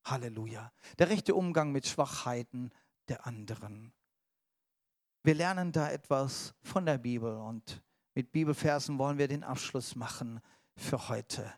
Halleluja. 0.05 0.71
Der 0.97 1.09
rechte 1.09 1.35
Umgang 1.35 1.71
mit 1.71 1.87
Schwachheiten 1.87 2.71
der 3.07 3.25
anderen. 3.25 3.93
Wir 5.23 5.35
lernen 5.35 5.71
da 5.71 5.89
etwas 5.89 6.53
von 6.61 6.85
der 6.85 6.97
Bibel 6.97 7.35
und 7.35 7.81
mit 8.13 8.31
Bibelversen 8.31 8.97
wollen 8.99 9.17
wir 9.17 9.27
den 9.27 9.43
Abschluss 9.43 9.95
machen 9.95 10.41
für 10.75 11.07
heute. 11.09 11.53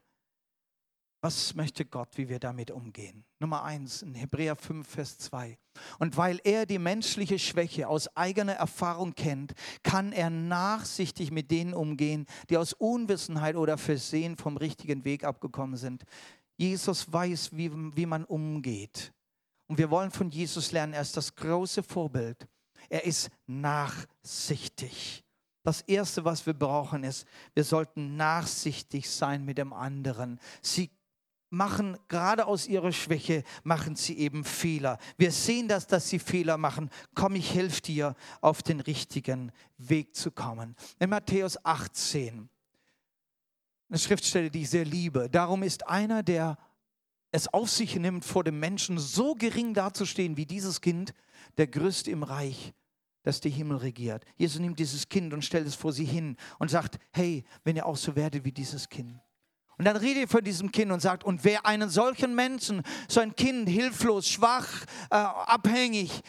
Was 1.26 1.56
möchte 1.56 1.86
Gott, 1.86 2.10
wie 2.18 2.30
wir 2.30 2.38
damit 2.38 2.70
umgehen? 2.70 3.26
Nummer 3.40 3.64
eins 3.64 4.04
in 4.04 4.14
Hebräer 4.14 4.56
5, 4.56 4.88
Vers 4.88 5.18
2. 5.18 5.58
Und 5.98 6.18
weil 6.18 6.40
er 6.44 6.68
die 6.68 6.78
menschliche 6.78 7.40
Schwäche 7.40 7.88
aus 7.88 8.16
eigener 8.16 8.54
Erfahrung 8.54 9.16
kennt, 9.16 9.56
kann 9.82 10.12
er 10.12 10.30
nachsichtig 10.30 11.32
mit 11.32 11.50
denen 11.50 11.74
umgehen, 11.74 12.28
die 12.52 12.58
aus 12.58 12.74
Unwissenheit 12.74 13.56
oder 13.56 13.80
Versehen 13.80 14.38
vom 14.38 14.56
richtigen 14.56 15.04
Weg 15.04 15.24
abgekommen 15.24 15.78
sind. 15.78 16.04
Jesus 16.58 17.12
weiß, 17.12 17.58
wie, 17.58 17.72
wie 17.74 18.06
man 18.06 18.24
umgeht. 18.26 19.12
Und 19.66 19.80
wir 19.80 19.90
wollen 19.90 20.12
von 20.12 20.30
Jesus 20.30 20.72
lernen, 20.74 20.94
er 20.94 21.02
ist 21.02 21.18
das 21.18 21.36
große 21.36 21.82
Vorbild. 21.82 22.48
Er 22.88 23.04
ist 23.04 23.32
nachsichtig. 23.48 25.24
Das 25.64 25.82
Erste, 25.82 26.24
was 26.24 26.46
wir 26.46 26.54
brauchen, 26.54 27.04
ist, 27.04 27.26
wir 27.56 27.64
sollten 27.64 28.16
nachsichtig 28.16 29.10
sein 29.10 29.44
mit 29.44 29.58
dem 29.58 29.74
anderen. 29.74 30.40
Sie 30.62 30.92
machen 31.50 31.98
gerade 32.08 32.46
aus 32.46 32.68
ihrer 32.68 32.92
Schwäche, 32.92 33.44
machen 33.64 33.96
sie 33.96 34.18
eben 34.18 34.44
Fehler. 34.44 34.98
Wir 35.18 35.32
sehen 35.32 35.68
das, 35.68 35.88
dass 35.88 36.10
sie 36.10 36.20
Fehler 36.20 36.58
machen. 36.58 36.90
Komm, 37.14 37.36
ich 37.36 37.54
helfe 37.54 37.82
dir, 37.82 38.16
auf 38.42 38.64
den 38.64 38.80
richtigen 38.80 39.52
Weg 39.78 40.16
zu 40.16 40.32
kommen. 40.32 40.76
In 41.00 41.10
Matthäus 41.10 41.64
18, 41.64 42.50
eine 43.90 44.00
Schriftstelle, 44.00 44.50
die 44.50 44.64
ich 44.64 44.70
sehr 44.70 44.86
liebe. 44.86 45.30
Darum 45.30 45.64
ist 45.64 45.88
einer, 45.88 46.24
der 46.24 46.58
es 47.32 47.54
auf 47.54 47.70
sich 47.70 47.96
nimmt, 47.96 48.26
vor 48.26 48.44
dem 48.44 48.60
Menschen 48.60 48.98
so 48.98 49.36
gering 49.36 49.74
dazustehen 49.74 50.38
wie 50.38 50.46
dieses 50.46 50.82
Kind, 50.82 51.14
der 51.58 51.68
größte 51.68 52.10
im 52.10 52.24
Reich, 52.24 52.74
das 53.24 53.42
die 53.42 53.50
Himmel 53.50 53.78
regiert. 53.78 54.26
Jesus 54.38 54.60
nimmt 54.60 54.80
dieses 54.80 55.10
Kind 55.10 55.34
und 55.34 55.44
stellt 55.44 55.68
es 55.68 55.76
vor 55.76 55.92
sie 55.92 56.06
hin 56.06 56.38
und 56.60 56.70
sagt, 56.70 56.98
hey, 57.12 57.44
wenn 57.64 57.76
ihr 57.76 57.86
auch 57.86 57.98
so 57.98 58.16
werdet 58.16 58.46
wie 58.46 58.52
dieses 58.52 58.90
Kind. 58.90 59.20
Und 59.78 59.86
dann 59.86 59.98
redet 59.98 60.24
er 60.24 60.28
von 60.28 60.44
diesem 60.44 60.72
Kind 60.72 60.92
und 60.92 61.02
sagt, 61.02 61.24
und 61.24 61.44
wer 61.44 61.66
einen 61.66 61.90
solchen 61.90 62.34
Menschen, 62.36 62.82
so 63.08 63.20
ein 63.20 63.36
Kind, 63.36 63.68
hilflos, 63.68 64.28
schwach, 64.28 64.68
äh, 65.10 65.16
abhängig, 65.16 66.24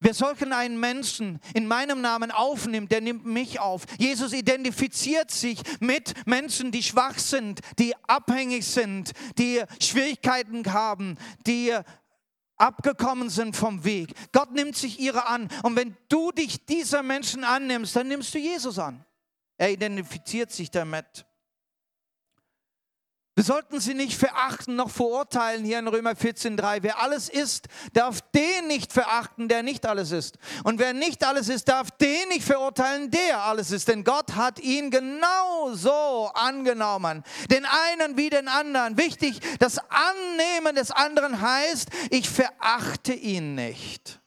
Wer 0.00 0.14
solchen 0.14 0.52
einen 0.52 0.78
Menschen 0.78 1.40
in 1.54 1.66
meinem 1.66 2.00
Namen 2.00 2.30
aufnimmt, 2.30 2.92
der 2.92 3.00
nimmt 3.00 3.26
mich 3.26 3.58
auf. 3.58 3.82
Jesus 3.98 4.32
identifiziert 4.32 5.32
sich 5.32 5.60
mit 5.80 6.14
Menschen, 6.24 6.70
die 6.70 6.84
schwach 6.84 7.18
sind, 7.18 7.60
die 7.80 7.94
abhängig 8.06 8.64
sind, 8.64 9.10
die 9.38 9.60
Schwierigkeiten 9.80 10.72
haben, 10.72 11.18
die 11.48 11.76
abgekommen 12.56 13.28
sind 13.28 13.56
vom 13.56 13.84
Weg. 13.84 14.14
Gott 14.30 14.52
nimmt 14.52 14.76
sich 14.76 15.00
ihre 15.00 15.26
an. 15.26 15.48
Und 15.64 15.74
wenn 15.74 15.96
du 16.08 16.30
dich 16.30 16.64
dieser 16.64 17.02
Menschen 17.02 17.42
annimmst, 17.42 17.96
dann 17.96 18.06
nimmst 18.06 18.32
du 18.34 18.38
Jesus 18.38 18.78
an. 18.78 19.04
Er 19.56 19.72
identifiziert 19.72 20.52
sich 20.52 20.70
damit. 20.70 21.27
Wir 23.38 23.44
sollten 23.44 23.78
sie 23.78 23.94
nicht 23.94 24.18
verachten 24.18 24.74
noch 24.74 24.90
verurteilen 24.90 25.64
hier 25.64 25.78
in 25.78 25.86
Römer 25.86 26.14
14.3. 26.14 26.78
Wer 26.82 27.00
alles 27.00 27.28
ist, 27.28 27.68
darf 27.92 28.20
den 28.34 28.66
nicht 28.66 28.92
verachten, 28.92 29.46
der 29.46 29.62
nicht 29.62 29.86
alles 29.86 30.10
ist. 30.10 30.38
Und 30.64 30.80
wer 30.80 30.92
nicht 30.92 31.24
alles 31.24 31.48
ist, 31.48 31.68
darf 31.68 31.92
den 31.92 32.30
nicht 32.30 32.42
verurteilen, 32.42 33.12
der 33.12 33.44
alles 33.44 33.70
ist. 33.70 33.86
Denn 33.86 34.02
Gott 34.02 34.34
hat 34.34 34.58
ihn 34.58 34.90
genauso 34.90 36.32
angenommen. 36.34 37.22
Den 37.48 37.64
einen 37.64 38.16
wie 38.16 38.28
den 38.28 38.48
anderen. 38.48 38.96
Wichtig, 38.96 39.38
das 39.60 39.78
Annehmen 39.78 40.74
des 40.74 40.90
anderen 40.90 41.40
heißt, 41.40 41.90
ich 42.10 42.28
verachte 42.28 43.12
ihn 43.12 43.54
nicht. 43.54 44.18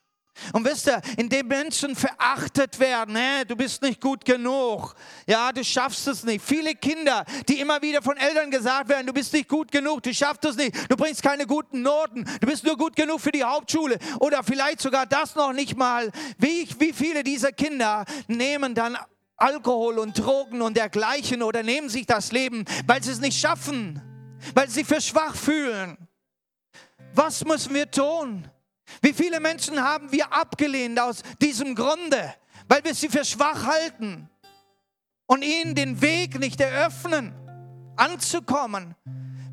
Und 0.54 0.66
wisst 0.66 0.88
ihr, 0.88 1.02
indem 1.18 1.48
Menschen 1.48 1.96
verachtet 1.96 2.80
werden, 2.80 3.16
hä, 3.16 3.46
du 3.48 3.56
bist 3.56 3.82
nicht 3.82 4.02
gut 4.02 4.26
genug, 4.26 4.96
ja, 5.28 5.52
du 5.52 5.64
schaffst 5.64 6.08
es 6.08 6.24
nicht. 6.24 6.44
Viele 6.44 6.76
Kinder, 6.76 7.26
die 7.48 7.60
immer 7.60 7.82
wieder 7.82 8.02
von 8.02 8.18
Eltern 8.18 8.52
gesagt 8.52 8.90
werden, 8.90 9.08
du 9.08 9.14
bist 9.14 9.34
nicht 9.34 9.48
gut 9.48 9.72
genug, 9.72 10.04
du 10.04 10.14
schaffst 10.14 10.46
es 10.46 10.56
nicht, 10.56 10.76
du 10.90 10.96
bringst 10.96 11.24
keine 11.24 11.46
guten 11.46 11.82
Noten, 11.82 12.26
du 12.40 12.48
bist 12.48 12.64
nur 12.64 12.78
gut 12.78 12.96
genug 12.96 13.22
für 13.22 13.32
die 13.32 13.44
Hauptschule 13.44 13.98
oder 14.20 14.44
vielleicht 14.44 14.82
sogar 14.82 15.06
das 15.06 15.36
noch 15.36 15.54
nicht 15.54 15.78
mal. 15.78 16.12
Wie, 16.38 16.68
wie 16.80 16.94
viele 16.94 17.24
dieser 17.24 17.52
Kinder 17.52 18.06
nehmen 18.28 18.76
dann 18.76 18.98
Alkohol 19.38 19.98
und 19.98 20.18
Drogen 20.18 20.62
und 20.62 20.78
dergleichen 20.78 21.42
oder 21.42 21.64
nehmen 21.64 21.90
sich 21.90 22.06
das 22.06 22.32
Leben, 22.32 22.66
weil 22.86 23.02
sie 23.04 23.12
es 23.12 23.20
nicht 23.20 23.40
schaffen, 23.40 24.02
weil 24.54 24.68
sie 24.68 24.76
sich 24.76 24.88
für 24.88 25.02
schwach 25.02 25.36
fühlen. 25.36 25.98
Was 27.14 27.44
müssen 27.44 27.74
wir 27.74 27.90
tun? 27.90 28.48
Wie 29.02 29.14
viele 29.14 29.40
Menschen 29.40 29.82
haben 29.82 30.12
wir 30.12 30.32
abgelehnt 30.34 31.00
aus 31.00 31.22
diesem 31.42 31.76
Grunde, 31.76 32.34
weil 32.68 32.84
wir 32.84 32.94
sie 32.94 33.10
für 33.10 33.26
schwach 33.26 33.66
halten 33.66 34.30
und 35.28 35.44
ihnen 35.44 35.76
den 35.76 36.02
Weg 36.02 36.40
nicht 36.40 36.60
eröffnen, 36.60 37.34
anzukommen. 37.96 38.96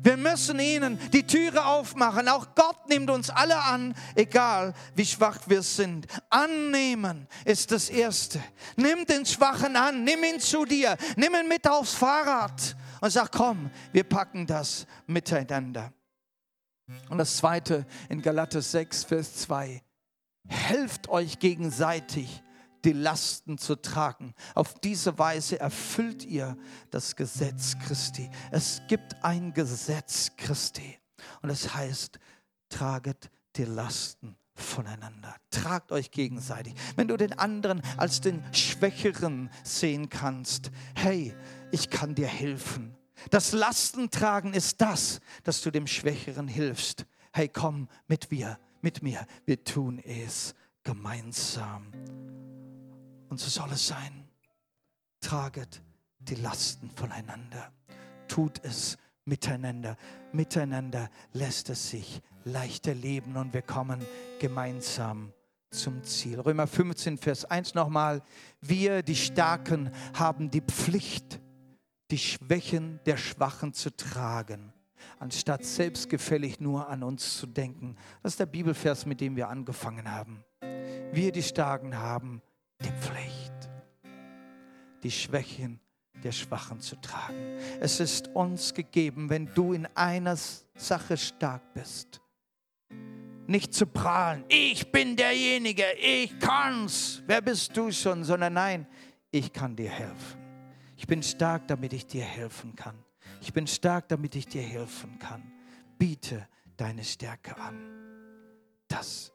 Wir 0.01 0.15
müssen 0.15 0.59
ihnen 0.59 0.97
die 1.11 1.27
Türe 1.27 1.65
aufmachen. 1.65 2.29
Auch 2.29 2.55
Gott 2.55 2.87
nimmt 2.87 3.09
uns 3.09 3.29
alle 3.29 3.61
an, 3.61 3.93
egal 4.15 4.73
wie 4.95 5.05
schwach 5.05 5.39
wir 5.47 5.61
sind. 5.61 6.07
Annehmen 6.29 7.27
ist 7.43 7.71
das 7.71 7.89
Erste. 7.89 8.41
Nimm 8.77 9.05
den 9.05 9.25
Schwachen 9.25 9.75
an, 9.75 10.03
nimm 10.03 10.23
ihn 10.23 10.39
zu 10.39 10.65
dir, 10.65 10.97
nimm 11.17 11.35
ihn 11.35 11.47
mit 11.47 11.67
aufs 11.67 11.95
Fahrrad 11.95 12.75
und 13.01 13.11
sag, 13.11 13.31
komm, 13.31 13.69
wir 13.91 14.03
packen 14.03 14.47
das 14.47 14.85
miteinander. 15.05 15.91
Und 17.09 17.17
das 17.17 17.37
zweite 17.37 17.85
in 18.09 18.21
Galater 18.21 18.61
6, 18.61 19.03
Vers 19.03 19.35
2. 19.35 19.81
Helft 20.47 21.09
euch 21.09 21.39
gegenseitig, 21.39 22.43
die 22.85 22.93
Lasten 22.93 23.57
zu 23.57 23.75
tragen. 23.75 24.33
Auf 24.55 24.79
diese 24.79 25.17
Weise 25.19 25.59
erfüllt 25.59 26.25
ihr 26.25 26.57
das 26.91 27.15
Gesetz 27.15 27.77
Christi. 27.79 28.29
Es 28.51 28.81
gibt 28.87 29.23
ein 29.23 29.53
Gesetz 29.53 30.31
Christi. 30.37 30.97
Und 31.41 31.49
es 31.49 31.73
heißt, 31.73 32.19
traget 32.69 33.29
die 33.55 33.65
Lasten 33.65 34.37
voneinander. 34.53 35.35
Tragt 35.51 35.91
euch 35.91 36.11
gegenseitig. 36.11 36.73
Wenn 36.95 37.07
du 37.07 37.17
den 37.17 37.33
anderen 37.33 37.81
als 37.97 38.21
den 38.21 38.43
Schwächeren 38.53 39.49
sehen 39.63 40.09
kannst, 40.09 40.71
hey, 40.95 41.33
ich 41.71 41.89
kann 41.89 42.15
dir 42.15 42.27
helfen. 42.27 42.95
Das 43.29 43.51
Lastentragen 43.51 44.53
ist 44.53 44.81
das, 44.81 45.19
dass 45.43 45.61
du 45.61 45.71
dem 45.71 45.87
Schwächeren 45.87 46.47
hilfst. 46.47 47.05
Hey, 47.33 47.47
komm 47.47 47.87
mit 48.07 48.31
mir, 48.31 48.59
mit 48.81 49.03
mir. 49.03 49.25
Wir 49.45 49.63
tun 49.63 49.99
es 49.99 50.55
gemeinsam. 50.83 51.91
Und 53.29 53.39
so 53.39 53.49
soll 53.49 53.71
es 53.71 53.87
sein. 53.87 54.27
Traget 55.21 55.81
die 56.19 56.35
Lasten 56.35 56.89
voneinander. 56.89 57.71
Tut 58.27 58.63
es 58.63 58.97
miteinander. 59.25 59.97
Miteinander 60.31 61.09
lässt 61.33 61.69
es 61.69 61.89
sich 61.89 62.21
leichter 62.45 62.93
leben 62.93 63.35
und 63.35 63.53
wir 63.53 63.61
kommen 63.61 64.01
gemeinsam 64.39 65.33
zum 65.71 66.03
Ziel. 66.03 66.39
Römer 66.39 66.67
15, 66.67 67.17
Vers 67.17 67.45
1 67.45 67.75
nochmal. 67.75 68.23
Wir, 68.61 69.03
die 69.03 69.15
Starken, 69.15 69.91
haben 70.13 70.49
die 70.49 70.61
Pflicht, 70.61 71.39
die 72.11 72.17
Schwächen 72.17 72.99
der 73.05 73.17
Schwachen 73.17 73.73
zu 73.73 73.95
tragen, 73.95 74.73
anstatt 75.19 75.63
selbstgefällig 75.63 76.59
nur 76.59 76.89
an 76.89 77.03
uns 77.03 77.37
zu 77.37 77.47
denken. 77.47 77.95
Das 78.23 78.33
ist 78.33 78.39
der 78.39 78.45
Bibelvers, 78.47 79.05
mit 79.05 79.21
dem 79.21 79.35
wir 79.35 79.49
angefangen 79.49 80.11
haben. 80.11 80.43
Wir, 81.11 81.31
die 81.31 81.43
Starken, 81.43 81.97
haben 81.97 82.41
die 82.81 82.91
Pflicht, 82.91 83.69
die 85.03 85.11
Schwächen 85.11 85.79
der 86.23 86.31
Schwachen 86.31 86.79
zu 86.81 86.95
tragen. 86.97 87.57
Es 87.79 87.99
ist 87.99 88.27
uns 88.29 88.73
gegeben, 88.73 89.29
wenn 89.29 89.53
du 89.53 89.73
in 89.73 89.87
einer 89.95 90.35
Sache 90.75 91.17
stark 91.17 91.73
bist, 91.73 92.21
nicht 93.47 93.73
zu 93.73 93.87
prahlen, 93.87 94.43
ich 94.47 94.91
bin 94.91 95.15
derjenige, 95.15 95.85
ich 95.99 96.37
kann's, 96.39 97.23
wer 97.25 97.41
bist 97.41 97.75
du 97.75 97.91
schon, 97.91 98.23
sondern 98.23 98.53
nein, 98.53 98.87
ich 99.31 99.51
kann 99.51 99.75
dir 99.75 99.89
helfen. 99.89 100.48
Ich 100.99 101.07
bin 101.07 101.23
stark, 101.23 101.65
damit 101.69 101.93
ich 101.93 102.05
dir 102.05 102.25
helfen 102.25 102.75
kann. 102.75 102.93
Ich 103.39 103.53
bin 103.53 103.65
stark, 103.67 104.09
damit 104.09 104.35
ich 104.35 104.47
dir 104.47 104.61
helfen 104.61 105.17
kann. 105.17 105.41
Biete 105.97 106.45
deine 106.75 107.05
Stärke 107.05 107.55
an. 107.57 107.79
Das 108.89 109.31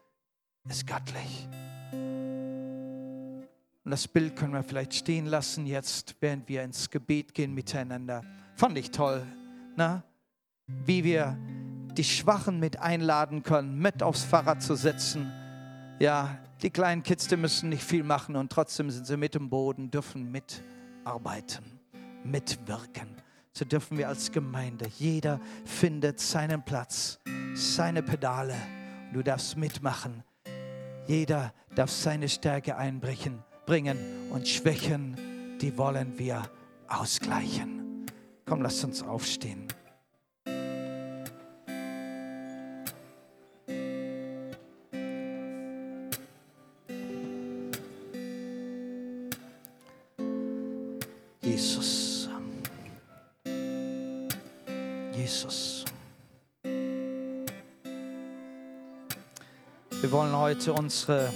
ist 0.68 0.86
göttlich. 0.86 1.48
Und 3.82 3.90
das 3.90 4.06
Bild 4.06 4.36
können 4.36 4.52
wir 4.52 4.62
vielleicht 4.62 4.92
stehen 4.92 5.24
lassen 5.24 5.64
jetzt, 5.66 6.16
während 6.20 6.46
wir 6.50 6.62
ins 6.62 6.90
Gebet 6.90 7.32
gehen 7.32 7.54
miteinander. 7.54 8.20
Fand 8.56 8.76
ich 8.76 8.90
toll, 8.90 9.26
na? 9.74 10.04
wie 10.66 11.02
wir 11.02 11.38
die 11.96 12.04
Schwachen 12.04 12.60
mit 12.60 12.78
einladen 12.78 13.42
können, 13.42 13.78
mit 13.78 14.02
aufs 14.02 14.22
Fahrrad 14.22 14.62
zu 14.62 14.74
setzen. 14.74 15.32
Ja, 15.98 16.38
die 16.60 16.68
kleinen 16.68 17.02
Kids, 17.02 17.26
die 17.26 17.38
müssen 17.38 17.70
nicht 17.70 17.84
viel 17.84 18.02
machen 18.04 18.36
und 18.36 18.52
trotzdem 18.52 18.90
sind 18.90 19.06
sie 19.06 19.16
mit 19.16 19.34
im 19.34 19.48
Boden, 19.48 19.90
dürfen 19.90 20.30
mit 20.30 20.62
arbeiten, 21.04 21.64
mitwirken. 22.24 23.08
So 23.52 23.64
dürfen 23.64 23.98
wir 23.98 24.08
als 24.08 24.32
Gemeinde, 24.32 24.86
jeder 24.98 25.40
findet 25.64 26.20
seinen 26.20 26.64
Platz, 26.64 27.20
seine 27.54 28.02
Pedale. 28.02 28.56
Du 29.12 29.22
darfst 29.22 29.56
mitmachen. 29.56 30.24
Jeder 31.06 31.52
darf 31.74 31.90
seine 31.90 32.28
Stärke 32.28 32.76
einbringen 32.76 33.44
bringen 33.66 34.30
und 34.30 34.46
Schwächen, 34.48 35.58
die 35.60 35.76
wollen 35.76 36.18
wir 36.18 36.42
ausgleichen. 36.88 38.06
Komm, 38.46 38.62
lass 38.62 38.84
uns 38.84 39.02
aufstehen. 39.02 39.63
Heute 60.54 60.72
unsere, 60.72 61.32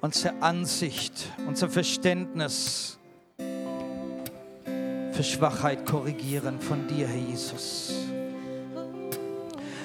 unsere 0.00 0.42
Ansicht, 0.42 1.30
unser 1.46 1.68
Verständnis 1.68 2.98
für 3.36 5.22
Schwachheit 5.22 5.86
korrigieren 5.86 6.58
von 6.58 6.88
dir, 6.88 7.06
Herr 7.06 7.16
Jesus. 7.16 7.94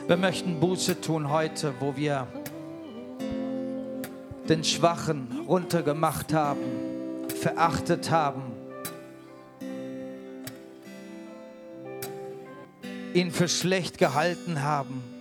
Wir 0.07 0.17
möchten 0.17 0.59
Buße 0.59 0.99
tun 0.99 1.29
heute, 1.29 1.75
wo 1.79 1.95
wir 1.95 2.25
den 4.47 4.63
Schwachen 4.63 5.45
runtergemacht 5.47 6.33
haben, 6.33 6.63
verachtet 7.39 8.09
haben, 8.09 8.41
ihn 13.13 13.29
für 13.29 13.47
schlecht 13.47 13.99
gehalten 13.99 14.63
haben 14.63 15.18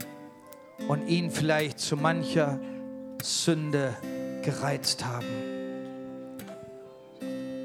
und 0.89 1.07
ihn 1.07 1.31
vielleicht 1.31 1.79
zu 1.79 1.97
mancher 1.97 2.59
Sünde 3.23 3.95
gereizt 4.43 5.05
haben. 5.05 5.27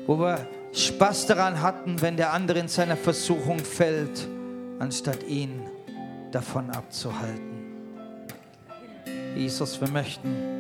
Wo 0.06 0.20
wir 0.20 0.46
Spaß 0.74 1.28
daran 1.28 1.62
hatten, 1.62 2.02
wenn 2.02 2.18
der 2.18 2.34
andere 2.34 2.60
in 2.60 2.68
seiner 2.68 2.98
Versuchung 2.98 3.60
fällt, 3.60 4.28
anstatt 4.80 5.24
ihn 5.24 5.62
davon 6.32 6.70
abzuhalten. 6.70 7.54
Jesus, 9.36 9.80
wir 9.80 9.90
möchten 9.90 10.54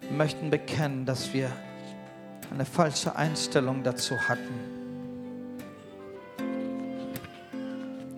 Wir 0.00 0.16
möchten 0.16 0.48
bekennen, 0.48 1.04
dass 1.04 1.34
wir 1.34 1.50
eine 2.50 2.64
falsche 2.64 3.14
Einstellung 3.14 3.82
dazu 3.82 4.18
hatten. 4.18 4.78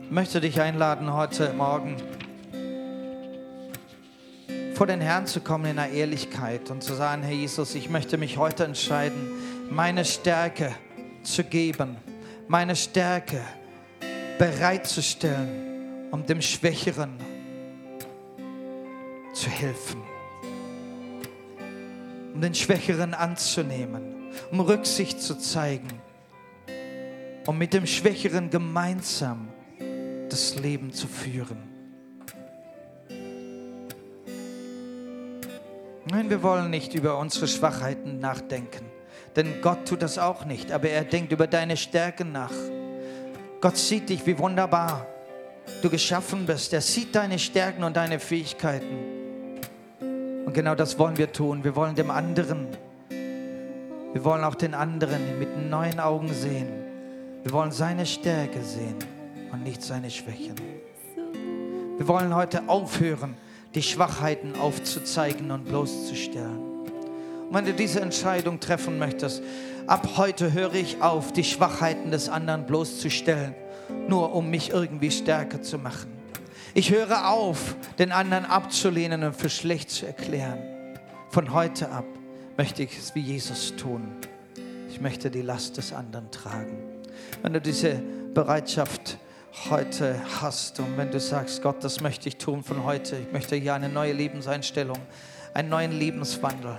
Ich 0.05 0.11
möchte 0.11 0.41
dich 0.41 0.61
einladen, 0.61 1.13
heute 1.13 1.53
Morgen 1.53 1.97
vor 4.81 4.87
den 4.87 5.03
Herrn 5.03 5.27
zu 5.27 5.43
kommen 5.43 5.67
in 5.67 5.79
einer 5.79 5.93
Ehrlichkeit 5.93 6.71
und 6.71 6.83
zu 6.83 6.95
sagen, 6.95 7.23
Herr 7.23 7.35
Jesus, 7.35 7.75
ich 7.75 7.91
möchte 7.91 8.17
mich 8.17 8.39
heute 8.39 8.65
entscheiden, 8.65 9.31
meine 9.69 10.07
Stärke 10.07 10.75
zu 11.23 11.45
geben, 11.45 11.99
meine 12.49 12.75
Stärke 12.75 13.43
bereitzustellen, 14.39 16.09
um 16.11 16.25
dem 16.25 16.41
Schwächeren 16.41 17.11
zu 19.35 19.51
helfen, 19.51 20.01
um 22.33 22.41
den 22.41 22.55
Schwächeren 22.55 23.13
anzunehmen, 23.13 24.31
um 24.51 24.61
Rücksicht 24.61 25.21
zu 25.21 25.37
zeigen, 25.37 25.91
um 27.45 27.59
mit 27.59 27.75
dem 27.75 27.85
Schwächeren 27.85 28.49
gemeinsam 28.49 29.49
das 30.31 30.55
Leben 30.55 30.91
zu 30.91 31.07
führen. 31.07 31.80
Nein, 36.11 36.29
wir 36.29 36.43
wollen 36.43 36.71
nicht 36.71 36.95
über 36.95 37.19
unsere 37.19 37.47
Schwachheiten 37.47 38.19
nachdenken, 38.19 38.85
denn 39.37 39.61
Gott 39.63 39.87
tut 39.87 40.03
das 40.03 40.19
auch 40.19 40.45
nicht, 40.45 40.73
aber 40.73 40.89
er 40.89 41.05
denkt 41.05 41.31
über 41.31 41.47
deine 41.47 41.77
Stärken 41.77 42.33
nach. 42.33 42.53
Gott 43.61 43.77
sieht 43.77 44.09
dich, 44.09 44.27
wie 44.27 44.37
wunderbar 44.37 45.07
du 45.83 45.89
geschaffen 45.89 46.47
bist. 46.47 46.73
Er 46.73 46.81
sieht 46.81 47.15
deine 47.15 47.39
Stärken 47.39 47.85
und 47.85 47.97
deine 47.97 48.19
Fähigkeiten. 48.19 48.99
Und 50.47 50.53
genau 50.53 50.75
das 50.75 50.99
wollen 50.99 51.17
wir 51.17 51.31
tun. 51.31 51.63
Wir 51.63 51.77
wollen 51.77 51.95
dem 51.95 52.11
anderen, 52.11 52.67
wir 54.13 54.25
wollen 54.25 54.43
auch 54.43 54.57
den 54.57 54.75
anderen 54.75 55.39
mit 55.39 55.71
neuen 55.71 56.01
Augen 56.01 56.33
sehen. 56.33 56.71
Wir 57.45 57.53
wollen 57.53 57.71
seine 57.71 58.05
Stärke 58.05 58.63
sehen 58.63 58.97
und 59.53 59.63
nicht 59.63 59.81
seine 59.81 60.11
Schwächen. 60.11 60.57
Wir 61.99 62.09
wollen 62.09 62.35
heute 62.35 62.69
aufhören, 62.69 63.37
die 63.75 63.83
Schwachheiten 63.83 64.57
aufzuzeigen 64.57 65.51
und 65.51 65.65
bloßzustellen. 65.65 66.59
Und 67.49 67.55
wenn 67.55 67.65
du 67.65 67.73
diese 67.73 68.01
Entscheidung 68.01 68.61
treffen 68.61 68.99
möchtest, 68.99 69.43
ab 69.87 70.09
heute 70.17 70.53
höre 70.53 70.75
ich 70.75 71.03
auf, 71.03 71.33
die 71.33 71.45
Schwachheiten 71.45 72.11
des 72.11 72.29
anderen 72.29 72.67
bloßzustellen, 72.67 73.55
nur 74.09 74.35
um 74.35 74.51
mich 74.51 74.71
irgendwie 74.71 75.11
stärker 75.11 75.63
zu 75.63 75.79
machen. 75.79 76.11
Ich 76.75 76.91
höre 76.91 77.29
auf, 77.29 77.75
den 77.99 78.13
anderen 78.13 78.45
abzulehnen 78.45 79.25
und 79.25 79.35
für 79.35 79.51
schlecht 79.51 79.91
zu 79.91 80.07
erklären. 80.07 80.59
Von 81.31 81.53
heute 81.53 81.91
ab 81.91 82.05
möchte 82.57 82.83
ich 82.83 82.97
es 82.97 83.15
wie 83.15 83.21
Jesus 83.21 83.75
tun. 83.77 84.03
Ich 84.89 85.01
möchte 85.01 85.31
die 85.31 85.43
Last 85.43 85.77
des 85.77 85.93
anderen 85.93 86.31
tragen. 86.31 86.79
Wenn 87.43 87.53
du 87.53 87.61
diese 87.61 88.01
Bereitschaft 88.35 89.19
heute 89.69 90.21
hast. 90.41 90.79
Und 90.81 90.97
wenn 90.97 91.11
du 91.11 91.21
sagst, 91.21 91.63
Gott, 91.63 91.83
das 91.83 92.01
möchte 92.01 92.29
ich 92.29 92.37
tun 92.37 92.63
von 92.63 92.85
heute, 92.85 93.17
ich 93.17 93.33
möchte 93.33 93.57
hier 93.57 93.75
eine 93.75 93.89
neue 93.89 94.13
Lebenseinstellung, 94.13 94.99
einen 95.55 95.69
neuen 95.69 95.93
Lebenswandel. 95.93 96.79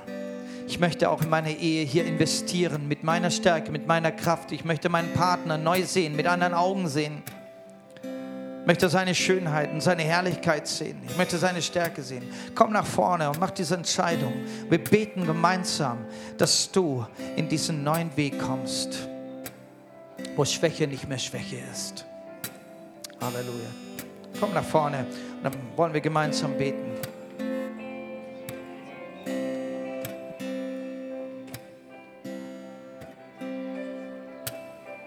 Ich 0.67 0.79
möchte 0.79 1.09
auch 1.09 1.21
in 1.21 1.29
meine 1.29 1.51
Ehe 1.51 1.83
hier 1.83 2.05
investieren, 2.05 2.87
mit 2.87 3.03
meiner 3.03 3.29
Stärke, 3.29 3.71
mit 3.71 3.87
meiner 3.87 4.11
Kraft. 4.11 4.51
Ich 4.53 4.63
möchte 4.63 4.87
meinen 4.87 5.11
Partner 5.13 5.57
neu 5.57 5.83
sehen, 5.83 6.15
mit 6.15 6.27
anderen 6.27 6.53
Augen 6.53 6.87
sehen. 6.87 7.23
Ich 8.61 8.67
möchte 8.67 8.87
seine 8.89 9.13
Schönheit 9.13 9.71
und 9.71 9.81
seine 9.81 10.03
Herrlichkeit 10.03 10.67
sehen. 10.67 11.01
Ich 11.05 11.17
möchte 11.17 11.37
seine 11.37 11.61
Stärke 11.61 12.03
sehen. 12.03 12.23
Komm 12.55 12.71
nach 12.71 12.85
vorne 12.85 13.29
und 13.29 13.39
mach 13.39 13.51
diese 13.51 13.75
Entscheidung. 13.75 14.33
Wir 14.69 14.81
beten 14.81 15.25
gemeinsam, 15.25 16.05
dass 16.37 16.71
du 16.71 17.05
in 17.35 17.49
diesen 17.49 17.83
neuen 17.83 18.15
Weg 18.15 18.39
kommst, 18.39 19.09
wo 20.35 20.45
Schwäche 20.45 20.87
nicht 20.87 21.09
mehr 21.09 21.17
Schwäche 21.17 21.57
ist. 21.71 22.05
Halleluja. 23.21 23.69
Komm 24.39 24.53
nach 24.53 24.63
vorne 24.63 25.05
und 25.37 25.43
dann 25.43 25.53
wollen 25.75 25.93
wir 25.93 26.01
gemeinsam 26.01 26.57
beten. 26.57 26.91